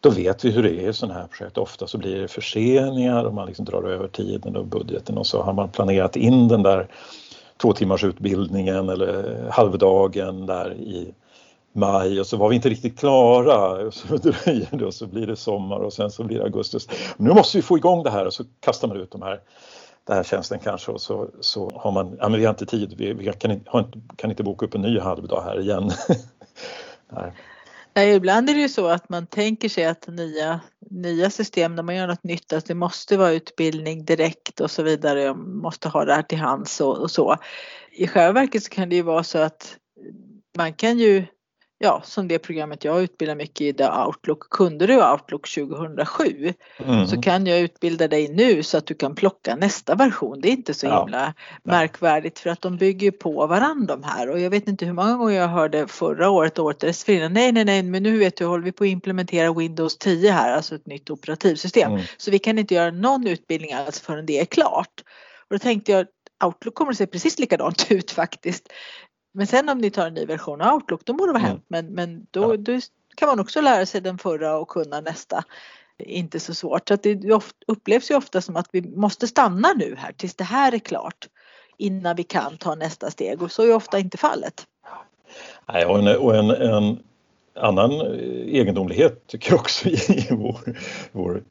Då 0.00 0.10
vet 0.10 0.44
vi 0.44 0.50
hur 0.50 0.62
det 0.62 0.70
är 0.70 0.88
i 0.88 0.92
sådana 0.92 1.20
här 1.20 1.26
projekt. 1.26 1.58
Ofta 1.58 1.86
så 1.86 1.98
blir 1.98 2.20
det 2.20 2.28
förseningar 2.28 3.24
och 3.24 3.34
man 3.34 3.46
liksom 3.46 3.64
drar 3.64 3.82
över 3.82 4.08
tiden 4.08 4.56
och 4.56 4.66
budgeten 4.66 5.18
och 5.18 5.26
så 5.26 5.42
har 5.42 5.52
man 5.52 5.68
planerat 5.68 6.16
in 6.16 6.48
den 6.48 6.62
där 6.62 6.88
två 7.56 7.72
timmars 7.72 8.04
utbildningen 8.04 8.88
eller 8.88 9.46
halvdagen 9.50 10.46
där 10.46 10.74
i 10.74 11.14
maj 11.72 12.20
och 12.20 12.26
så 12.26 12.37
var 12.37 12.48
vi 12.48 12.56
inte 12.56 12.68
riktigt 12.68 12.98
klara 12.98 13.87
och 13.87 13.94
så 13.94 14.16
dröjer 14.16 14.68
det 14.70 14.87
och 14.87 14.94
så 14.94 15.06
blir 15.06 15.26
det 15.26 15.37
sommar 15.37 15.78
och 15.78 15.92
sen 15.92 16.11
så 16.11 16.24
blir 16.24 16.38
det 16.38 16.44
augusti. 16.44 16.78
Nu 17.16 17.35
måste 17.35 17.58
vi 17.58 17.62
få 17.62 17.76
igång 17.76 18.02
det 18.02 18.11
här 18.11 18.26
och 18.26 18.35
så 18.35 18.44
kastar 18.61 18.88
man 18.88 18.96
ut 18.96 19.11
de 19.11 19.22
här 19.22 19.40
den 20.04 20.16
här 20.16 20.24
tjänsten 20.24 20.58
kanske 20.58 20.90
och 20.92 21.00
så, 21.00 21.28
så 21.40 21.70
har 21.74 21.92
man, 21.92 22.16
ja 22.20 22.28
men 22.28 22.40
vi 22.40 22.46
har 22.46 22.50
inte 22.50 22.66
tid, 22.66 22.94
vi, 22.98 23.12
vi 23.12 23.32
kan, 23.32 23.50
inte, 23.50 23.70
kan 24.16 24.30
inte 24.30 24.42
boka 24.42 24.66
upp 24.66 24.74
en 24.74 24.82
ny 24.82 24.98
halvdag 24.98 25.42
här 25.42 25.61
igen. 25.61 25.90
Nej. 27.12 27.32
Nej, 27.94 28.14
ibland 28.14 28.50
är 28.50 28.54
det 28.54 28.61
ju 28.61 28.68
så 28.68 28.87
att 28.87 29.08
man 29.08 29.26
tänker 29.26 29.68
sig 29.68 29.85
att 29.85 30.06
nya, 30.06 30.61
nya 30.90 31.30
system 31.30 31.76
när 31.76 31.82
man 31.82 31.96
gör 31.96 32.06
något 32.06 32.24
nytt 32.24 32.52
att 32.52 32.66
det 32.66 32.74
måste 32.74 33.16
vara 33.16 33.30
utbildning 33.30 34.04
direkt 34.04 34.61
och 34.61 34.70
så 34.70 34.82
vidare. 34.82 35.22
Jag 35.22 35.37
måste 35.37 35.88
ha 35.88 36.04
det 36.04 36.14
här 36.14 36.22
till 36.22 36.38
hands 36.38 36.80
och, 36.80 36.98
och 36.98 37.11
så. 37.11 37.37
I 37.90 38.06
själva 38.06 38.40
verket 38.40 38.62
så 38.62 38.70
kan 38.70 38.88
det 38.88 38.96
ju 38.96 39.02
vara 39.02 39.24
så 39.24 39.38
att 39.38 39.76
man 40.56 40.72
kan 40.72 40.98
ju 40.98 41.26
ja, 41.82 42.02
som 42.04 42.28
det 42.28 42.38
programmet 42.38 42.84
jag 42.84 43.02
utbildar 43.02 43.34
mycket 43.34 43.60
i, 43.60 43.72
The 43.72 43.88
Outlook, 44.06 44.50
kunde 44.50 44.86
du 44.86 45.10
Outlook 45.10 45.54
2007 45.54 46.54
mm. 46.78 47.06
så 47.06 47.22
kan 47.22 47.46
jag 47.46 47.60
utbilda 47.60 48.08
dig 48.08 48.28
nu 48.28 48.62
så 48.62 48.78
att 48.78 48.86
du 48.86 48.94
kan 48.94 49.14
plocka 49.14 49.56
nästa 49.56 49.94
version. 49.94 50.40
Det 50.40 50.48
är 50.48 50.52
inte 50.52 50.74
så 50.74 50.86
ja. 50.86 51.00
himla 51.00 51.34
märkvärdigt 51.62 52.38
för 52.38 52.50
att 52.50 52.60
de 52.60 52.76
bygger 52.76 53.10
på 53.10 53.46
varandra 53.46 53.96
de 53.96 54.02
här 54.04 54.30
och 54.30 54.40
jag 54.40 54.50
vet 54.50 54.68
inte 54.68 54.84
hur 54.84 54.92
många 54.92 55.16
gånger 55.16 55.34
jag 55.34 55.48
hörde 55.48 55.86
förra 55.86 56.30
året 56.30 56.58
och 56.58 56.64
året 56.64 56.80
dessförinnan, 56.80 57.32
nej 57.32 57.52
nej 57.52 57.64
nej 57.64 57.82
men 57.82 58.02
nu 58.02 58.18
vet 58.18 58.36
du 58.36 58.44
håller 58.44 58.64
vi 58.64 58.72
på 58.72 58.84
att 58.84 58.88
implementera 58.88 59.52
Windows 59.52 59.98
10 59.98 60.32
här, 60.32 60.52
alltså 60.52 60.74
ett 60.74 60.86
nytt 60.86 61.10
operativsystem. 61.10 61.92
Mm. 61.92 62.04
Så 62.16 62.30
vi 62.30 62.38
kan 62.38 62.58
inte 62.58 62.74
göra 62.74 62.90
någon 62.90 63.26
utbildning 63.26 63.72
alls 63.72 64.00
förrän 64.00 64.26
det 64.26 64.40
är 64.40 64.44
klart. 64.44 65.02
Och 65.48 65.54
då 65.54 65.58
tänkte 65.58 65.92
jag 65.92 66.06
Outlook 66.44 66.74
kommer 66.74 66.92
att 66.92 66.98
se 66.98 67.06
precis 67.06 67.38
likadant 67.38 67.86
ut 67.90 68.10
faktiskt. 68.10 68.68
Men 69.32 69.46
sen 69.46 69.68
om 69.68 69.78
ni 69.78 69.90
tar 69.90 70.06
en 70.06 70.14
ny 70.14 70.26
version 70.26 70.60
av 70.60 70.74
Outlook 70.74 71.04
då 71.04 71.12
må 71.12 71.26
det 71.26 71.32
vara 71.32 71.42
mm. 71.42 71.50
hänt 71.50 71.64
men, 71.68 71.86
men 71.86 72.26
då, 72.30 72.56
då, 72.56 72.80
kan 73.14 73.28
man 73.28 73.40
också 73.40 73.60
lära 73.60 73.86
sig 73.86 74.00
den 74.00 74.18
förra 74.18 74.58
och 74.58 74.68
kunna 74.68 75.00
nästa. 75.00 75.44
Inte 75.98 76.40
så 76.40 76.54
svårt. 76.54 76.88
Så 76.88 76.94
att 76.94 77.02
det 77.02 77.42
upplevs 77.66 78.10
ju 78.10 78.14
ofta 78.14 78.40
som 78.40 78.56
att 78.56 78.68
vi 78.72 78.82
måste 78.82 79.26
stanna 79.26 79.68
nu 79.76 79.94
här 79.98 80.12
tills 80.12 80.34
det 80.34 80.44
här 80.44 80.74
är 80.74 80.78
klart 80.78 81.28
innan 81.76 82.16
vi 82.16 82.22
kan 82.22 82.56
ta 82.56 82.74
nästa 82.74 83.10
steg 83.10 83.42
och 83.42 83.52
så 83.52 83.62
är 83.62 83.74
ofta 83.74 83.98
inte 83.98 84.16
fallet. 84.18 84.66
Nej, 85.68 85.86
och 85.86 85.98
en, 85.98 86.16
och 86.16 86.36
en, 86.36 86.50
en 86.50 86.98
annan 87.54 87.90
egendomlighet 88.46 89.26
tycker 89.26 89.50
jag 89.50 89.60
också 89.60 89.88
i 89.88 90.26
vår, 90.30 90.78
vår 91.12 91.42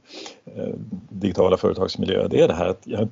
eh, 0.45 0.73
digitala 1.09 1.57
företagsmiljö 1.57 2.27
det 2.27 2.41
är 2.41 2.47
det 2.47 2.53
här 2.53 2.67
att 2.67 2.81
jag 2.83 3.09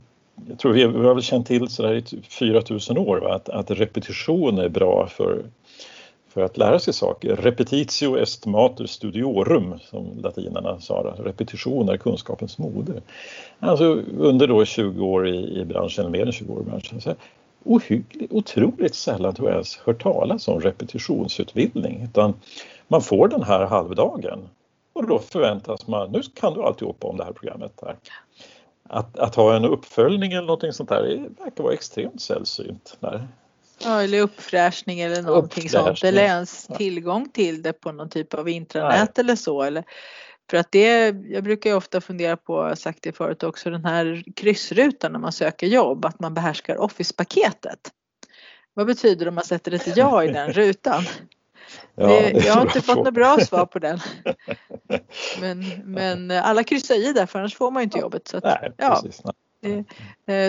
jag 0.47 0.59
tror 0.59 0.73
vi, 0.73 0.87
vi 0.87 1.05
har 1.05 1.13
väl 1.13 1.23
känt 1.23 1.47
till 1.47 1.67
sådär 1.67 1.93
i 1.93 2.01
typ 2.01 2.25
4000 2.25 2.97
år 2.97 3.17
va? 3.17 3.33
Att, 3.33 3.49
att 3.49 3.71
repetition 3.71 4.57
är 4.57 4.69
bra 4.69 5.07
för, 5.07 5.43
för 6.27 6.41
att 6.41 6.57
lära 6.57 6.79
sig 6.79 6.93
saker. 6.93 7.35
Repetitio 7.35 8.17
est 8.17 8.45
mater 8.45 8.85
studiorum 8.85 9.79
som 9.79 10.19
latinarna 10.23 10.79
sa. 10.79 11.15
Repetition 11.19 11.89
är 11.89 11.97
kunskapens 11.97 12.57
moder. 12.57 13.01
Alltså 13.59 13.83
under 14.17 14.47
då 14.47 14.65
20 14.65 15.05
år 15.05 15.27
i, 15.27 15.59
i 15.59 15.65
branschen, 15.65 16.01
eller 16.01 16.11
mer 16.11 16.25
än 16.25 16.31
20 16.31 16.53
år 16.53 16.61
i 16.61 16.65
branschen. 16.65 17.01
Så 17.01 17.15
ohyggligt, 17.63 18.33
otroligt 18.33 18.95
sällan 18.95 19.35
tror 19.35 19.47
jag 19.47 19.55
ens 19.55 19.77
hört 19.77 20.03
talas 20.03 20.47
om 20.47 20.61
repetitionsutbildning 20.61 22.03
utan 22.03 22.33
man 22.87 23.01
får 23.01 23.27
den 23.27 23.43
här 23.43 23.65
halvdagen 23.65 24.39
och 24.93 25.07
då 25.07 25.19
förväntas 25.19 25.87
man, 25.87 26.11
nu 26.11 26.21
kan 26.33 26.53
du 26.53 26.63
alltihopa 26.63 27.07
om 27.07 27.17
det 27.17 27.23
här 27.23 27.31
programmet. 27.31 27.71
Här 27.81 27.95
att, 28.89 29.19
att 29.19 29.35
ha 29.35 29.55
en 29.55 29.65
uppföljning 29.65 30.31
eller 30.31 30.47
någonting 30.47 30.73
sånt 30.73 30.89
där 30.89 31.03
det 31.03 31.43
verkar 31.43 31.63
vara 31.63 31.73
extremt 31.73 32.21
sällsynt. 32.21 32.97
Där. 32.99 33.27
Ja, 33.83 34.01
eller 34.01 34.21
uppfräschning 34.21 34.99
eller 34.99 35.21
någonting 35.21 35.63
uppfräschning. 35.63 35.85
sånt 35.85 36.03
eller 36.03 36.23
ens 36.23 36.67
tillgång 36.67 37.29
till 37.29 37.61
det 37.61 37.73
på 37.73 37.91
någon 37.91 38.09
typ 38.09 38.33
av 38.33 38.49
intranät 38.49 39.11
Nej. 39.15 39.23
eller 39.23 39.35
så. 39.35 39.61
Eller, 39.61 39.83
för 40.49 40.57
att 40.57 40.71
det, 40.71 41.15
jag 41.29 41.43
brukar 41.43 41.69
ju 41.69 41.75
ofta 41.75 42.01
fundera 42.01 42.37
på, 42.37 42.53
jag 42.57 42.67
har 42.67 42.75
sagt 42.75 42.99
det 43.01 43.11
förut 43.11 43.43
också, 43.43 43.69
den 43.69 43.85
här 43.85 44.23
kryssrutan 44.35 45.11
när 45.11 45.19
man 45.19 45.31
söker 45.31 45.67
jobb, 45.67 46.05
att 46.05 46.19
man 46.19 46.33
behärskar 46.33 46.77
Office-paketet. 46.77 47.79
Vad 48.73 48.87
betyder 48.87 49.25
det 49.25 49.29
om 49.29 49.35
man 49.35 49.43
sätter 49.43 49.73
ett 49.73 49.97
ja 49.97 50.23
i 50.23 50.27
den 50.27 50.53
rutan? 50.53 51.03
Ja, 51.95 52.07
det, 52.07 52.45
jag 52.45 52.53
har 52.53 52.61
inte 52.61 52.81
fått 52.81 52.97
något 52.97 53.13
bra 53.13 53.37
svar 53.39 53.65
på 53.65 53.79
den. 53.79 53.99
Men, 55.41 55.65
men 55.85 56.31
alla 56.31 56.63
kryssar 56.63 56.95
i 56.95 57.13
där 57.13 57.25
för 57.25 57.39
annars 57.39 57.55
får 57.55 57.71
man 57.71 57.81
ju 57.81 57.83
inte 57.83 57.99
jobbet. 57.99 58.27
Så 58.27 58.37
att, 58.37 58.43
nej, 58.43 58.71
ja. 58.77 59.01
precis, 59.01 59.21
Eh, 59.25 59.31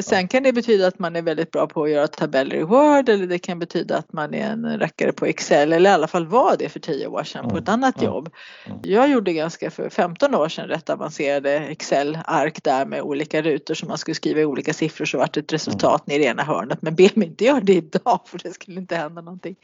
sen 0.02 0.28
kan 0.28 0.42
det 0.42 0.52
betyda 0.52 0.86
att 0.86 0.98
man 0.98 1.16
är 1.16 1.22
väldigt 1.22 1.50
bra 1.50 1.66
på 1.66 1.84
att 1.84 1.90
göra 1.90 2.08
tabeller 2.08 2.56
i 2.56 2.62
Word 2.62 3.08
eller 3.08 3.26
det 3.26 3.38
kan 3.38 3.58
betyda 3.58 3.96
att 3.96 4.12
man 4.12 4.34
är 4.34 4.50
en 4.50 4.78
rackare 4.78 5.12
på 5.12 5.26
Excel 5.26 5.72
eller 5.72 5.90
i 5.90 5.92
alla 5.92 6.06
fall 6.06 6.26
var 6.26 6.56
det 6.56 6.68
för 6.68 6.80
tio 6.80 7.06
år 7.06 7.24
sedan 7.24 7.48
på 7.48 7.56
ett 7.56 7.68
mm, 7.68 7.74
annat 7.74 8.02
jobb. 8.02 8.30
Mm. 8.66 8.78
Jag 8.82 9.10
gjorde 9.10 9.32
ganska 9.32 9.70
för 9.70 9.88
15 9.88 10.34
år 10.34 10.48
sedan 10.48 10.68
rätt 10.68 10.90
avancerade 10.90 11.58
Excel-ark 11.58 12.62
där 12.62 12.86
med 12.86 13.02
olika 13.02 13.42
rutor 13.42 13.74
som 13.74 13.88
man 13.88 13.98
skulle 13.98 14.14
skriva 14.14 14.40
i 14.40 14.44
olika 14.44 14.72
siffror 14.72 15.04
så 15.04 15.18
vart 15.18 15.36
ett 15.36 15.52
resultat 15.52 16.06
nere 16.06 16.22
i 16.22 16.26
ena 16.26 16.42
hörnet. 16.42 16.82
Men 16.82 16.94
be 16.94 17.10
mig 17.14 17.28
inte 17.28 17.44
göra 17.44 17.60
det 17.60 17.74
idag 17.74 18.20
för 18.26 18.40
det 18.42 18.52
skulle 18.52 18.80
inte 18.80 18.96
hända 18.96 19.22
någonting. 19.22 19.56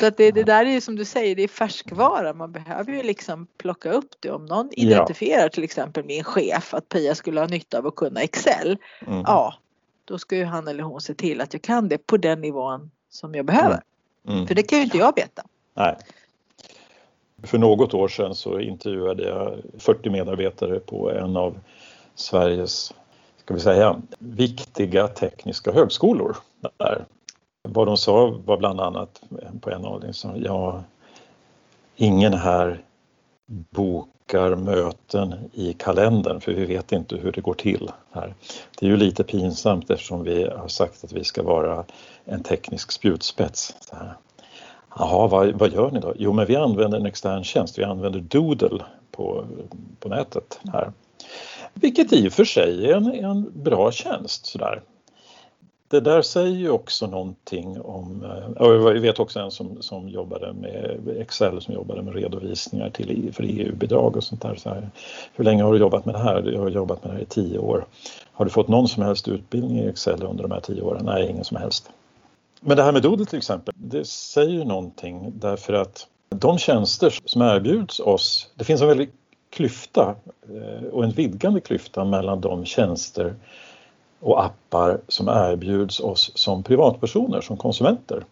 Så 0.00 0.06
att 0.06 0.16
det, 0.16 0.30
det 0.30 0.42
där 0.42 0.66
är 0.66 0.70
ju 0.70 0.80
som 0.80 0.96
du 0.96 1.04
säger, 1.04 1.36
det 1.36 1.42
är 1.42 1.48
färskvara. 1.48 2.34
Man 2.34 2.52
behöver 2.52 2.92
ju 2.92 3.02
liksom 3.02 3.46
plocka 3.58 3.92
upp 3.92 4.10
det. 4.20 4.30
Om 4.30 4.46
någon 4.46 4.70
identifierar 4.72 5.48
till 5.48 5.64
exempel 5.64 6.04
min 6.04 6.24
chef 6.24 6.74
att 6.74 6.88
Pia 6.88 7.14
skulle 7.14 7.40
ha 7.40 7.46
nytta 7.46 7.78
av 7.78 7.86
att 7.86 7.94
kunna 7.94 8.20
Excel 8.20 8.71
Mm. 9.06 9.22
Ja, 9.26 9.54
då 10.04 10.18
ska 10.18 10.36
ju 10.36 10.44
han 10.44 10.68
eller 10.68 10.82
hon 10.82 11.00
se 11.00 11.14
till 11.14 11.40
att 11.40 11.52
jag 11.52 11.62
kan 11.62 11.88
det 11.88 12.06
på 12.06 12.16
den 12.16 12.40
nivån 12.40 12.90
som 13.10 13.34
jag 13.34 13.44
behöver. 13.44 13.82
Mm. 14.24 14.36
mm. 14.36 14.46
För 14.46 14.54
det 14.54 14.62
kan 14.62 14.78
ju 14.78 14.84
inte 14.84 14.98
jag 14.98 15.16
veta. 15.16 15.42
Nej. 15.74 15.96
För 17.42 17.58
något 17.58 17.94
år 17.94 18.08
sedan 18.08 18.34
så 18.34 18.60
intervjuade 18.60 19.28
jag 19.28 19.62
40 19.78 20.10
medarbetare 20.10 20.80
på 20.80 21.10
en 21.10 21.36
av 21.36 21.58
Sveriges 22.14 22.92
ska 23.44 23.54
vi 23.54 23.60
säga, 23.60 24.02
viktiga 24.18 25.08
tekniska 25.08 25.72
högskolor. 25.72 26.36
Där. 26.76 27.04
Vad 27.62 27.86
de 27.86 27.96
sa 27.96 28.40
var 28.44 28.56
bland 28.56 28.80
annat 28.80 29.22
på 29.60 29.70
en 29.70 29.84
av 29.84 30.00
dem, 30.00 30.12
ja, 30.36 30.84
ingen 31.96 32.34
här 32.34 32.82
bokar 33.52 34.54
möten 34.54 35.34
i 35.52 35.72
kalendern 35.72 36.40
för 36.40 36.52
vi 36.52 36.64
vet 36.64 36.92
inte 36.92 37.16
hur 37.16 37.32
det 37.32 37.40
går 37.40 37.54
till 37.54 37.90
här. 38.12 38.34
Det 38.78 38.86
är 38.86 38.90
ju 38.90 38.96
lite 38.96 39.24
pinsamt 39.24 39.90
eftersom 39.90 40.24
vi 40.24 40.48
har 40.48 40.68
sagt 40.68 41.04
att 41.04 41.12
vi 41.12 41.24
ska 41.24 41.42
vara 41.42 41.84
en 42.24 42.42
teknisk 42.42 42.92
spjutspets. 42.92 43.76
Så 43.80 43.96
här. 43.96 44.16
Jaha, 44.98 45.26
vad, 45.26 45.52
vad 45.52 45.72
gör 45.72 45.90
ni 45.90 46.00
då? 46.00 46.14
Jo, 46.16 46.32
men 46.32 46.46
vi 46.46 46.56
använder 46.56 46.98
en 46.98 47.06
extern 47.06 47.44
tjänst. 47.44 47.78
Vi 47.78 47.84
använder 47.84 48.20
Doodle 48.20 48.82
på, 49.10 49.44
på 50.00 50.08
nätet 50.08 50.60
här. 50.72 50.92
Vilket 51.74 52.12
i 52.12 52.28
och 52.28 52.32
för 52.32 52.44
sig 52.44 52.90
är 52.90 52.96
en, 52.96 53.24
en 53.24 53.62
bra 53.62 53.92
tjänst 53.92 54.46
sådär 54.46 54.82
det 55.92 56.00
där 56.00 56.22
säger 56.22 56.56
ju 56.56 56.70
också 56.70 57.06
någonting 57.06 57.80
om, 57.80 58.24
eh, 58.24 58.66
Jag 58.66 59.00
vet 59.00 59.18
också 59.18 59.40
en 59.40 59.50
som, 59.50 59.82
som 59.82 60.08
jobbade 60.08 60.52
med 60.52 61.00
Excel 61.20 61.60
som 61.60 61.74
jobbade 61.74 62.02
med 62.02 62.14
redovisningar 62.14 62.90
till, 62.90 63.28
e- 63.28 63.32
för 63.32 63.42
EU-bidrag 63.42 64.16
och 64.16 64.24
sånt 64.24 64.42
där. 64.42 64.54
Så 64.54 64.68
här. 64.68 64.90
Hur 65.34 65.44
länge 65.44 65.62
har 65.62 65.72
du 65.72 65.78
jobbat 65.78 66.04
med 66.04 66.14
det 66.14 66.18
här? 66.18 66.50
Jag 66.52 66.60
har 66.60 66.68
jobbat 66.68 67.04
med 67.04 67.12
det 67.12 67.16
här 67.16 67.22
i 67.22 67.26
tio 67.26 67.58
år. 67.58 67.86
Har 68.32 68.44
du 68.44 68.50
fått 68.50 68.68
någon 68.68 68.88
som 68.88 69.02
helst 69.02 69.28
utbildning 69.28 69.78
i 69.78 69.88
Excel 69.88 70.22
under 70.22 70.42
de 70.42 70.50
här 70.50 70.60
tio 70.60 70.82
åren? 70.82 71.04
Nej, 71.04 71.30
ingen 71.30 71.44
som 71.44 71.56
helst. 71.56 71.90
Men 72.60 72.76
det 72.76 72.82
här 72.82 72.92
med 72.92 73.02
Doodle 73.02 73.26
till 73.26 73.38
exempel, 73.38 73.74
det 73.76 74.06
säger 74.06 74.50
ju 74.50 74.64
någonting 74.64 75.32
därför 75.34 75.72
att 75.72 76.06
de 76.28 76.58
tjänster 76.58 77.14
som 77.24 77.42
erbjuds 77.42 78.00
oss, 78.00 78.50
det 78.54 78.64
finns 78.64 78.82
en 78.82 78.88
väldig 78.88 79.10
klyfta 79.50 80.14
eh, 80.48 80.88
och 80.88 81.04
en 81.04 81.10
vidgande 81.10 81.60
klyfta 81.60 82.04
mellan 82.04 82.40
de 82.40 82.64
tjänster 82.64 83.34
och 84.22 84.44
appar 84.44 85.00
som 85.08 85.28
erbjuds 85.28 86.00
oss 86.00 86.32
som 86.34 86.62
privatpersoner, 86.62 87.40
som 87.40 87.56
konsumenter. 87.56 88.24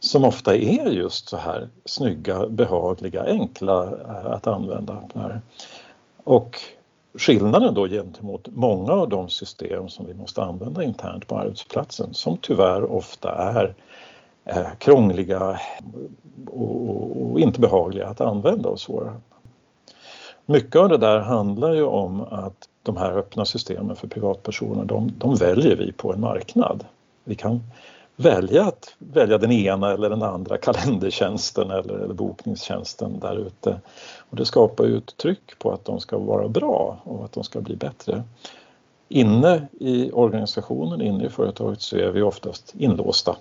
Som 0.00 0.24
ofta 0.24 0.56
är 0.56 0.86
just 0.86 1.28
så 1.28 1.36
här 1.36 1.68
snygga, 1.84 2.46
behagliga, 2.48 3.24
enkla 3.24 3.84
eh, 3.84 4.26
att 4.26 4.46
använda. 4.46 5.02
Och 6.24 6.60
skillnaden 7.14 7.74
då 7.74 7.88
gentemot 7.88 8.48
många 8.48 8.92
av 8.92 9.08
de 9.08 9.28
system 9.28 9.88
som 9.88 10.06
vi 10.06 10.14
måste 10.14 10.42
använda 10.42 10.82
internt 10.82 11.26
på 11.26 11.38
arbetsplatsen 11.38 12.14
som 12.14 12.36
tyvärr 12.36 12.92
ofta 12.92 13.34
är 13.34 13.74
eh, 14.44 14.74
krångliga 14.78 15.60
och, 16.46 17.40
inte 17.40 17.60
behagliga 17.60 18.06
att 18.06 18.20
använda 18.20 18.68
och 18.68 18.80
svåra. 18.80 19.20
Mycket 20.46 20.76
av 20.76 20.88
det 20.88 20.98
där 20.98 21.18
handlar 21.18 21.72
ju 21.72 21.84
om 21.84 22.20
att 22.20 22.68
de 22.82 22.96
här 22.96 23.12
öppna 23.18 23.44
systemen 23.44 23.96
för 23.96 24.08
privatpersoner, 24.08 24.84
de, 24.84 25.12
de 25.18 25.34
väljer 25.34 25.76
vi 25.76 25.92
på 25.92 26.12
en 26.12 26.20
marknad. 26.20 26.84
Vi 27.24 27.34
kan 27.34 27.60
välja 28.16 28.64
att 28.64 28.94
välja 28.98 29.38
den 29.38 29.52
ena 29.52 29.92
eller 29.92 30.10
den 30.10 30.22
andra 30.22 30.58
kalendertjänsten 30.58 31.70
eller, 31.70 31.94
eller 31.94 32.14
bokningstjänsten 32.14 33.20
där 33.20 33.36
ute. 33.36 33.80
Och 34.30 34.36
det 34.36 34.44
skapar 34.44 34.84
ju 34.84 34.96
ett 34.96 35.16
tryck 35.16 35.58
på 35.58 35.72
att 35.72 35.84
de 35.84 36.00
ska 36.00 36.18
vara 36.18 36.48
bra 36.48 37.00
och 37.04 37.24
att 37.24 37.32
de 37.32 37.44
ska 37.44 37.60
bli 37.60 37.76
bättre. 37.76 38.22
Inne 39.08 39.68
i 39.80 40.10
organisationen, 40.12 41.02
inne 41.02 41.24
i 41.24 41.28
företaget 41.28 41.82
så 41.82 41.96
är 41.96 42.10
vi 42.10 42.22
oftast 42.22 42.74
inlåsta. 42.78 43.36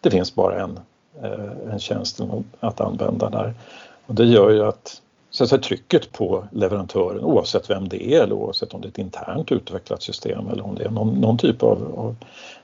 Det 0.00 0.10
finns 0.10 0.34
bara 0.34 0.62
en, 0.62 0.80
eh, 1.22 1.72
en 1.72 1.78
tjänst 1.78 2.20
att 2.60 2.80
använda 2.80 3.30
där. 3.30 3.54
Och 4.06 4.14
det 4.14 4.24
gör 4.24 4.50
ju 4.50 4.64
att 4.64 5.02
så 5.34 5.44
att 5.44 5.50
säga, 5.50 5.62
trycket 5.62 6.12
på 6.12 6.44
leverantören 6.52 7.24
oavsett 7.24 7.70
vem 7.70 7.88
det 7.88 8.14
är 8.14 8.22
eller 8.22 8.32
oavsett 8.32 8.74
om 8.74 8.80
det 8.80 8.86
är 8.86 8.90
ett 8.90 8.98
internt 8.98 9.52
utvecklat 9.52 10.02
system 10.02 10.48
eller 10.48 10.64
om 10.64 10.74
det 10.74 10.84
är 10.84 10.90
någon, 10.90 11.20
någon 11.20 11.38
typ 11.38 11.62
av, 11.62 11.94
av 11.96 12.16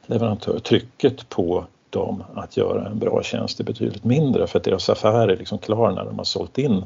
leverantör, 0.06 0.58
trycket 0.58 1.28
på 1.28 1.64
dem 1.90 2.24
att 2.34 2.56
göra 2.56 2.86
en 2.86 2.98
bra 2.98 3.22
tjänst 3.22 3.60
är 3.60 3.64
betydligt 3.64 4.04
mindre 4.04 4.46
för 4.46 4.58
att 4.58 4.64
deras 4.64 4.90
affär 4.90 5.28
är 5.28 5.36
liksom 5.36 5.58
klar 5.58 5.90
när 5.90 6.04
de 6.04 6.18
har 6.18 6.24
sålt 6.24 6.58
in 6.58 6.84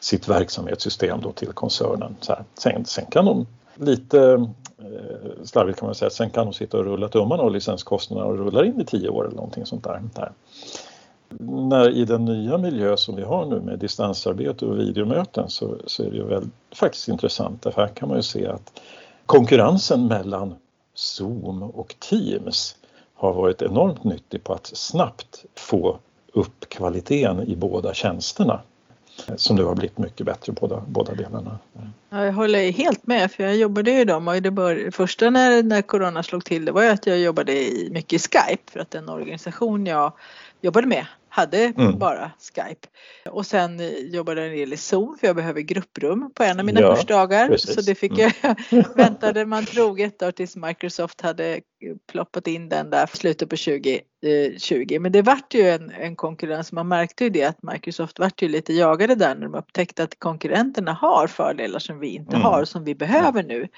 sitt 0.00 0.28
verksamhetssystem 0.28 1.20
då 1.22 1.32
till 1.32 1.48
koncernen. 1.48 2.16
Så 2.20 2.36
sen, 2.58 2.84
sen, 2.84 3.06
kan 3.10 3.24
de 3.24 3.46
lite 3.74 4.20
eh, 4.78 5.44
slarvigt 5.44 5.78
kan 5.78 5.86
man 5.86 5.94
säga, 5.94 6.10
sen 6.10 6.30
kan 6.30 6.46
de 6.46 6.52
sitta 6.52 6.78
och 6.78 6.84
rulla 6.84 7.08
tummarna 7.08 7.42
och 7.42 7.50
licenskostnaderna 7.50 8.28
och 8.28 8.38
rullar 8.38 8.64
in 8.64 8.80
i 8.80 8.84
tio 8.84 9.08
år 9.08 9.26
eller 9.26 9.36
någonting 9.36 9.66
sånt 9.66 9.84
där. 9.84 10.02
där 10.14 10.32
när 11.38 11.90
i 11.90 12.04
den 12.04 12.24
nya 12.24 12.58
miljö 12.58 12.96
som 12.96 13.16
vi 13.16 13.22
har 13.22 13.46
nu 13.46 13.60
med 13.60 13.78
distansarbete 13.78 14.66
och 14.66 14.78
videomöten 14.78 15.50
så, 15.50 15.76
så 15.86 16.02
är 16.02 16.10
det 16.10 16.16
ju 16.16 16.24
väl, 16.24 16.48
faktiskt 16.72 17.08
intressant 17.08 17.62
för 17.62 17.72
här 17.76 17.88
kan 17.88 18.08
man 18.08 18.18
ju 18.18 18.22
se 18.22 18.46
att 18.46 18.80
konkurrensen 19.26 20.06
mellan 20.06 20.54
Zoom 20.94 21.62
och 21.62 21.94
Teams 21.98 22.76
har 23.14 23.32
varit 23.32 23.62
enormt 23.62 24.04
nyttig 24.04 24.44
på 24.44 24.52
att 24.52 24.66
snabbt 24.66 25.44
få 25.54 25.98
upp 26.32 26.68
kvaliteten 26.68 27.48
i 27.48 27.56
båda 27.56 27.94
tjänsterna 27.94 28.60
som 29.36 29.56
nu 29.56 29.64
har 29.64 29.74
blivit 29.74 29.98
mycket 29.98 30.26
bättre 30.26 30.52
båda, 30.52 30.82
båda 30.86 31.14
delarna. 31.14 31.58
Ja, 32.10 32.24
jag 32.24 32.32
håller 32.32 32.72
helt 32.72 33.06
med 33.06 33.32
för 33.32 33.42
jag 33.42 33.56
jobbade 33.56 33.90
ju 33.90 34.04
dem 34.04 34.28
och 34.28 34.42
det 34.42 34.50
bör, 34.50 34.90
första 34.90 35.30
när, 35.30 35.62
när 35.62 35.82
corona 35.82 36.22
slog 36.22 36.44
till 36.44 36.64
det 36.64 36.72
var 36.72 36.82
ju 36.82 36.88
att 36.88 37.06
jag 37.06 37.18
jobbade 37.18 37.52
i, 37.52 37.88
mycket 37.92 38.12
i 38.12 38.18
Skype 38.18 38.72
för 38.72 38.80
att 38.80 38.90
den 38.90 39.08
organisation 39.08 39.86
jag 39.86 40.12
jobbade 40.60 40.86
med 40.86 41.06
hade 41.36 41.64
mm. 41.64 41.98
bara 41.98 42.30
Skype. 42.38 42.88
Och 43.30 43.46
sen 43.46 43.80
jobbade 44.12 44.40
jag 44.40 44.50
en 44.50 44.56
del 44.56 44.72
i 44.72 44.76
Zoom 44.76 45.16
för 45.20 45.26
jag 45.26 45.36
behöver 45.36 45.60
grupprum 45.60 46.30
på 46.34 46.42
en 46.42 46.58
av 46.58 46.66
mina 46.66 46.80
ja, 46.80 46.94
kursdagar. 46.94 47.48
Precis. 47.48 47.74
Så 47.74 47.80
det 47.80 47.94
fick 47.94 48.18
mm. 48.18 48.30
jag, 48.70 48.86
väntade 48.96 49.46
man 49.46 49.64
troget 49.64 50.18
då 50.18 50.32
tills 50.32 50.56
Microsoft 50.56 51.20
hade 51.20 51.60
ploppat 52.12 52.46
in 52.46 52.68
den 52.68 52.90
där 52.90 53.06
för 53.06 53.16
slutet 53.16 53.48
på 53.48 53.56
2020. 53.56 54.94
Eh, 54.94 55.00
Men 55.00 55.12
det 55.12 55.22
vart 55.22 55.54
ju 55.54 55.68
en, 55.68 55.90
en 55.90 56.16
konkurrens, 56.16 56.72
man 56.72 56.88
märkte 56.88 57.24
ju 57.24 57.30
det 57.30 57.44
att 57.44 57.62
Microsoft 57.62 58.18
vart 58.18 58.42
ju 58.42 58.48
lite 58.48 58.72
jagade 58.72 59.14
där 59.14 59.34
när 59.34 59.42
de 59.42 59.54
upptäckte 59.54 60.02
att 60.02 60.18
konkurrenterna 60.18 60.92
har 60.92 61.26
fördelar 61.26 61.78
som 61.78 61.98
vi 61.98 62.08
inte 62.08 62.36
mm. 62.36 62.42
har, 62.42 62.64
som 62.64 62.84
vi 62.84 62.94
behöver 62.94 63.42
nu. 63.42 63.68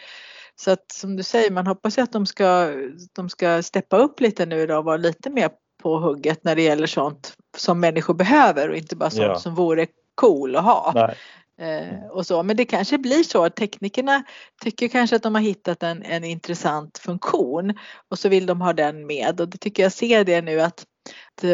Så 0.56 0.70
att 0.70 0.92
som 0.92 1.16
du 1.16 1.22
säger, 1.22 1.50
man 1.50 1.66
hoppas 1.66 1.98
ju 1.98 2.02
att 2.02 2.12
de 2.12 2.26
ska, 2.26 2.70
de 3.12 3.28
ska 3.28 3.62
steppa 3.62 3.96
upp 3.96 4.20
lite 4.20 4.46
nu 4.46 4.66
då 4.66 4.78
och 4.78 4.84
vara 4.84 4.96
lite 4.96 5.30
mer 5.30 5.50
på 5.82 5.98
hugget 5.98 6.44
när 6.44 6.56
det 6.56 6.62
gäller 6.62 6.86
sånt 6.86 7.36
som 7.56 7.80
människor 7.80 8.14
behöver 8.14 8.68
och 8.68 8.76
inte 8.76 8.96
bara 8.96 9.10
sånt 9.10 9.22
ja. 9.22 9.38
som 9.38 9.54
vore 9.54 9.86
cool 10.14 10.56
att 10.56 10.64
ha. 10.64 11.12
Eh, 11.60 12.06
och 12.10 12.26
så. 12.26 12.42
Men 12.42 12.56
det 12.56 12.64
kanske 12.64 12.98
blir 12.98 13.22
så 13.22 13.44
att 13.44 13.56
teknikerna 13.56 14.22
tycker 14.62 14.88
kanske 14.88 15.16
att 15.16 15.22
de 15.22 15.34
har 15.34 15.42
hittat 15.42 15.82
en, 15.82 16.02
en 16.02 16.24
intressant 16.24 16.98
funktion 16.98 17.74
och 18.08 18.18
så 18.18 18.28
vill 18.28 18.46
de 18.46 18.60
ha 18.60 18.72
den 18.72 19.06
med 19.06 19.40
och 19.40 19.48
det 19.48 19.58
tycker 19.58 19.82
jag 19.82 19.92
ser 19.92 20.24
det 20.24 20.42
nu 20.42 20.60
att 20.60 20.84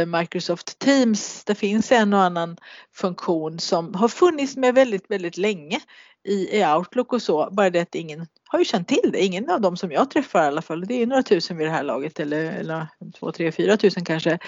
Microsoft 0.07 0.79
Teams, 0.79 1.45
det 1.45 1.55
finns 1.55 1.93
en 1.93 2.15
och 2.15 2.21
annan 2.21 2.57
funktion 2.93 3.59
som 3.59 3.95
har 3.95 4.09
funnits 4.09 4.57
med 4.57 4.75
väldigt, 4.75 5.11
väldigt 5.11 5.37
länge 5.37 5.81
i, 6.25 6.59
i 6.59 6.67
Outlook 6.67 7.13
och 7.13 7.23
så, 7.23 7.49
bara 7.53 7.71
det 7.71 7.81
att 7.81 7.95
ingen 7.95 8.27
har 8.49 8.59
ju 8.59 8.65
känt 8.65 8.89
till 8.89 9.11
det. 9.13 9.25
Ingen 9.25 9.51
av 9.51 9.61
dem 9.61 9.77
som 9.77 9.93
jag 9.93 10.11
träffar 10.11 10.45
i 10.45 10.47
alla 10.47 10.63
fall. 10.63 10.87
Det 10.87 11.03
är 11.03 11.07
några 11.07 11.23
tusen 11.23 11.57
vid 11.57 11.67
det 11.67 11.71
här 11.71 11.83
laget 11.83 12.21
eller, 12.21 12.45
eller 12.45 12.87
två, 13.19 13.33
tre, 13.33 13.53
fyra 13.53 13.77
tusen 13.77 14.05
kanske. 14.05 14.39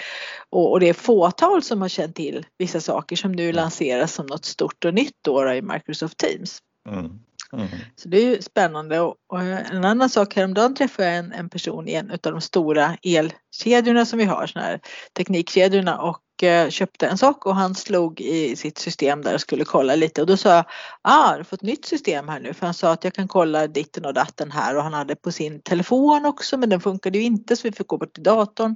Och, 0.49 0.71
och, 0.71 0.79
det 0.79 0.89
är 0.89 0.93
fåtal 0.93 1.63
som 1.63 1.81
har 1.81 1.89
känt 1.89 2.15
till 2.15 2.45
vissa 2.57 2.81
saker 2.81 3.15
som 3.15 3.31
nu 3.31 3.51
lanseras 3.51 4.13
som 4.13 4.25
något 4.25 4.45
stort 4.45 4.85
och 4.85 4.93
nytt 4.93 5.17
då 5.21 5.53
i 5.53 5.61
Microsoft 5.61 6.17
Teams. 6.17 6.59
Mm. 6.89 7.19
Mm. 7.53 7.67
Så 7.95 8.09
det 8.09 8.17
är 8.17 8.25
ju 8.25 8.41
spännande 8.41 8.99
och, 8.99 9.15
och, 9.27 9.41
en 9.41 9.85
annan 9.85 10.09
sak 10.09 10.35
häromdagen 10.35 10.75
träffade 10.75 11.07
jag 11.07 11.17
en, 11.17 11.31
en 11.31 11.49
person 11.49 11.87
i 11.87 11.93
en 11.93 12.11
av 12.11 12.17
de 12.21 12.41
stora 12.41 12.97
elkedjorna 13.03 14.05
som 14.05 14.19
vi 14.19 14.25
har, 14.25 14.47
såna 14.47 14.65
här 14.65 14.79
teknikkedjorna 15.13 16.01
och 16.01 16.43
eh, 16.43 16.69
köpte 16.69 17.07
en 17.07 17.17
sak 17.17 17.45
och 17.45 17.55
han 17.55 17.75
slog 17.75 18.21
i 18.21 18.55
sitt 18.55 18.77
system 18.77 19.21
där 19.21 19.33
och 19.33 19.41
skulle 19.41 19.65
kolla 19.65 19.95
lite 19.95 20.21
och 20.21 20.27
då 20.27 20.37
sa 20.37 20.55
jag, 20.55 20.65
ah, 21.01 21.31
har 21.31 21.37
du 21.37 21.43
fått 21.43 21.61
nytt 21.61 21.85
system 21.85 22.29
här 22.29 22.39
nu? 22.39 22.53
För 22.53 22.65
han 22.65 22.73
sa 22.73 22.91
att 22.91 23.03
jag 23.03 23.13
kan 23.13 23.27
kolla 23.27 23.67
ditten 23.67 24.05
och 24.05 24.13
datten 24.13 24.51
här 24.51 24.77
och 24.77 24.83
han 24.83 24.93
hade 24.93 25.15
på 25.15 25.31
sin 25.31 25.61
telefon 25.61 26.25
också 26.25 26.57
men 26.57 26.69
den 26.69 26.81
funkade 26.81 27.17
ju 27.17 27.23
inte 27.23 27.55
så 27.55 27.67
vi 27.67 27.71
fick 27.71 27.87
gå 27.87 27.97
bort 27.97 28.13
till 28.13 28.23
datorn. 28.23 28.75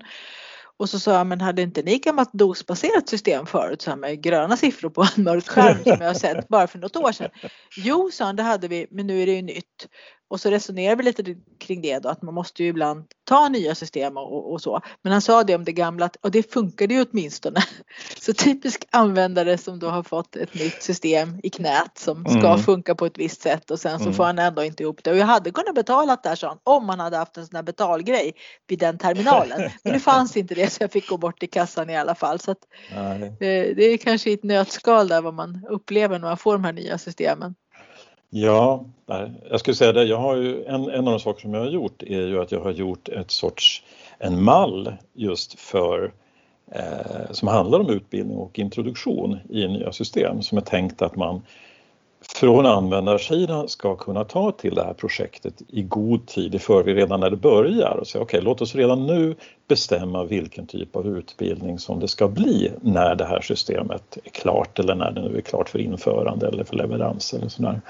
Och 0.81 0.89
så 0.89 0.99
sa 0.99 1.13
jag, 1.13 1.27
men 1.27 1.41
hade 1.41 1.61
inte 1.61 1.81
ni 1.81 1.97
gammalt 1.97 2.33
dosbaserat 2.33 3.09
system 3.09 3.45
förut 3.45 3.81
så 3.81 3.89
här 3.89 3.97
med 3.97 4.23
gröna 4.23 4.57
siffror 4.57 4.89
på 4.89 5.01
en 5.17 5.23
mörk 5.23 5.47
skärm 5.47 5.83
som 5.83 5.97
jag 5.99 6.07
har 6.07 6.13
sett 6.13 6.47
bara 6.47 6.67
för 6.67 6.79
något 6.79 6.95
år 6.95 7.11
sedan? 7.11 7.29
Jo, 7.77 8.09
sa 8.11 8.25
han, 8.25 8.35
det 8.35 8.43
hade 8.43 8.67
vi, 8.67 8.87
men 8.91 9.07
nu 9.07 9.21
är 9.21 9.25
det 9.25 9.31
ju 9.31 9.41
nytt. 9.41 9.87
Och 10.31 10.39
så 10.39 10.49
resonerar 10.49 10.95
vi 10.95 11.03
lite 11.03 11.35
kring 11.59 11.81
det 11.81 11.99
då 11.99 12.09
att 12.09 12.21
man 12.21 12.33
måste 12.33 12.63
ju 12.63 12.69
ibland 12.69 13.05
ta 13.23 13.49
nya 13.49 13.75
system 13.75 14.17
och, 14.17 14.53
och, 14.53 14.61
så. 14.61 14.81
Men 15.01 15.11
han 15.11 15.21
sa 15.21 15.43
det 15.43 15.55
om 15.55 15.63
det 15.63 15.71
gamla 15.71 16.09
och 16.21 16.31
det 16.31 16.53
funkade 16.53 16.93
ju 16.93 17.05
åtminstone. 17.11 17.59
Så 18.19 18.33
typisk 18.33 18.87
användare 18.91 19.57
som 19.57 19.79
då 19.79 19.89
har 19.89 20.03
fått 20.03 20.35
ett 20.35 20.53
nytt 20.53 20.83
system 20.83 21.39
i 21.43 21.49
knät 21.49 21.97
som 21.97 22.25
ska 22.25 22.47
mm. 22.47 22.59
funka 22.59 22.95
på 22.95 23.05
ett 23.05 23.17
visst 23.17 23.41
sätt 23.41 23.71
och 23.71 23.79
sen 23.79 23.99
så 23.99 24.03
mm. 24.03 24.13
får 24.13 24.23
han 24.23 24.39
ändå 24.39 24.63
inte 24.63 24.83
ihop 24.83 25.03
det. 25.03 25.11
Och 25.11 25.17
jag 25.17 25.25
hade 25.25 25.51
kunnat 25.51 25.75
betala 25.75 26.17
där 26.23 26.35
sa 26.35 26.47
han 26.47 26.59
om 26.63 26.85
man 26.85 26.99
hade 26.99 27.17
haft 27.17 27.37
en 27.37 27.47
sån 27.47 27.55
här 27.55 27.63
betalgrej 27.63 28.33
vid 28.67 28.79
den 28.79 28.97
terminalen. 28.97 29.61
Men 29.83 29.93
nu 29.93 29.99
fanns 29.99 30.37
inte 30.37 30.55
det 30.55 30.73
så 30.73 30.83
jag 30.83 30.91
fick 30.91 31.09
gå 31.09 31.17
bort 31.17 31.39
till 31.39 31.49
kassan 31.49 31.89
i 31.89 31.97
alla 31.97 32.15
fall. 32.15 32.39
Så 32.39 32.51
att, 32.51 32.67
eh, 32.91 33.75
det 33.75 33.83
är 33.83 33.97
kanske 33.97 34.29
i 34.29 34.33
ett 34.33 34.43
nötskal 34.43 35.07
där 35.07 35.21
vad 35.21 35.33
man 35.33 35.65
upplever 35.69 36.19
när 36.19 36.27
man 36.27 36.37
får 36.37 36.53
de 36.53 36.63
här 36.63 36.73
nya 36.73 36.97
systemen. 36.97 37.55
Ja, 38.33 38.85
jag 39.49 39.59
skulle 39.59 39.75
säga 39.75 39.91
det. 39.91 40.03
Jag 40.03 40.17
har 40.17 40.35
ju, 40.35 40.65
en, 40.65 40.89
en 40.89 41.07
av 41.07 41.13
de 41.13 41.19
saker 41.19 41.41
som 41.41 41.53
jag 41.53 41.61
har 41.61 41.69
gjort 41.69 42.03
är 42.03 42.27
ju 42.27 42.41
att 42.41 42.51
jag 42.51 42.59
har 42.59 42.71
gjort 42.71 43.09
ett 43.09 43.31
sorts 43.31 43.83
en 44.19 44.43
mall 44.43 44.93
just 45.13 45.59
för 45.59 46.13
eh, 46.71 47.31
som 47.31 47.47
handlar 47.47 47.79
om 47.79 47.89
utbildning 47.89 48.37
och 48.37 48.59
introduktion 48.59 49.39
i 49.49 49.67
nya 49.67 49.91
system 49.91 50.41
som 50.41 50.57
är 50.57 50.61
tänkt 50.61 51.01
att 51.01 51.15
man 51.15 51.41
från 52.29 52.65
användarsidan 52.65 53.67
ska 53.67 53.95
kunna 53.95 54.23
ta 54.23 54.51
till 54.51 54.75
det 54.75 54.83
här 54.83 54.93
projektet 54.93 55.61
i 55.67 55.81
god 55.81 56.27
tid 56.27 56.55
i 56.55 56.59
förväg 56.59 56.97
redan 56.97 57.19
när 57.19 57.29
det 57.29 57.37
börjar 57.37 57.97
och 57.97 58.07
säga 58.07 58.21
okej 58.21 58.37
okay, 58.37 58.45
låt 58.45 58.61
oss 58.61 58.75
redan 58.75 59.05
nu 59.05 59.35
bestämma 59.67 60.23
vilken 60.23 60.67
typ 60.67 60.95
av 60.95 61.07
utbildning 61.07 61.79
som 61.79 61.99
det 61.99 62.07
ska 62.07 62.27
bli 62.27 62.71
när 62.81 63.15
det 63.15 63.25
här 63.25 63.41
systemet 63.41 64.17
är 64.23 64.29
klart 64.29 64.79
eller 64.79 64.95
när 64.95 65.11
det 65.11 65.21
nu 65.21 65.37
är 65.37 65.41
klart 65.41 65.69
för 65.69 65.79
införande 65.79 66.47
eller 66.47 66.63
för 66.63 66.75
leverans 66.75 67.33
eller 67.33 67.49
sådär. 67.49 67.81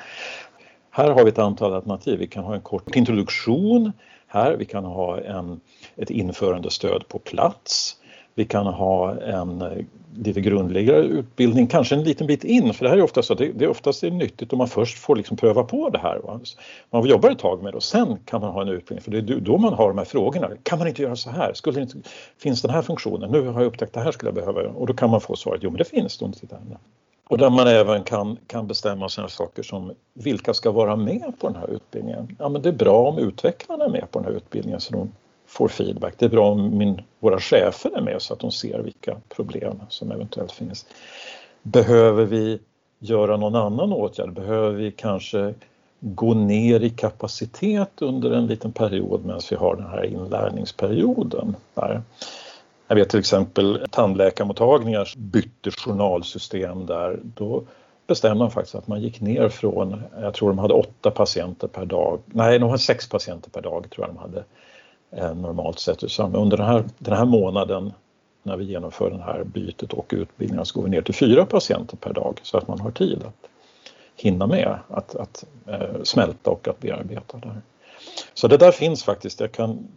Här 0.92 1.12
har 1.12 1.24
vi 1.24 1.30
ett 1.30 1.40
antal 1.40 1.74
alternativ. 1.74 2.20
Vi 2.20 2.28
kan 2.28 2.44
ha 2.44 2.56
en 2.56 2.62
kort 2.62 2.96
introduktion 2.96 3.92
här, 4.28 4.56
vi 4.56 4.66
kan 4.66 4.86
ha 4.86 5.20
en, 5.22 5.60
ett 5.96 6.10
införandestöd 6.10 7.08
på 7.08 7.20
plats 7.20 7.98
vi 8.36 8.46
kan 8.46 8.66
ha 8.66 9.22
en 9.22 9.62
eh, 9.62 9.86
lite 10.16 10.42
grundligare 10.42 11.02
utbildning, 11.02 11.68
kanske 11.68 11.96
en 11.96 12.04
liten 12.04 12.28
bit 12.28 12.44
in, 12.44 12.74
för 12.74 12.86
det 12.86 12.90
här 12.90 12.98
är 12.98 13.04
oftast 13.04 13.28
så 13.28 13.34
det, 13.34 13.52
det 13.52 13.66
är 13.66 13.70
oftast 13.70 14.04
är 14.04 14.12
nyttigt 14.12 14.54
om 14.54 14.58
man 14.58 14.68
först 14.68 14.98
får 14.98 15.16
liksom 15.16 15.38
pröva 15.38 15.64
på 15.64 15.90
det 15.90 16.00
här. 16.00 16.20
Va? 16.24 16.40
Man 16.90 17.06
jobbar 17.06 17.30
ett 17.30 17.40
tag 17.40 17.64
med 17.64 17.74
det 17.74 17.78
och 17.78 17.84
sen 17.84 18.18
kan 18.26 18.42
man 18.42 18.52
ha 18.52 18.62
en 18.62 18.70
utbildning, 18.70 19.04
för 19.04 19.12
det 19.12 19.34
är 19.34 19.40
då 19.40 19.58
man 19.58 19.74
har 19.74 19.88
de 19.88 19.98
här 19.98 20.06
frågorna. 20.06 20.50
Kan 20.64 20.80
man 20.80 20.88
inte 20.88 21.02
göra 21.02 21.16
så 21.16 21.30
här? 21.30 21.54
Skulle 21.54 21.82
inte, 21.82 21.98
finns 22.38 22.62
den 22.62 22.72
här 22.72 22.82
funktionen? 22.82 23.32
Nu 23.32 23.48
har 23.48 23.62
jag 23.62 23.68
upptäckt 23.68 23.94
det 23.94 24.00
här 24.00 24.12
skulle 24.12 24.28
jag 24.28 24.36
behöva 24.36 24.62
och 24.62 24.88
då 24.88 24.94
kan 24.94 25.10
man 25.10 25.22
få 25.22 25.36
svaret, 25.36 25.60
jo 25.64 25.70
men 25.70 25.78
det 25.78 25.86
finns. 25.86 26.18
Då 26.18 26.26
inte 26.26 26.48
och 27.32 27.38
där 27.38 27.50
man 27.50 27.68
även 27.68 28.04
kan, 28.04 28.38
kan 28.48 28.68
bestämma 28.68 29.10
sådana 29.10 29.30
saker 29.30 29.64
som 29.64 29.94
vilka 30.14 30.54
ska 30.54 30.72
vara 30.72 30.96
med 30.96 31.34
på 31.40 31.48
den 31.48 31.56
här 31.56 31.70
utbildningen? 31.74 32.36
Ja 32.40 32.50
men 32.50 32.62
det 32.62 32.70
är 32.70 32.74
bra 32.74 33.08
om 33.08 33.18
utvecklarna 33.18 33.86
är 33.86 33.90
med 33.90 34.12
på 34.12 34.20
den 34.20 34.26
här 34.26 34.38
utbildningen 34.38 34.80
så 34.82 34.94
de 34.94 35.12
får 35.52 35.68
feedback. 35.68 36.14
Det 36.18 36.26
är 36.26 36.30
bra 36.30 36.52
om 36.52 36.78
min, 36.78 37.02
våra 37.20 37.40
chefer 37.40 37.98
är 37.98 38.02
med 38.02 38.22
så 38.22 38.34
att 38.34 38.40
de 38.40 38.52
ser 38.52 38.80
vilka 38.80 39.18
problem 39.30 39.82
som 39.90 40.12
eventuellt 40.12 40.52
finns. 40.52 40.86
Behöver 41.64 42.26
vi 42.26 42.60
göra 43.00 43.38
någon 43.38 43.56
annan 43.56 43.94
åtgärd? 43.94 44.34
Behöver 44.34 44.72
vi 44.72 44.92
kanske 44.92 45.54
gå 46.00 46.34
ner 46.34 46.80
i 46.80 46.90
kapacitet 46.90 48.02
under 48.02 48.32
en 48.32 48.48
liten 48.48 48.72
period 48.72 49.26
medan 49.26 49.42
vi 49.50 49.56
har 49.56 49.76
den 49.76 49.88
här 49.88 50.06
inlärningsperioden? 50.06 51.56
Där. 51.74 52.02
Jag 52.88 52.96
vet 52.96 53.10
till 53.10 53.20
exempel 53.20 53.88
tandläkarmottagningar 53.92 55.14
bytte 55.18 55.72
journalsystem 55.72 56.86
där. 56.86 57.20
Då 57.24 57.64
bestämde 58.08 58.40
man 58.40 58.52
faktiskt 58.52 58.76
att 58.76 58.88
man 58.88 59.02
gick 59.02 59.22
ner 59.22 59.50
från, 59.50 60.04
jag 60.22 60.34
tror 60.34 60.50
de 60.50 60.60
hade 60.60 60.74
åtta 60.74 61.12
patienter 61.12 61.68
per 61.68 61.86
dag, 61.86 62.20
nej 62.26 62.60
de 62.60 62.70
hade 62.70 62.82
sex 62.82 63.10
patienter 63.10 63.50
per 63.50 63.62
dag 63.62 63.88
tror 63.90 64.08
jag 64.08 64.16
de 64.16 64.20
hade 64.20 64.44
Eh, 65.12 65.36
normalt 65.36 65.80
sett. 65.80 66.20
Under 66.20 66.58
den 66.58 66.66
här, 66.66 66.84
den 66.98 67.18
här 67.18 67.26
månaden 67.26 67.94
när 68.44 68.58
vi 68.58 68.66
genomför 68.66 69.12
det 69.12 69.24
här 69.24 69.44
bytet 69.44 69.94
och 69.94 70.10
utbildningen 70.10 70.66
så 70.66 70.80
går 70.80 70.84
vi 70.84 70.92
ner 70.92 71.02
till 71.02 71.16
fyra 71.16 71.46
patienter 71.46 71.98
per 71.98 72.14
dag 72.14 72.40
så 72.44 72.58
att 72.58 72.68
man 72.68 72.80
har 72.80 72.92
tid 72.92 73.24
att 73.24 73.50
hinna 74.16 74.48
med 74.48 74.80
att, 74.88 75.16
att 75.16 75.46
eh, 75.68 76.04
smälta 76.04 76.50
och 76.50 76.68
att 76.68 76.80
bearbeta 76.80 77.38
det 77.38 77.48
här. 77.48 77.62
Så 78.34 78.48
det 78.48 78.58
där 78.58 78.72
finns 78.72 79.04
faktiskt. 79.04 79.40
Jag 79.40 79.52
kan 79.52 79.88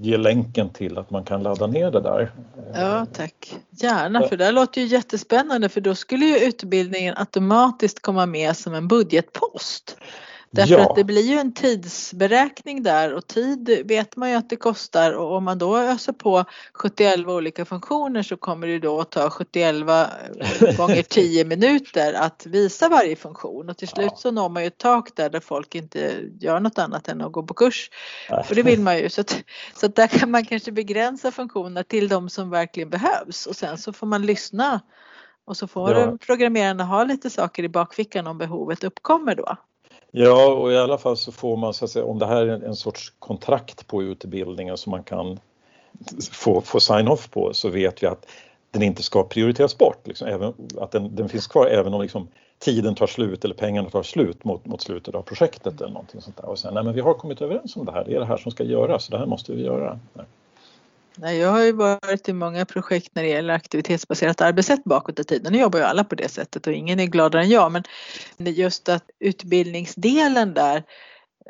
ge 0.00 0.16
länken 0.16 0.70
till 0.70 0.98
att 0.98 1.10
man 1.10 1.24
kan 1.24 1.42
ladda 1.42 1.66
ner 1.66 1.90
det 1.90 2.00
där. 2.00 2.32
Ja 2.74 3.06
tack, 3.12 3.54
gärna 3.70 4.22
för 4.22 4.36
det 4.36 4.50
låter 4.50 4.80
ju 4.80 4.86
jättespännande 4.86 5.68
för 5.68 5.80
då 5.80 5.94
skulle 5.94 6.24
ju 6.24 6.38
utbildningen 6.38 7.14
automatiskt 7.16 8.02
komma 8.02 8.26
med 8.26 8.56
som 8.56 8.74
en 8.74 8.88
budgetpost. 8.88 9.96
Därför 10.52 10.72
ja. 10.72 10.90
att 10.90 10.96
det 10.96 11.04
blir 11.04 11.22
ju 11.22 11.38
en 11.38 11.54
tidsberäkning 11.54 12.82
där 12.82 13.14
och 13.14 13.26
tid 13.26 13.82
vet 13.84 14.16
man 14.16 14.30
ju 14.30 14.36
att 14.36 14.50
det 14.50 14.56
kostar 14.56 15.12
och 15.12 15.36
om 15.36 15.44
man 15.44 15.58
då 15.58 15.78
öser 15.78 16.12
på 16.12 16.44
71 16.74 17.26
olika 17.26 17.64
funktioner 17.64 18.22
så 18.22 18.36
kommer 18.36 18.66
det 18.66 18.78
då 18.78 19.00
att 19.00 19.10
ta 19.10 19.30
71 19.30 19.74
gånger 20.76 21.02
10 21.08 21.44
minuter 21.44 22.12
att 22.12 22.46
visa 22.46 22.88
varje 22.88 23.16
funktion 23.16 23.68
och 23.70 23.76
till 23.76 23.88
slut 23.88 24.12
så 24.16 24.30
når 24.30 24.48
man 24.48 24.62
ju 24.62 24.66
ett 24.66 24.78
tak 24.78 25.16
där, 25.16 25.30
där 25.30 25.40
folk 25.40 25.74
inte 25.74 26.20
gör 26.40 26.60
något 26.60 26.78
annat 26.78 27.08
än 27.08 27.20
att 27.20 27.32
gå 27.32 27.42
på 27.42 27.54
kurs. 27.54 27.90
Och 28.30 28.54
det 28.54 28.62
vill 28.62 28.80
man 28.80 28.98
ju 28.98 29.08
så 29.08 29.20
att, 29.20 29.42
så 29.74 29.86
att 29.86 29.96
där 29.96 30.06
kan 30.06 30.30
man 30.30 30.44
kanske 30.44 30.72
begränsa 30.72 31.30
funktionerna 31.30 31.82
till 31.82 32.08
de 32.08 32.28
som 32.28 32.50
verkligen 32.50 32.90
behövs 32.90 33.46
och 33.46 33.56
sen 33.56 33.78
så 33.78 33.92
får 33.92 34.06
man 34.06 34.26
lyssna 34.26 34.80
och 35.44 35.56
så 35.56 35.66
får 35.66 35.90
ja. 35.90 36.18
programmerarna 36.26 36.84
ha 36.84 37.04
lite 37.04 37.30
saker 37.30 37.62
i 37.62 37.68
bakfickan 37.68 38.26
om 38.26 38.38
behovet 38.38 38.84
uppkommer 38.84 39.34
då. 39.34 39.56
Ja, 40.10 40.54
och 40.54 40.72
i 40.72 40.76
alla 40.76 40.98
fall 40.98 41.16
så 41.16 41.32
får 41.32 41.56
man 41.56 41.74
så 41.74 41.84
att 41.84 41.90
säga, 41.90 42.04
om 42.04 42.18
det 42.18 42.26
här 42.26 42.46
är 42.46 42.64
en 42.64 42.76
sorts 42.76 43.12
kontrakt 43.18 43.86
på 43.86 44.02
utbildningen 44.02 44.76
som 44.76 44.90
man 44.90 45.02
kan 45.02 45.38
få, 46.32 46.60
få 46.60 46.80
sign-off 46.80 47.30
på 47.30 47.54
så 47.54 47.68
vet 47.68 48.02
vi 48.02 48.06
att 48.06 48.26
den 48.70 48.82
inte 48.82 49.02
ska 49.02 49.22
prioriteras 49.22 49.78
bort, 49.78 50.06
liksom, 50.06 50.28
även, 50.28 50.54
att 50.78 50.90
den, 50.90 51.16
den 51.16 51.28
finns 51.28 51.46
kvar 51.46 51.66
även 51.66 51.94
om 51.94 52.02
liksom, 52.02 52.28
tiden 52.58 52.94
tar 52.94 53.06
slut 53.06 53.44
eller 53.44 53.54
pengarna 53.54 53.90
tar 53.90 54.02
slut 54.02 54.44
mot, 54.44 54.66
mot 54.66 54.80
slutet 54.80 55.14
av 55.14 55.22
projektet 55.22 55.80
eller 55.80 55.92
någonting 55.92 56.20
sånt 56.20 56.36
där. 56.36 56.48
Och 56.48 56.58
sen, 56.58 56.74
nej 56.74 56.84
men 56.84 56.94
vi 56.94 57.00
har 57.00 57.14
kommit 57.14 57.42
överens 57.42 57.76
om 57.76 57.86
det 57.86 57.92
här, 57.92 58.04
det 58.04 58.14
är 58.14 58.20
det 58.20 58.26
här 58.26 58.36
som 58.36 58.52
ska 58.52 58.64
göras, 58.64 59.08
det 59.08 59.18
här 59.18 59.26
måste 59.26 59.52
vi 59.52 59.64
göra. 59.64 59.98
Nej. 60.12 60.26
Nej, 61.16 61.38
jag 61.38 61.50
har 61.50 61.60
ju 61.62 61.72
varit 61.72 62.28
i 62.28 62.32
många 62.32 62.64
projekt 62.64 63.14
när 63.14 63.22
det 63.22 63.28
gäller 63.28 63.54
aktivitetsbaserat 63.54 64.40
arbetssätt 64.40 64.84
bakåt 64.84 65.18
i 65.18 65.24
tiden. 65.24 65.52
Nu 65.52 65.58
jobbar 65.58 65.78
ju 65.78 65.84
alla 65.84 66.04
på 66.04 66.14
det 66.14 66.28
sättet 66.28 66.66
och 66.66 66.72
ingen 66.72 67.00
är 67.00 67.06
gladare 67.06 67.42
än 67.42 67.50
jag 67.50 67.72
men 67.72 67.82
just 68.36 68.88
att 68.88 69.04
utbildningsdelen 69.18 70.54
där 70.54 70.84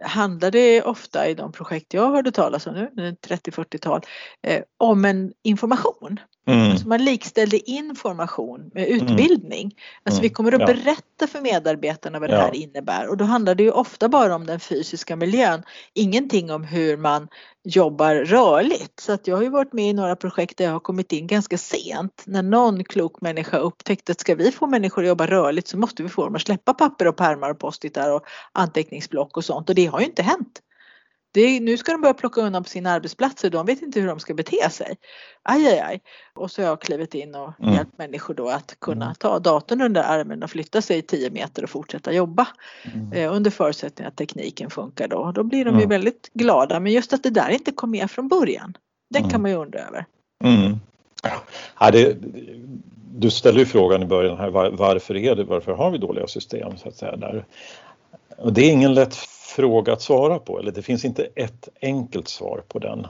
handlar 0.03 0.51
det 0.51 0.83
ofta 0.83 1.29
i 1.29 1.35
de 1.35 1.53
projekt 1.53 1.95
jag 1.95 2.11
hörde 2.11 2.33
talas 2.33 2.67
om 2.67 2.75
nu, 2.75 3.17
30-40-tal, 3.29 4.01
eh, 4.43 4.63
om 4.77 5.05
en 5.05 5.33
information. 5.43 6.21
Mm. 6.47 6.71
Alltså 6.71 6.89
man 6.89 7.05
likställde 7.05 7.71
information 7.71 8.71
med 8.75 8.89
mm. 8.89 8.97
utbildning. 8.97 9.61
Mm. 9.61 9.73
Alltså 10.05 10.23
vi 10.23 10.29
kommer 10.29 10.53
att 10.53 10.61
ja. 10.61 10.67
berätta 10.67 11.27
för 11.27 11.41
medarbetarna 11.41 12.19
vad 12.19 12.31
det 12.31 12.37
här 12.37 12.55
innebär 12.55 13.09
och 13.09 13.17
då 13.17 13.25
handlar 13.25 13.55
det 13.55 13.63
ju 13.63 13.71
ofta 13.71 14.09
bara 14.09 14.35
om 14.35 14.47
den 14.47 14.61
fysiska 14.61 15.17
miljön, 15.17 15.63
ingenting 15.95 16.51
om 16.51 16.65
hur 16.65 16.97
man 16.97 17.29
jobbar 17.65 18.15
rörligt. 18.15 19.01
Så 19.01 19.13
att 19.13 19.27
jag 19.27 19.37
har 19.37 19.43
ju 19.43 19.49
varit 19.49 19.73
med 19.73 19.91
i 19.91 19.93
några 19.93 20.17
projekt 20.17 20.59
där 20.59 20.65
jag 20.65 20.73
har 20.73 20.81
kommit 20.81 21.13
in 21.13 21.27
ganska 21.27 21.59
sent 21.59 22.23
när 22.27 22.43
någon 22.43 22.85
klok 22.85 23.21
människa 23.21 23.59
upptäckte 23.59 24.13
att 24.13 24.21
ska 24.21 24.35
vi 24.35 24.53
få 24.53 24.67
människor 24.67 25.03
att 25.03 25.09
jobba 25.09 25.27
rörligt 25.27 25.69
så 25.69 25.79
måste 25.79 26.03
vi 26.03 26.09
få 26.09 26.25
dem 26.25 26.35
att 26.35 26.43
släppa 26.43 26.75
papper 26.75 27.09
och 27.09 27.17
pärmar 27.17 27.51
och 27.51 27.59
postitar 27.59 28.13
och 28.13 28.23
anteckningsblock 28.53 29.37
och 29.37 29.45
sånt 29.45 29.69
och 29.69 29.75
det 29.75 29.87
har 29.87 30.01
ju 30.01 30.07
inte 30.07 30.23
hänt. 30.23 30.61
Det, 31.33 31.61
nu 31.61 31.77
ska 31.77 31.93
de 31.93 32.01
börja 32.01 32.15
plocka 32.15 32.41
undan 32.41 32.63
på 32.63 32.69
sina 32.69 32.91
arbetsplatser, 32.91 33.51
de 33.51 33.67
vet 33.67 33.83
inte 33.83 34.01
hur 34.01 34.09
de 34.09 34.21
ska 34.21 34.35
bete 34.35 34.71
sig. 34.71 34.97
Aj, 35.43 35.67
aj, 35.67 35.79
aj. 35.81 36.01
Och 36.35 36.51
så 36.51 36.63
har 36.63 36.69
jag 36.69 36.81
klivit 36.81 37.15
in 37.15 37.35
och 37.35 37.61
mm. 37.61 37.75
hjälpt 37.75 37.99
människor 37.99 38.35
då 38.35 38.49
att 38.49 38.77
kunna 38.81 39.05
mm. 39.05 39.15
ta 39.15 39.39
datorn 39.39 39.81
under 39.81 40.03
armen 40.03 40.43
och 40.43 40.51
flytta 40.51 40.83
sig 40.83 41.03
10 41.03 41.31
meter 41.31 41.65
och 41.65 41.71
fortsätta 41.71 42.13
jobba. 42.13 42.49
Mm. 42.95 43.13
Eh, 43.13 43.35
under 43.35 43.51
förutsättning 43.51 44.07
att 44.07 44.17
tekniken 44.17 44.71
funkar 44.71 45.09
då. 45.09 45.33
Då 45.33 45.43
blir 45.43 45.65
de 45.65 45.75
ju 45.75 45.85
mm. 45.85 45.89
väldigt 45.89 46.31
glada. 46.35 46.81
Men 46.81 46.93
just 46.93 47.13
att 47.13 47.23
det 47.23 47.31
där 47.31 47.49
inte 47.49 47.73
kom 47.73 47.91
med 47.91 48.11
från 48.11 48.29
början, 48.29 48.77
den 49.11 49.23
kan 49.23 49.31
mm. 49.31 49.43
man 49.43 49.51
ju 49.51 49.57
undra 49.57 49.79
över. 49.79 50.07
Mm. 50.45 50.77
Ja, 51.81 51.91
det, 51.91 52.17
du 53.15 53.31
ställde 53.31 53.61
ju 53.61 53.67
frågan 53.67 54.03
i 54.03 54.07
början 54.07 54.39
här, 54.39 54.51
var, 54.51 54.71
varför 54.71 55.17
är 55.17 55.37
det, 55.37 55.45
varför 55.45 55.73
har 55.73 55.91
vi 55.91 55.99
dåliga 55.99 56.27
system 56.27 56.77
så 56.77 56.89
att 56.89 56.97
säga 56.97 57.17
där? 57.17 57.45
Och 58.39 58.53
det 58.53 58.63
är 58.63 58.73
ingen 58.73 58.95
lätt 58.95 59.17
fråga 59.57 59.93
att 59.93 60.03
svara 60.03 60.39
på, 60.39 60.59
eller 60.59 60.73
det 60.73 60.83
finns 60.83 61.05
inte 61.05 61.29
ett 61.35 61.69
enkelt 61.81 62.29
svar 62.29 62.63
på 62.69 62.79
den. 62.79 63.07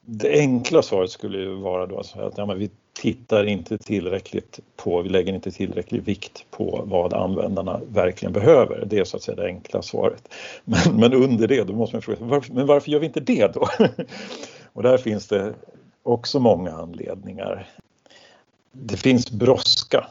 Det 0.00 0.38
enkla 0.38 0.82
svaret 0.82 1.10
skulle 1.10 1.38
ju 1.38 1.54
vara 1.54 1.86
då 1.86 1.96
alltså 1.96 2.20
att 2.20 2.38
ja, 2.38 2.54
vi 2.54 2.70
tittar 2.92 3.44
inte 3.44 3.78
tillräckligt 3.78 4.60
på, 4.76 5.02
vi 5.02 5.08
lägger 5.08 5.32
inte 5.32 5.50
tillräcklig 5.50 6.02
vikt 6.02 6.44
på 6.50 6.84
vad 6.86 7.14
användarna 7.14 7.80
verkligen 7.88 8.32
behöver. 8.32 8.84
Det 8.86 8.98
är 8.98 9.04
så 9.04 9.16
att 9.16 9.22
säga 9.22 9.36
det 9.36 9.46
enkla 9.46 9.82
svaret. 9.82 10.34
Men, 10.64 10.96
men 10.96 11.14
under 11.14 11.48
det, 11.48 11.64
då 11.64 11.72
måste 11.72 11.96
man 11.96 12.02
fråga, 12.02 12.18
varför, 12.20 12.54
men 12.54 12.66
varför 12.66 12.90
gör 12.90 13.00
vi 13.00 13.06
inte 13.06 13.20
det 13.20 13.54
då? 13.54 13.68
Och 14.72 14.82
där 14.82 14.98
finns 14.98 15.26
det 15.28 15.54
också 16.02 16.40
många 16.40 16.70
anledningar. 16.70 17.68
Det 18.72 18.96
finns 18.96 19.30
brådska 19.30 20.06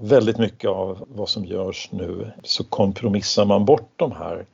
väldigt 0.00 0.38
mycket 0.38 0.70
av 0.70 1.06
vad 1.08 1.28
som 1.28 1.44
görs 1.44 1.88
nu 1.92 2.30
så 2.42 2.64
kompromissar 2.64 3.44
man 3.44 3.64
bort 3.64 3.90
de 3.96 4.12
här 4.12 4.46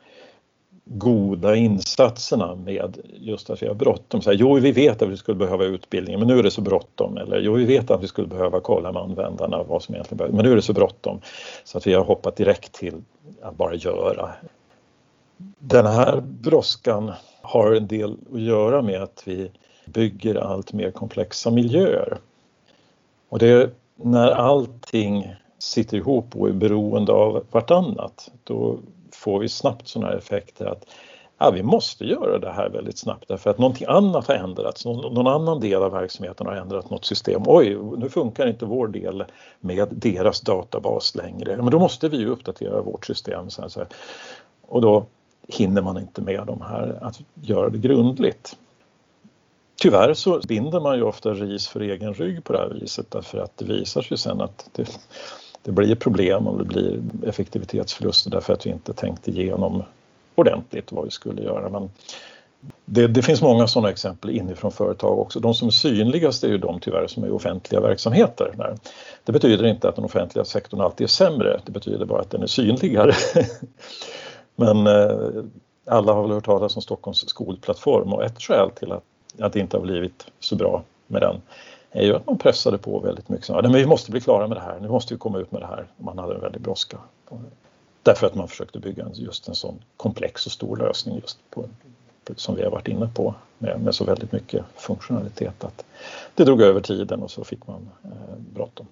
goda 0.84 1.56
insatserna 1.56 2.54
med 2.54 2.98
just 3.14 3.50
att 3.50 3.62
vi 3.62 3.66
har 3.66 3.74
bråttom. 3.74 4.22
Så 4.22 4.30
här, 4.30 4.36
jo, 4.36 4.54
vi 4.54 4.72
vet 4.72 5.02
att 5.02 5.08
vi 5.08 5.16
skulle 5.16 5.36
behöva 5.36 5.64
utbildning, 5.64 6.18
men 6.18 6.28
nu 6.28 6.38
är 6.38 6.42
det 6.42 6.50
så 6.50 6.60
bråttom. 6.60 7.16
Eller 7.16 7.40
jo, 7.40 7.54
vi 7.54 7.64
vet 7.64 7.90
att 7.90 8.02
vi 8.02 8.08
skulle 8.08 8.28
behöva 8.28 8.60
kolla 8.60 8.92
med 8.92 9.02
användarna 9.02 9.62
vad 9.62 9.82
som 9.82 9.94
egentligen 9.94 10.18
behövs, 10.18 10.34
men 10.34 10.44
nu 10.44 10.52
är 10.52 10.56
det 10.56 10.62
så 10.62 10.72
bråttom. 10.72 11.20
Så 11.64 11.78
att 11.78 11.86
vi 11.86 11.94
har 11.94 12.04
hoppat 12.04 12.36
direkt 12.36 12.72
till 12.72 12.94
att 13.42 13.56
bara 13.56 13.74
göra. 13.74 14.30
Den 15.58 15.86
här 15.86 16.20
brådskan 16.20 17.12
har 17.42 17.72
en 17.72 17.86
del 17.86 18.16
att 18.32 18.40
göra 18.40 18.82
med 18.82 19.02
att 19.02 19.22
vi 19.24 19.50
bygger 19.86 20.34
allt 20.34 20.72
mer 20.72 20.90
komplexa 20.90 21.50
miljöer. 21.50 22.18
Och 23.28 23.38
det 23.38 23.70
när 24.02 24.30
allting 24.30 25.34
sitter 25.58 25.96
ihop 25.96 26.37
och 26.37 26.48
är 26.48 26.52
beroende 26.52 27.12
av 27.12 27.44
vartannat, 27.50 28.30
då 28.44 28.78
får 29.12 29.38
vi 29.38 29.48
snabbt 29.48 29.88
sådana 29.88 30.11
här 30.11 30.18
effekter 30.18 30.66
att 30.66 30.84
ja, 31.38 31.50
vi 31.50 31.62
måste 31.62 32.04
göra 32.04 32.38
det 32.38 32.52
här 32.52 32.68
väldigt 32.68 32.98
snabbt 32.98 33.28
därför 33.28 33.50
att 33.50 33.58
någonting 33.58 33.87
annat 33.90 34.28
har 34.28 34.34
ändrats, 34.34 34.84
någon, 34.84 35.14
någon 35.14 35.26
annan 35.26 35.61
del 35.61 35.82
av 35.82 35.92
verksamheten 35.92 36.46
har 36.46 36.54
ändrat 36.54 36.90
något 36.90 37.04
system. 37.04 37.42
Oj, 37.46 37.78
nu 37.96 38.08
funkar 38.08 38.46
inte 38.46 38.64
vår 38.64 38.88
del 38.88 39.24
med 39.61 39.88
deras 39.90 40.40
databas 40.40 41.14
längre. 41.14 41.56
Men 41.56 41.70
då 41.70 41.78
måste 41.78 42.08
vi 42.08 42.16
ju 42.16 42.28
uppdatera 42.28 42.82
vårt 42.82 43.06
system. 43.06 43.50
Så 43.50 43.62
här. 43.62 43.87
Och 44.68 44.80
då 44.80 45.06
hinner 45.48 45.82
man 45.82 45.98
inte 45.98 46.22
med 46.22 46.46
de 46.46 46.61
här 46.61 46.98
att 47.02 47.20
göra 47.34 47.68
det 47.68 47.78
grundligt. 47.78 48.56
Tyvärr 49.80 50.14
så 50.14 50.40
binder 50.48 50.80
man 50.80 50.96
ju 50.96 51.02
ofta 51.02 51.30
ris 51.34 51.68
för 51.68 51.80
egen 51.80 52.14
rygg 52.14 52.44
på 52.44 52.52
det 52.52 52.58
här 52.58 52.68
viset 52.68 53.10
därför 53.10 53.38
att 53.38 53.56
det 53.56 53.64
visar 53.64 54.02
sig 54.02 54.18
sen 54.18 54.40
att 54.40 54.70
det, 54.72 55.00
det 55.62 55.72
blir 55.72 55.94
problem 55.94 56.46
och 56.46 56.58
det 56.58 56.64
blir 56.64 57.00
effektivitetsförluster 57.26 58.30
därför 58.30 58.52
att 58.52 58.66
vi 58.66 58.70
inte 58.70 58.92
tänkte 58.92 59.30
igenom 59.30 59.82
ordentligt 60.34 60.92
vad 60.92 61.04
vi 61.04 61.10
skulle 61.10 61.42
göra. 61.42 61.68
Men 61.68 61.90
det, 62.84 63.06
det, 63.06 63.22
finns 63.22 63.42
många 63.42 63.66
sådana 63.66 63.90
exempel 63.90 64.30
inifrån 64.30 64.72
företag 64.72 65.18
också. 65.18 65.40
De 65.40 65.54
som 65.54 65.68
är 65.68 65.72
synligast 65.72 66.44
är 66.44 66.48
ju 66.48 66.58
de 66.58 66.80
tyvärr 66.80 67.06
som 67.06 67.24
är 67.24 67.32
offentliga 67.32 67.80
verksamheter. 67.80 68.76
Det 69.24 69.32
betyder 69.32 69.66
inte 69.66 69.88
att 69.88 69.96
den 69.96 70.04
offentliga 70.04 70.44
sektorn 70.44 70.80
alltid 70.80 71.04
är 71.04 71.08
sämre, 71.08 71.60
det 71.66 71.72
betyder 71.72 72.06
bara 72.06 72.20
att 72.20 72.30
den 72.30 72.42
är 72.42 72.46
synligare. 72.46 73.12
Men 74.56 74.86
eh, 74.86 75.44
alla 75.86 76.12
har 76.12 76.22
väl 76.22 76.30
hört 76.30 76.44
talas 76.44 76.76
om 76.76 76.82
Stockholms 76.82 77.28
skolplattform 77.28 78.12
och 78.12 78.24
ett 78.24 78.42
skäl 78.42 78.70
till 78.70 78.92
att 78.92 79.04
att 79.40 79.53
det 79.53 79.61
inte 79.61 79.77
har 79.77 79.83
blivit 79.83 80.27
så 80.40 80.57
bra 80.57 80.83
med 81.07 81.22
den 81.22 81.40
är 81.90 82.03
ju 82.03 82.16
att 82.16 82.27
man 82.27 82.38
pressade 82.38 82.79
på 82.79 83.01
väldigt 83.01 83.29
mycket. 83.29 83.49
Men 83.49 83.72
vi 83.72 83.86
måste 83.86 84.11
bli 84.11 84.20
klara 84.20 84.49
med 84.49 84.57
det 84.57 84.61
här, 84.61 84.80
nu 84.80 84.89
måste 84.89 85.14
vi 85.14 85.18
komma 85.18 85.39
ut 85.39 85.53
med 85.53 85.62
det 85.62 85.66
här. 85.66 85.86
Man 85.97 86.18
hade 86.18 86.34
en 86.34 86.41
väldig 86.41 86.61
brådska. 86.61 86.99
Därför 88.03 88.26
att 88.26 88.34
man 88.34 88.49
försökte 88.49 88.78
bygga 88.78 89.07
just 89.14 89.49
en 89.49 89.55
sån 89.55 89.78
komplex 89.97 90.47
och 90.47 90.53
stor 90.53 90.76
lösning 90.76 91.20
just 91.22 91.39
på, 91.51 91.64
som 92.36 92.55
vi 92.55 92.62
har 92.62 92.70
varit 92.70 92.89
inne 92.89 93.09
på 93.14 93.34
med, 93.59 93.80
med 93.80 93.95
så 93.95 94.05
väldigt 94.05 94.32
mycket 94.32 94.64
funktionalitet 94.76 95.64
att 95.64 95.84
det 96.34 96.45
drog 96.45 96.62
över 96.62 96.80
tiden 96.80 97.22
och 97.22 97.30
så 97.30 97.45
fick 97.45 97.66
man 97.66 97.89
eh, 98.05 98.36
bråttom. 98.55 98.86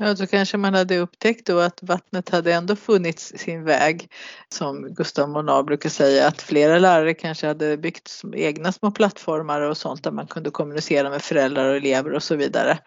Ja, 0.00 0.14
då 0.14 0.26
kanske 0.26 0.56
man 0.56 0.74
hade 0.74 0.98
upptäckt 0.98 1.46
då 1.46 1.58
att 1.58 1.82
vattnet 1.82 2.28
hade 2.28 2.54
ändå 2.54 2.76
funnits 2.76 3.32
sin 3.36 3.64
väg. 3.64 4.10
Som 4.48 4.94
Gustav 4.94 5.28
Monar 5.28 5.62
brukar 5.62 5.90
säga 5.90 6.28
att 6.28 6.42
flera 6.42 6.78
lärare 6.78 7.14
kanske 7.14 7.46
hade 7.46 7.76
byggt 7.76 8.22
egna 8.34 8.72
små 8.72 8.90
plattformar 8.90 9.60
och 9.60 9.76
sånt 9.76 10.04
där 10.04 10.10
man 10.10 10.26
kunde 10.26 10.50
kommunicera 10.50 11.10
med 11.10 11.22
föräldrar 11.22 11.70
och 11.70 11.76
elever 11.76 12.12
och 12.12 12.22
så 12.22 12.36
vidare. 12.36 12.78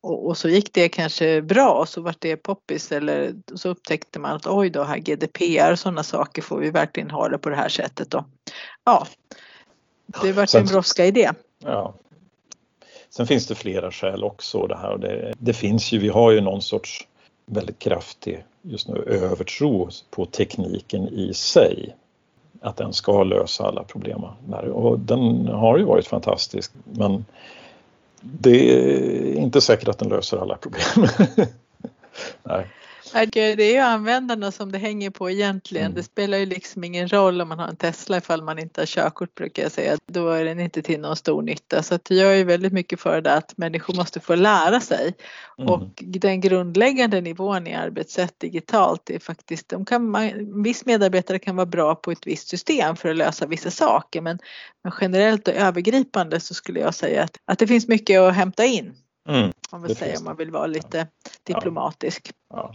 Och, 0.00 0.26
och 0.26 0.38
så 0.38 0.48
gick 0.48 0.72
det 0.72 0.88
kanske 0.88 1.42
bra 1.42 1.70
och 1.70 1.88
så 1.88 2.00
vart 2.00 2.20
det 2.20 2.36
poppis 2.36 2.92
eller 2.92 3.34
så 3.54 3.68
upptäckte 3.68 4.18
man 4.18 4.36
att 4.36 4.46
oj 4.46 4.70
då, 4.70 4.82
här 4.82 4.98
GDPR 4.98 5.72
och 5.72 5.78
sådana 5.78 6.02
saker 6.02 6.42
får 6.42 6.58
vi 6.58 6.70
verkligen 6.70 7.10
ha 7.10 7.28
det 7.28 7.38
på 7.38 7.50
det 7.50 7.56
här 7.56 7.68
sättet 7.68 8.10
då. 8.10 8.24
ja, 8.84 9.06
det 10.22 10.32
vart 10.32 10.54
en 10.54 10.66
brådska 10.66 11.06
i 11.06 11.10
det. 11.10 11.32
Ja. 11.58 11.94
Sen 13.10 13.26
finns 13.26 13.46
det 13.46 13.54
flera 13.54 13.90
skäl 13.90 14.24
också 14.24 14.66
det 14.66 14.76
här. 14.76 14.98
Det, 14.98 15.34
det 15.38 15.52
finns 15.52 15.92
ju, 15.92 15.98
vi 15.98 16.08
har 16.08 16.30
ju 16.30 16.40
någon 16.40 16.62
sorts 16.62 17.06
väldigt 17.46 17.78
kraftig 17.78 18.44
just 18.62 18.88
nu 18.88 19.02
övertro 19.06 19.88
på 20.10 20.26
tekniken 20.26 21.08
i 21.08 21.34
sig. 21.34 21.96
Att 22.60 22.76
den 22.76 22.92
ska 22.92 23.24
lösa 23.24 23.64
alla 23.64 23.84
problem. 23.84 24.24
Och 24.72 25.00
den 25.00 25.48
har 25.48 25.78
ju 25.78 25.84
varit 25.84 26.06
fantastisk 26.06 26.72
men 26.84 27.24
det 28.20 28.74
är 28.74 29.34
inte 29.34 29.60
säkert 29.60 29.88
att 29.88 29.98
den 29.98 30.08
löser 30.08 30.38
alla 30.38 30.56
problem. 30.56 31.26
Nej. 32.42 32.66
Det 33.12 33.62
är 33.62 33.72
ju 33.72 33.78
användarna 33.78 34.52
som 34.52 34.72
det 34.72 34.78
hänger 34.78 35.10
på 35.10 35.30
egentligen. 35.30 35.86
Mm. 35.86 35.96
Det 35.96 36.02
spelar 36.02 36.38
ju 36.38 36.46
liksom 36.46 36.84
ingen 36.84 37.08
roll 37.08 37.40
om 37.40 37.48
man 37.48 37.58
har 37.58 37.68
en 37.68 37.76
Tesla 37.76 38.16
ifall 38.16 38.42
man 38.42 38.58
inte 38.58 38.80
har 38.80 38.86
körkort 38.86 39.34
brukar 39.34 39.62
jag 39.62 39.72
säga. 39.72 39.96
Då 40.06 40.28
är 40.28 40.44
den 40.44 40.60
inte 40.60 40.82
till 40.82 41.00
någon 41.00 41.16
stor 41.16 41.42
nytta. 41.42 41.82
Så 41.82 41.94
att 41.94 42.10
jag 42.10 42.38
är 42.38 42.44
väldigt 42.44 42.72
mycket 42.72 43.00
för 43.00 43.20
det 43.20 43.34
att 43.34 43.58
människor 43.58 43.94
måste 43.94 44.20
få 44.20 44.34
lära 44.34 44.80
sig. 44.80 45.14
Mm. 45.58 45.70
Och 45.70 45.88
den 45.96 46.40
grundläggande 46.40 47.20
nivån 47.20 47.66
i 47.66 47.74
arbetssätt 47.74 48.34
digitalt 48.40 49.10
är 49.10 49.18
faktiskt, 49.18 49.68
de 49.68 49.84
kan, 49.84 50.10
man, 50.10 50.62
viss 50.62 50.86
medarbetare 50.86 51.38
kan 51.38 51.56
vara 51.56 51.66
bra 51.66 51.94
på 51.94 52.10
ett 52.10 52.26
visst 52.26 52.48
system 52.48 52.96
för 52.96 53.08
att 53.08 53.16
lösa 53.16 53.46
vissa 53.46 53.70
saker. 53.70 54.20
Men, 54.20 54.38
men 54.84 54.92
generellt 55.00 55.48
och 55.48 55.54
övergripande 55.54 56.40
så 56.40 56.54
skulle 56.54 56.80
jag 56.80 56.94
säga 56.94 57.22
att, 57.22 57.36
att 57.44 57.58
det 57.58 57.66
finns 57.66 57.88
mycket 57.88 58.20
att 58.20 58.34
hämta 58.34 58.64
in. 58.64 58.94
Mm, 59.28 59.52
om, 59.70 59.80
man 59.80 59.94
säger, 59.94 60.18
om 60.18 60.24
man 60.24 60.36
vill 60.36 60.50
vara 60.50 60.66
lite 60.66 60.98
ja. 60.98 61.30
diplomatisk. 61.54 62.32
Ja. 62.50 62.74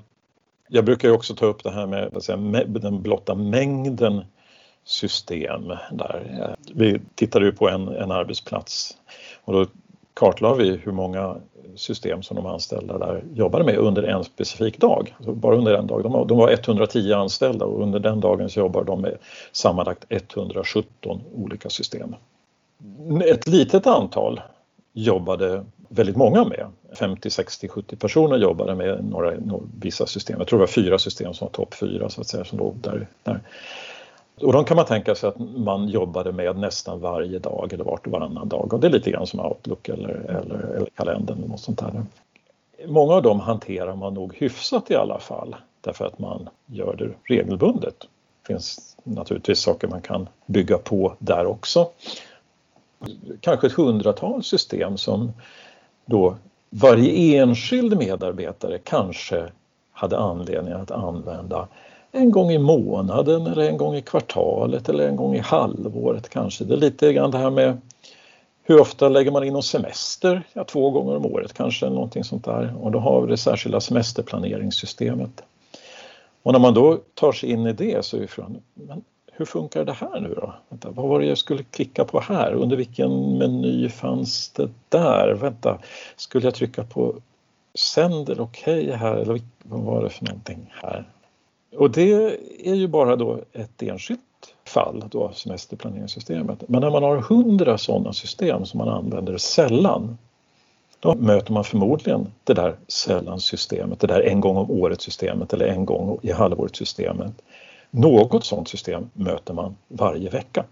Jag 0.75 0.85
brukar 0.85 1.07
ju 1.07 1.13
också 1.13 1.35
ta 1.35 1.45
upp 1.45 1.63
det 1.63 1.71
här 1.71 1.87
med 1.87 2.23
säga, 2.23 2.37
den 2.65 3.01
blotta 3.01 3.35
mängden 3.35 4.25
system 4.83 5.67
där. 5.91 6.55
Vi 6.73 7.01
tittade 7.15 7.45
ju 7.45 7.51
på 7.51 7.69
en, 7.69 7.87
en 7.87 8.11
arbetsplats 8.11 8.97
och 9.43 9.53
då 9.53 9.65
kartlade 10.13 10.63
vi 10.63 10.77
hur 10.77 10.91
många 10.91 11.35
system 11.75 12.23
som 12.23 12.35
de 12.35 12.45
anställda 12.45 12.97
där 12.97 13.23
jobbade 13.33 13.65
med 13.65 13.77
under 13.77 14.03
en 14.03 14.23
specifik 14.23 14.77
dag. 14.79 15.15
Alltså 15.17 15.31
bara 15.31 15.55
under 15.55 15.73
en 15.73 15.87
dag. 15.87 16.03
De, 16.03 16.27
de 16.27 16.37
var 16.37 16.51
110 16.51 17.13
anställda 17.13 17.65
och 17.65 17.83
under 17.83 17.99
den 17.99 18.19
dagen 18.19 18.49
så 18.49 18.59
jobbade 18.59 18.85
de 18.85 19.01
med 19.01 19.17
sammanlagt 19.51 20.05
117 20.09 21.21
olika 21.35 21.69
system. 21.69 22.15
Ett 23.25 23.47
litet 23.47 23.87
antal 23.87 24.41
jobbade 24.93 25.65
väldigt 25.89 26.15
många 26.15 26.43
med. 26.43 26.67
50, 26.99 27.29
60, 27.29 27.67
70 27.67 27.95
personer 27.95 28.37
jobbade 28.37 28.75
med 28.75 29.05
några, 29.05 29.31
några 29.31 29.63
vissa 29.79 30.05
system. 30.05 30.39
Jag 30.39 30.47
tror 30.47 30.59
det 30.59 30.61
var 30.61 30.67
fyra 30.67 30.99
system 30.99 31.33
som 31.33 31.45
var 31.45 31.51
topp 31.51 31.73
fyra 31.73 32.09
så 32.09 32.21
att 32.21 32.27
säga 32.27 32.45
som 32.45 32.57
låg 32.57 32.75
där, 32.75 33.07
där. 33.23 33.39
Och 34.41 34.53
de 34.53 34.65
kan 34.65 34.77
man 34.77 34.85
tänka 34.85 35.15
sig 35.15 35.29
att 35.29 35.39
man 35.39 35.87
jobbade 35.87 36.31
med 36.31 36.57
nästan 36.57 36.99
varje 36.99 37.39
dag 37.39 37.73
eller 37.73 37.83
vart 37.83 38.05
och 38.05 38.11
varannan 38.11 38.49
dag 38.49 38.73
och 38.73 38.79
det 38.79 38.87
är 38.87 38.91
lite 38.91 39.11
grann 39.11 39.27
som 39.27 39.39
Outlook 39.39 39.89
eller, 39.89 40.09
eller, 40.09 40.75
eller 40.75 40.89
kalendern 40.95 41.37
eller 41.37 41.47
något 41.47 41.59
sånt 41.59 41.79
där. 41.79 42.05
Många 42.87 43.13
av 43.13 43.23
dem 43.23 43.39
hanterar 43.39 43.95
man 43.95 44.13
nog 44.13 44.35
hyfsat 44.35 44.91
i 44.91 44.95
alla 44.95 45.19
fall 45.19 45.55
därför 45.81 46.05
att 46.05 46.19
man 46.19 46.49
gör 46.65 46.95
det 46.95 47.35
regelbundet. 47.35 47.99
Det 47.99 48.47
finns 48.47 48.97
naturligtvis 49.03 49.59
saker 49.59 49.87
man 49.87 50.01
kan 50.01 50.29
bygga 50.45 50.77
på 50.77 51.15
där 51.19 51.45
också. 51.45 51.89
Kanske 53.41 53.67
ett 53.67 53.73
hundratal 53.73 54.43
system 54.43 54.97
som 54.97 55.31
då 56.05 56.35
varje 56.69 57.41
enskild 57.41 57.97
medarbetare 57.97 58.77
kanske 58.77 59.43
hade 59.91 60.17
anledning 60.17 60.73
att 60.73 60.91
använda 60.91 61.67
en 62.11 62.31
gång 62.31 62.51
i 62.51 62.57
månaden 62.57 63.47
eller 63.47 63.69
en 63.69 63.77
gång 63.77 63.95
i 63.95 64.01
kvartalet 64.01 64.89
eller 64.89 65.07
en 65.07 65.15
gång 65.15 65.35
i 65.35 65.39
halvåret 65.39 66.29
kanske. 66.29 66.63
Det 66.63 66.73
är 66.73 66.77
lite 66.77 67.13
grann 67.13 67.31
det 67.31 67.37
här 67.37 67.49
med 67.49 67.77
hur 68.63 68.79
ofta 68.79 69.09
lägger 69.09 69.31
man 69.31 69.43
in 69.43 69.53
någon 69.53 69.63
semester? 69.63 70.43
Ja, 70.53 70.63
två 70.63 70.89
gånger 70.89 71.15
om 71.15 71.25
året 71.25 71.53
kanske, 71.53 71.89
någonting 71.89 72.23
sånt 72.23 72.45
där. 72.45 72.75
Och 72.81 72.91
då 72.91 72.99
har 72.99 73.21
vi 73.21 73.27
det 73.27 73.37
särskilda 73.37 73.79
semesterplaneringssystemet. 73.79 75.43
Och 76.43 76.51
när 76.51 76.59
man 76.59 76.73
då 76.73 76.99
tar 77.13 77.31
sig 77.31 77.49
in 77.51 77.67
i 77.67 77.73
det 77.73 78.05
så 78.05 78.17
är 78.17 78.27
frågan, 78.27 78.61
men 78.73 79.03
hur 79.35 79.45
funkar 79.45 79.85
det 79.85 79.93
här 79.93 80.19
nu 80.19 80.33
då? 80.33 80.53
Vänta, 80.69 80.89
vad 80.91 81.09
var 81.09 81.19
det 81.19 81.25
jag 81.25 81.37
skulle 81.37 81.63
klicka 81.63 82.05
på 82.05 82.19
här? 82.19 82.53
Under 82.53 82.77
vilken 82.77 83.37
meny 83.37 83.89
fanns 83.89 84.49
det 84.49 84.69
där? 84.89 85.33
Vänta, 85.33 85.79
skulle 86.15 86.47
jag 86.47 86.55
trycka 86.55 86.83
på 86.83 87.15
sänd 87.75 88.29
eller 88.29 88.41
okej 88.41 88.83
okay 88.83 88.97
här? 88.97 89.15
Eller 89.15 89.41
vad 89.63 89.81
var 89.81 90.03
det 90.03 90.09
för 90.09 90.25
någonting 90.25 90.73
här? 90.81 91.09
Och 91.77 91.91
det 91.91 92.13
är 92.65 92.75
ju 92.75 92.87
bara 92.87 93.15
då 93.15 93.39
ett 93.53 93.81
enskilt 93.81 94.19
fall, 94.65 95.03
då 95.11 95.31
semesterplaneringssystemet. 95.33 96.69
Men 96.69 96.81
när 96.81 96.89
man 96.89 97.03
har 97.03 97.17
hundra 97.17 97.77
sådana 97.77 98.13
system 98.13 98.65
som 98.65 98.77
man 98.77 98.89
använder 98.89 99.37
sällan 99.37 100.17
då 100.99 101.15
möter 101.15 101.53
man 101.53 101.63
förmodligen 101.63 102.27
det 102.43 102.53
där 102.53 102.75
sällan-systemet, 102.87 103.99
det 103.99 104.07
där 104.07 104.21
en 104.21 104.41
gång 104.41 104.57
om 104.57 104.71
året-systemet 104.71 105.53
eller 105.53 105.65
en 105.65 105.85
gång 105.85 106.19
i 106.21 106.31
halvåret-systemet 106.31 107.33
något 107.93 108.45
sådant 108.45 108.67
system 108.67 109.09
möter 109.13 109.53
man 109.53 109.75
varje 109.87 110.29
vecka. 110.29 110.65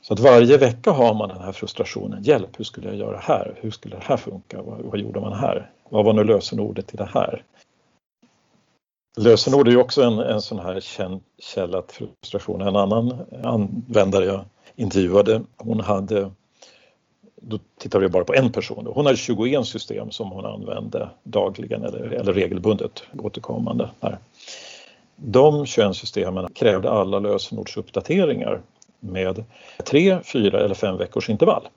Så 0.00 0.14
att 0.14 0.20
varje 0.20 0.56
vecka 0.56 0.90
har 0.90 1.14
man 1.14 1.28
den 1.28 1.40
här 1.40 1.52
frustrationen. 1.52 2.22
Hjälp, 2.22 2.58
hur 2.58 2.64
skulle 2.64 2.88
jag 2.88 2.96
göra 2.96 3.18
här? 3.18 3.54
Hur 3.60 3.70
skulle 3.70 3.96
det 3.96 4.02
här 4.04 4.16
funka? 4.16 4.62
Vad, 4.62 4.80
vad 4.80 4.98
gjorde 4.98 5.20
man 5.20 5.32
här? 5.32 5.70
Vad 5.88 6.04
var 6.04 6.12
nu 6.12 6.24
lösenordet 6.24 6.86
till 6.86 6.96
det 6.96 7.10
här? 7.14 7.42
Lösenord 9.16 9.68
är 9.68 9.72
ju 9.72 9.78
också 9.78 10.02
en, 10.02 10.18
en 10.18 10.42
sån 10.42 10.58
här 10.58 10.80
källa 11.38 11.82
till 11.82 12.08
frustration. 12.22 12.60
En 12.60 12.76
annan 12.76 13.20
användare 13.44 14.24
jag 14.24 14.44
intervjuade, 14.76 15.42
hon 15.56 15.80
hade 15.80 16.30
då 17.40 17.58
tittar 17.78 17.98
vi 17.98 18.08
bara 18.08 18.24
på 18.24 18.34
en 18.34 18.52
person. 18.52 18.86
Hon 18.94 19.06
hade 19.06 19.18
21 19.18 19.66
system 19.66 20.10
som 20.10 20.30
hon 20.30 20.46
använde 20.46 21.08
dagligen 21.22 21.84
eller, 21.84 22.00
eller 22.00 22.32
regelbundet 22.32 23.02
återkommande. 23.18 23.90
Här. 24.00 24.18
De 25.16 25.66
21 25.66 25.94
systemen 25.96 26.48
krävde 26.54 26.90
alla 26.90 27.18
lösenordsuppdateringar 27.18 28.62
med 29.00 29.44
tre, 29.84 30.18
fyra 30.22 30.60
eller 30.60 30.74
fem 30.74 30.96
veckors 30.96 31.30
intervall. 31.30 31.68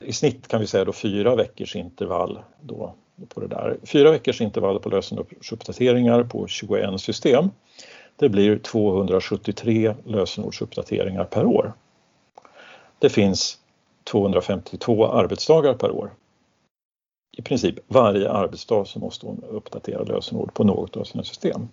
I 0.00 0.12
snitt 0.12 0.48
kan 0.48 0.60
vi 0.60 0.66
säga 0.66 0.84
då 0.84 0.92
fyra 0.92 1.34
veckors 1.34 1.76
intervall 1.76 2.38
då 2.60 2.94
på 3.28 3.40
det 3.40 3.46
där. 3.46 3.76
Fyra 3.84 4.10
veckors 4.10 4.40
intervall 4.40 4.80
på 4.80 4.88
lösenordsuppdateringar 4.88 6.22
på 6.22 6.46
21 6.46 7.00
system. 7.00 7.50
Det 8.16 8.28
blir 8.28 8.58
273 8.58 9.94
lösenordsuppdateringar 10.04 11.24
per 11.24 11.44
år. 11.44 11.72
Det 12.98 13.08
finns 13.08 13.58
252 14.04 15.06
arbetsdagar 15.06 15.74
per 15.74 15.90
år. 15.90 16.14
I 17.36 17.42
princip 17.42 17.74
varje 17.86 18.30
arbetsdag 18.30 18.84
så 18.84 18.98
måste 18.98 19.26
hon 19.26 19.44
uppdatera 19.50 20.02
lösenord 20.02 20.54
på 20.54 20.64
något 20.64 20.96
av 20.96 21.04
sina 21.04 21.24
system 21.24 21.68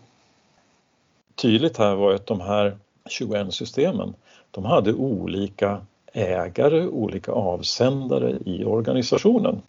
tydligt 1.35 1.77
här 1.77 1.95
var 1.95 2.13
att 2.13 2.27
de 2.27 2.41
här 2.41 2.77
21 3.09 3.53
systemen, 3.53 4.13
de 4.51 4.65
hade 4.65 4.93
olika 4.93 5.81
ägare, 6.13 6.87
olika 6.87 7.31
avsändare 7.31 8.37
i 8.45 8.63
organisationen. 8.65 9.61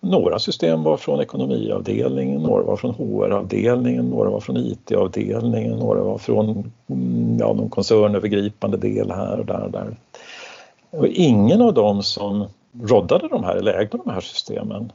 Några 0.00 0.38
system 0.38 0.82
var 0.82 0.96
från 0.96 1.20
ekonomiavdelningen, 1.20 2.42
några 2.42 2.62
var 2.62 2.76
från 2.76 2.94
HR-avdelningen, 2.94 4.10
några 4.10 4.30
var 4.30 4.40
från 4.40 4.56
IT-avdelningen, 4.56 5.78
några 5.78 6.02
var 6.02 6.18
från 6.18 6.72
mm, 6.86 7.36
ja, 7.40 7.52
någon 7.52 7.70
koncernövergripande 7.70 8.76
del 8.76 9.10
här 9.10 9.38
och 9.38 9.46
där. 9.46 9.62
Och 9.62 9.70
där. 9.70 9.96
Och 10.90 11.06
ingen 11.06 11.62
av 11.62 11.74
dem 11.74 12.02
som 12.02 12.46
roddade 12.82 13.28
de 13.28 13.44
här 13.44 13.56
eller 13.56 13.72
ägde 13.72 13.98
de 14.04 14.10
här 14.10 14.20
systemen 14.20 14.92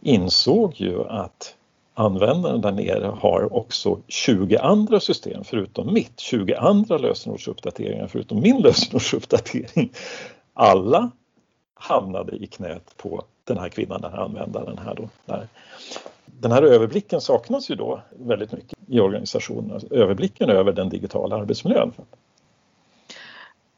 insåg 0.00 0.72
ju 0.74 1.04
att 1.08 1.54
användaren 1.98 2.60
där 2.60 2.72
nere 2.72 3.06
har 3.06 3.56
också 3.56 3.98
20 4.08 4.56
andra 4.56 5.00
system 5.00 5.44
förutom 5.44 5.94
mitt, 5.94 6.20
20 6.20 6.54
andra 6.54 6.98
lösenordsuppdateringar 6.98 8.06
förutom 8.06 8.40
min 8.40 8.58
lösenordsuppdatering. 8.62 9.90
Alla 10.54 11.10
hamnade 11.74 12.36
i 12.36 12.46
knät 12.46 12.96
på 12.96 13.24
den 13.44 13.58
här 13.58 13.68
kvinnan, 13.68 14.00
den 14.00 14.12
här 14.12 14.18
användaren 14.18 14.78
här 14.78 14.94
då. 14.94 15.08
Där. 15.26 15.48
Den 16.26 16.52
här 16.52 16.62
överblicken 16.62 17.20
saknas 17.20 17.70
ju 17.70 17.74
då 17.74 18.00
väldigt 18.10 18.52
mycket 18.52 18.78
i 18.86 19.00
organisationen, 19.00 19.80
överblicken 19.90 20.50
över 20.50 20.72
den 20.72 20.88
digitala 20.88 21.36
arbetsmiljön. 21.36 21.92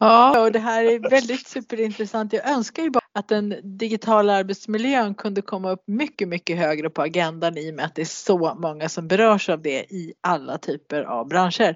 Ja, 0.03 0.41
och 0.41 0.51
det 0.51 0.59
här 0.59 0.83
är 0.83 1.09
väldigt 1.09 1.47
superintressant. 1.47 2.33
Jag 2.33 2.49
önskar 2.49 2.83
ju 2.83 2.89
bara 2.89 3.01
att 3.13 3.27
den 3.27 3.55
digitala 3.63 4.33
arbetsmiljön 4.33 5.15
kunde 5.15 5.41
komma 5.41 5.71
upp 5.71 5.83
mycket, 5.87 6.27
mycket 6.27 6.57
högre 6.57 6.89
på 6.89 7.01
agendan 7.01 7.57
i 7.57 7.71
och 7.71 7.75
med 7.75 7.85
att 7.85 7.95
det 7.95 8.01
är 8.01 8.05
så 8.05 8.55
många 8.55 8.89
som 8.89 9.07
berörs 9.07 9.49
av 9.49 9.61
det 9.61 9.79
i 9.79 10.13
alla 10.21 10.57
typer 10.57 11.01
av 11.01 11.27
branscher. 11.27 11.75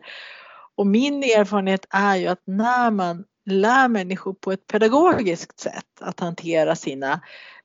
Och 0.75 0.87
min 0.87 1.23
erfarenhet 1.23 1.85
är 1.89 2.15
ju 2.15 2.27
att 2.27 2.41
när 2.45 2.91
man 2.91 3.23
lär 3.45 3.87
människor 3.87 4.33
på 4.33 4.51
ett 4.51 4.67
pedagogiskt 4.67 5.59
sätt 5.59 5.94
att 6.01 6.19
hantera 6.19 6.75
sina 6.75 7.21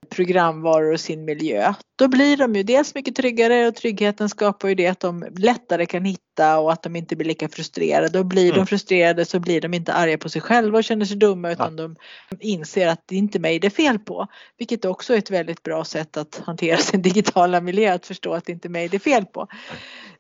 programvaror 0.09 0.93
och 0.93 1.01
sin 1.01 1.25
miljö. 1.25 1.75
Då 1.97 2.09
blir 2.09 2.37
de 2.37 2.55
ju 2.55 2.63
dels 2.63 2.95
mycket 2.95 3.17
tryggare 3.17 3.67
och 3.69 3.75
tryggheten 3.75 4.29
skapar 4.29 4.69
ju 4.69 4.75
det 4.75 4.87
att 4.87 5.01
de 5.01 5.25
lättare 5.37 5.87
kan 5.87 6.05
hitta 6.05 6.59
och 6.59 6.73
att 6.73 6.83
de 6.83 6.97
inte 6.97 7.17
blir 7.17 7.29
lika 7.29 7.49
frustrerade. 7.49 8.19
Och 8.19 8.27
blir 8.27 8.45
mm. 8.45 8.57
de 8.57 8.67
frustrerade 8.67 9.25
så 9.25 9.41
blir 9.41 9.61
de 9.61 9.75
inte 9.75 9.93
arga 9.93 10.19
på 10.19 10.29
sig 10.29 10.43
själva 10.43 10.79
och 10.79 10.85
känner 10.85 11.05
sig 11.05 11.17
dumma 11.17 11.51
utan 11.51 11.79
ja. 11.79 11.83
de 11.85 11.97
inser 12.41 12.87
att 12.87 13.03
det 13.07 13.17
inte 13.17 13.39
är 13.39 13.41
mig 13.41 13.59
det 13.59 13.67
är 13.67 13.71
fel 13.71 13.99
på. 13.99 14.27
Vilket 14.59 14.85
också 14.85 15.15
är 15.15 15.19
ett 15.19 15.31
väldigt 15.31 15.63
bra 15.63 15.85
sätt 15.85 16.17
att 16.17 16.43
hantera 16.45 16.77
sin 16.77 17.03
digitala 17.03 17.61
miljö, 17.61 17.95
att 17.95 18.07
förstå 18.07 18.35
att 18.35 18.45
det 18.45 18.53
inte 18.53 18.69
är 18.69 18.71
mig 18.71 18.89
det 18.89 18.97
är 18.97 18.99
fel 18.99 19.25
på. 19.25 19.47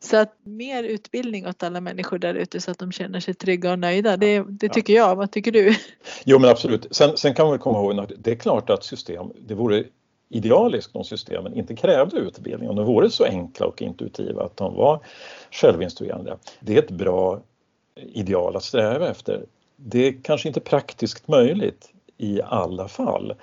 Så 0.02 0.16
att 0.16 0.32
mer 0.44 0.82
utbildning 0.82 1.46
åt 1.46 1.62
alla 1.62 1.80
människor 1.80 2.18
där 2.18 2.34
ute 2.34 2.60
så 2.60 2.70
att 2.70 2.78
de 2.78 2.92
känner 2.92 3.20
sig 3.20 3.34
trygga 3.34 3.72
och 3.72 3.78
nöjda. 3.78 4.16
Det, 4.16 4.44
det 4.48 4.68
tycker 4.68 4.92
jag. 4.92 5.16
Vad 5.16 5.32
tycker 5.32 5.52
du? 5.52 5.74
Jo 6.24 6.38
men 6.38 6.50
absolut. 6.50 6.86
Sen, 6.90 7.16
sen 7.16 7.34
kan 7.34 7.46
man 7.46 7.58
komma 7.58 7.78
ihåg 7.78 7.94
att 8.00 8.12
det 8.18 8.30
är 8.30 8.34
klart 8.34 8.70
att 8.70 8.84
system, 8.84 9.32
det 9.40 9.54
vore 9.54 9.84
idealiskt 10.28 10.96
om 10.96 11.04
systemen 11.04 11.54
inte 11.54 11.76
krävde 11.76 12.16
utbildning, 12.16 12.70
om 12.70 12.76
de 12.76 12.86
vore 12.86 13.10
så 13.10 13.24
enkla 13.24 13.66
och 13.66 13.82
intuitiva 13.82 14.42
att 14.44 14.56
de 14.56 14.74
var 14.74 15.00
självinstruerande. 15.50 16.36
Det 16.60 16.74
är 16.74 16.78
ett 16.78 16.90
bra 16.90 17.40
ideal 17.96 18.56
att 18.56 18.64
sträva 18.64 19.08
efter. 19.08 19.44
Det 19.76 20.08
är 20.08 20.14
kanske 20.22 20.48
inte 20.48 20.60
praktiskt 20.60 21.28
möjligt 21.28 21.92
i 22.16 22.40
alla 22.42 22.88
fall 22.88 23.34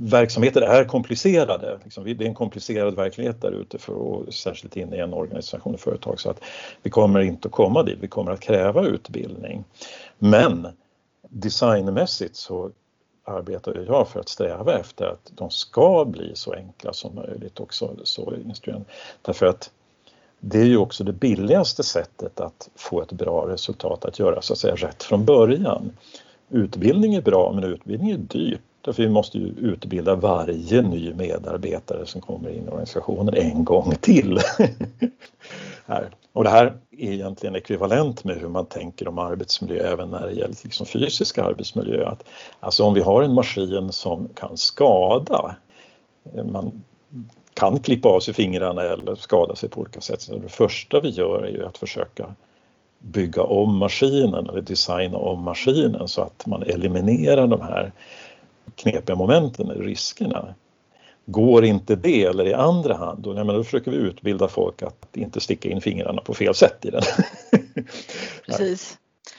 verksamheter 0.00 0.60
är 0.60 0.84
komplicerade. 0.84 1.78
Liksom. 1.84 2.04
Det 2.04 2.10
är 2.10 2.22
en 2.22 2.34
komplicerad 2.34 2.96
verklighet 2.96 3.40
där 3.40 3.50
ute, 3.50 3.78
för, 3.78 4.30
särskilt 4.30 4.76
inne 4.76 4.96
i 4.96 5.00
en 5.00 5.14
organisation 5.14 5.74
och 5.74 5.80
företag. 5.80 6.20
Så 6.20 6.30
att 6.30 6.44
vi 6.82 6.90
kommer 6.90 7.20
inte 7.20 7.48
att 7.48 7.52
komma 7.52 7.82
dit, 7.82 7.98
vi 8.00 8.08
kommer 8.08 8.32
att 8.32 8.40
kräva 8.40 8.86
utbildning. 8.86 9.64
Men 10.18 10.68
designmässigt 11.28 12.36
så 12.36 12.70
arbetar 13.28 13.84
jag 13.86 14.08
för 14.08 14.20
att 14.20 14.28
sträva 14.28 14.78
efter 14.78 15.04
att 15.04 15.32
de 15.34 15.50
ska 15.50 16.04
bli 16.04 16.32
så 16.34 16.52
enkla 16.52 16.92
som 16.92 17.14
möjligt 17.14 17.60
också. 17.60 17.96
Så 18.02 18.34
Därför 19.22 19.46
att 19.46 19.70
det 20.40 20.58
är 20.58 20.64
ju 20.64 20.76
också 20.76 21.04
det 21.04 21.12
billigaste 21.12 21.82
sättet 21.82 22.40
att 22.40 22.68
få 22.74 23.02
ett 23.02 23.12
bra 23.12 23.48
resultat, 23.48 24.04
att 24.04 24.18
göra 24.18 24.42
så 24.42 24.52
att 24.52 24.58
säga 24.58 24.74
rätt 24.74 25.02
från 25.02 25.24
början. 25.24 25.96
Utbildning 26.48 27.14
är 27.14 27.22
bra 27.22 27.52
men 27.54 27.64
utbildning 27.64 28.10
är 28.10 28.18
dyrt 28.18 28.60
Därför 28.80 29.02
vi 29.02 29.08
måste 29.08 29.38
ju 29.38 29.46
utbilda 29.46 30.14
varje 30.14 30.82
ny 30.82 31.14
medarbetare 31.14 32.06
som 32.06 32.20
kommer 32.20 32.50
in 32.50 32.64
i 32.64 32.68
organisationen 32.68 33.34
en 33.34 33.64
gång 33.64 33.94
till. 34.00 34.40
här. 35.86 36.10
Och 36.32 36.44
det 36.44 36.50
här 36.50 36.66
är 36.90 37.12
egentligen 37.12 37.56
ekvivalent 37.56 38.24
med 38.24 38.36
hur 38.36 38.48
man 38.48 38.66
tänker 38.66 39.08
om 39.08 39.18
arbetsmiljö 39.18 39.92
även 39.92 40.10
när 40.10 40.26
det 40.26 40.32
gäller 40.32 40.56
liksom 40.64 40.86
fysisk 40.86 41.38
arbetsmiljö. 41.38 42.08
Att, 42.08 42.24
alltså 42.60 42.84
om 42.84 42.94
vi 42.94 43.00
har 43.00 43.22
en 43.22 43.34
maskin 43.34 43.92
som 43.92 44.28
kan 44.34 44.56
skada, 44.56 45.56
man 46.52 46.82
kan 47.54 47.80
klippa 47.80 48.08
av 48.08 48.20
sig 48.20 48.34
fingrarna 48.34 48.82
eller 48.82 49.14
skada 49.14 49.54
sig 49.54 49.68
på 49.68 49.80
olika 49.80 50.00
sätt. 50.00 50.20
Så 50.20 50.38
det 50.38 50.48
första 50.48 51.00
vi 51.00 51.08
gör 51.08 51.42
är 51.42 51.50
ju 51.50 51.66
att 51.66 51.78
försöka 51.78 52.34
bygga 52.98 53.42
om 53.42 53.76
maskinen 53.76 54.48
eller 54.48 54.60
designa 54.60 55.18
om 55.18 55.42
maskinen 55.42 56.08
så 56.08 56.22
att 56.22 56.46
man 56.46 56.62
eliminerar 56.62 57.46
de 57.46 57.60
här 57.60 57.92
knepiga 58.76 59.16
momenten, 59.16 59.70
riskerna. 59.70 60.54
Går 61.26 61.64
inte 61.64 61.96
det 61.96 62.24
eller 62.24 62.46
i 62.46 62.54
andra 62.54 62.94
hand, 62.96 63.22
då, 63.22 63.34
menar, 63.34 63.54
då 63.54 63.64
försöker 63.64 63.90
vi 63.90 63.96
utbilda 63.96 64.48
folk 64.48 64.82
att 64.82 65.16
inte 65.16 65.40
sticka 65.40 65.68
in 65.68 65.80
fingrarna 65.80 66.22
på 66.22 66.34
fel 66.34 66.54
sätt 66.54 66.84
i 66.84 66.90
den. 66.90 67.02
Precis. 68.46 68.98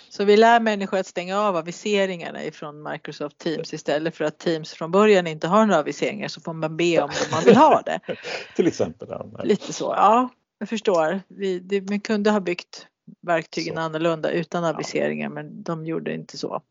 Så 0.10 0.26
vi 0.26 0.38
lär 0.38 0.60
människor 0.60 0.98
att 0.98 1.08
stänga 1.08 1.40
av 1.40 1.56
aviseringarna 1.56 2.44
ifrån 2.44 2.84
Microsoft 2.92 3.38
Teams 3.38 3.74
istället 3.74 4.16
för 4.16 4.26
att 4.26 4.38
Teams 4.38 4.74
från 4.74 4.92
början 4.92 5.28
inte 5.28 5.48
har 5.48 5.66
några 5.66 5.80
aviseringar 5.80 6.28
så 6.28 6.42
får 6.42 6.54
man 6.54 6.78
be 6.78 7.02
om 7.02 7.10
man 7.32 7.44
vill 7.44 7.56
ha 7.56 7.82
det. 7.82 8.00
Till 8.56 8.68
exempel. 8.68 9.08
Ja. 9.12 9.44
Lite 9.44 9.74
så, 9.74 9.94
ja. 9.98 10.30
Jag 10.60 10.70
förstår. 10.70 11.22
Vi, 11.28 11.60
det, 11.60 11.90
man 11.90 12.00
kunde 12.00 12.32
ha 12.32 12.40
byggt 12.40 12.88
verktygen 13.22 13.76
så. 13.76 13.82
annorlunda 13.82 14.32
utan 14.32 14.64
aviseringar 14.64 15.26
ja. 15.26 15.30
men 15.30 15.64
de 15.64 15.86
gjorde 15.86 16.14
inte 16.14 16.38
så. 16.38 16.62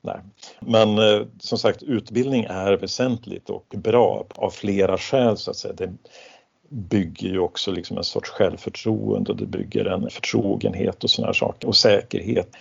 Nej. 0.00 0.16
Men 0.60 0.98
eh, 0.98 1.26
som 1.38 1.58
sagt 1.58 1.82
utbildning 1.82 2.44
är 2.44 2.72
väsentligt 2.72 3.50
och 3.50 3.74
bra 3.76 4.24
av 4.34 4.50
flera 4.50 4.98
skäl 4.98 5.36
så 5.36 5.50
att 5.50 5.56
säga. 5.56 5.74
Det 5.74 5.92
bygger 6.68 7.28
ju 7.28 7.38
också 7.38 7.72
liksom 7.72 7.98
en 7.98 8.04
sorts 8.04 8.30
självförtroende 8.30 9.32
och 9.32 9.38
det 9.38 9.46
bygger 9.46 9.84
en 9.84 10.10
förtrogenhet 10.10 11.04
och 11.04 11.10
sådana 11.10 11.34
saker 11.34 11.68
och 11.68 11.76
säkerhet. 11.76 12.56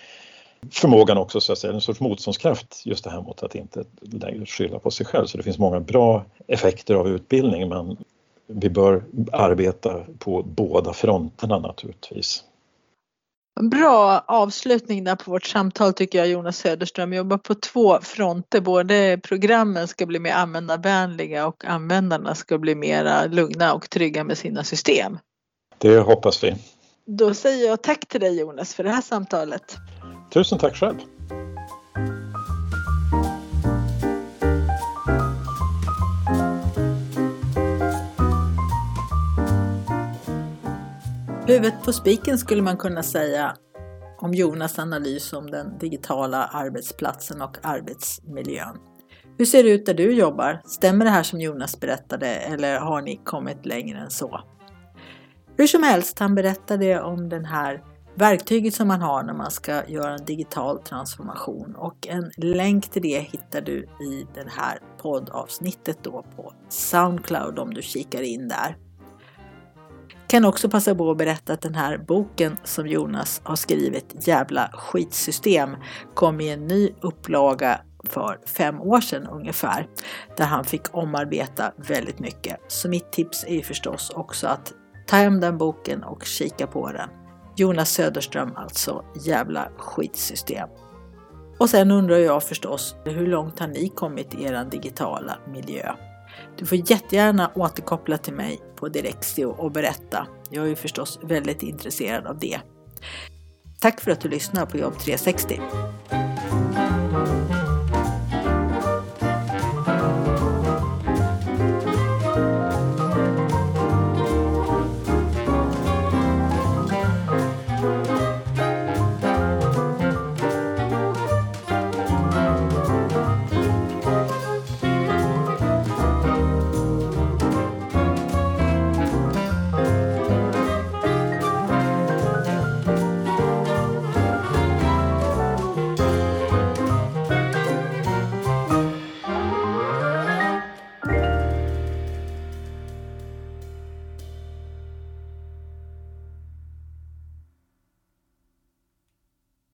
Förmågan 0.72 1.17
också 1.17 1.41
så 1.41 1.53
att 1.53 1.59
säga, 1.59 1.74
en 1.74 1.82
sorts 1.82 1.99
motståndskraft 1.99 2.82
just 2.86 3.03
det 3.03 3.09
här 3.09 3.22
mot 3.22 3.43
att 3.43 3.55
inte 3.55 3.84
längre 4.01 4.45
skylla 4.45 4.80
på 4.80 4.91
sig 4.91 5.05
själv. 5.05 5.26
Så 5.26 5.38
det 5.38 5.43
finns 5.43 5.57
många 5.57 5.80
bra 5.80 6.26
effekter 6.47 6.95
av 6.95 7.07
utbildning 7.07 7.70
men 7.70 7.97
vi 8.47 8.70
bör 8.70 9.03
arbeta 9.32 10.03
på 10.20 10.43
båda 10.43 10.93
fronterna 10.93 11.59
naturligtvis. 11.59 12.43
Bra 13.61 14.25
avslutning 14.27 15.03
där 15.03 15.15
på 15.15 15.31
vårt 15.31 15.45
samtal 15.45 15.93
tycker 15.93 16.19
jag 16.19 16.27
Jonas 16.27 16.57
Söderström 16.57 17.13
jobbar 17.13 17.37
på 17.37 17.55
två 17.55 17.99
fronter. 18.01 18.61
Både 18.61 19.19
programmen 19.23 19.87
ska 19.87 20.05
bli 20.05 20.19
mer 20.19 20.33
användarvänliga 20.33 21.47
och 21.47 21.65
användarna 21.65 22.35
ska 22.35 22.57
bli 22.57 22.75
mer 22.75 23.29
lugna 23.29 23.73
och 23.73 23.89
trygga 23.89 24.23
med 24.23 24.37
sina 24.37 24.63
system. 24.63 25.17
Det 25.77 25.97
hoppas 25.97 26.43
vi. 26.43 26.55
Då 27.05 27.33
säger 27.33 27.67
jag 27.67 27.81
tack 27.81 28.05
till 28.07 28.21
dig 28.21 28.39
Jonas 28.39 28.73
för 28.73 28.83
det 28.83 28.91
här 28.91 29.01
samtalet. 29.01 29.77
Tusen 30.33 30.57
tack 30.57 30.75
själv. 30.75 30.97
Huvudet 41.49 41.83
på 41.85 41.93
spiken 41.93 42.37
skulle 42.37 42.61
man 42.61 42.77
kunna 42.77 43.03
säga 43.03 43.55
om 44.17 44.33
Jonas 44.33 44.79
analys 44.79 45.33
om 45.33 45.51
den 45.51 45.77
digitala 45.77 46.45
arbetsplatsen 46.45 47.41
och 47.41 47.57
arbetsmiljön. 47.61 48.77
Hur 49.37 49.45
ser 49.45 49.63
det 49.63 49.69
ut 49.69 49.85
där 49.85 49.93
du 49.93 50.13
jobbar? 50.13 50.61
Stämmer 50.65 51.05
det 51.05 51.11
här 51.11 51.23
som 51.23 51.41
Jonas 51.41 51.79
berättade 51.79 52.27
eller 52.27 52.79
har 52.79 53.01
ni 53.01 53.21
kommit 53.25 53.65
längre 53.65 53.99
än 53.99 54.09
så? 54.09 54.41
Hur 55.57 55.67
som 55.67 55.83
helst, 55.83 56.19
han 56.19 56.35
berättade 56.35 57.01
om 57.01 57.29
den 57.29 57.45
här 57.45 57.83
verktyget 58.15 58.73
som 58.73 58.87
man 58.87 59.01
har 59.01 59.23
när 59.23 59.33
man 59.33 59.51
ska 59.51 59.87
göra 59.87 60.13
en 60.13 60.25
digital 60.25 60.79
transformation 60.79 61.75
och 61.75 62.07
en 62.07 62.31
länk 62.37 62.89
till 62.89 63.01
det 63.01 63.19
hittar 63.19 63.61
du 63.61 63.77
i 63.79 64.27
det 64.33 64.49
här 64.49 64.79
poddavsnittet 65.01 66.03
då 66.03 66.25
på 66.35 66.53
Soundcloud 66.69 67.59
om 67.59 67.73
du 67.73 67.81
kikar 67.81 68.21
in 68.21 68.47
där. 68.47 68.88
Kan 70.30 70.45
också 70.45 70.69
passa 70.69 70.95
på 70.95 71.11
att 71.11 71.17
berätta 71.17 71.53
att 71.53 71.61
den 71.61 71.75
här 71.75 71.97
boken 71.97 72.57
som 72.63 72.88
Jonas 72.88 73.41
har 73.43 73.55
skrivit, 73.55 74.27
Jävla 74.27 74.69
skitsystem, 74.73 75.75
kom 76.13 76.41
i 76.41 76.49
en 76.49 76.67
ny 76.67 76.89
upplaga 77.01 77.82
för 78.03 78.39
fem 78.45 78.82
år 78.82 79.01
sedan 79.01 79.27
ungefär, 79.27 79.88
där 80.38 80.45
han 80.45 80.65
fick 80.65 80.95
omarbeta 80.95 81.71
väldigt 81.77 82.19
mycket. 82.19 82.59
Så 82.67 82.89
mitt 82.89 83.11
tips 83.11 83.45
är 83.47 83.61
förstås 83.61 84.09
också 84.09 84.47
att 84.47 84.73
ta 85.07 85.15
hem 85.15 85.39
den 85.39 85.57
boken 85.57 86.03
och 86.03 86.25
kika 86.25 86.67
på 86.67 86.91
den. 86.91 87.09
Jonas 87.55 87.91
Söderström 87.91 88.51
alltså, 88.55 89.05
Jävla 89.25 89.69
skitsystem. 89.77 90.69
Och 91.59 91.69
sen 91.69 91.91
undrar 91.91 92.17
jag 92.17 92.43
förstås, 92.43 92.95
hur 93.05 93.27
långt 93.27 93.59
har 93.59 93.67
ni 93.67 93.89
kommit 93.89 94.34
i 94.34 94.43
er 94.43 94.65
digitala 94.71 95.38
miljö? 95.53 95.95
Du 96.60 96.66
får 96.66 96.91
jättegärna 96.91 97.51
återkoppla 97.55 98.18
till 98.18 98.34
mig 98.34 98.60
på 98.76 98.88
Direxio 98.88 99.45
och 99.45 99.72
berätta. 99.72 100.28
Jag 100.49 100.70
är 100.70 100.76
förstås 100.76 101.20
väldigt 101.24 101.64
intresserad 101.64 102.28
av 102.28 102.39
det. 102.39 102.60
Tack 103.80 104.01
för 104.01 104.12
att 104.12 104.22
du 104.22 104.30
lyssnar 104.30 104.66
på 104.66 104.78
Jobb 104.78 104.99
360. 104.99 105.60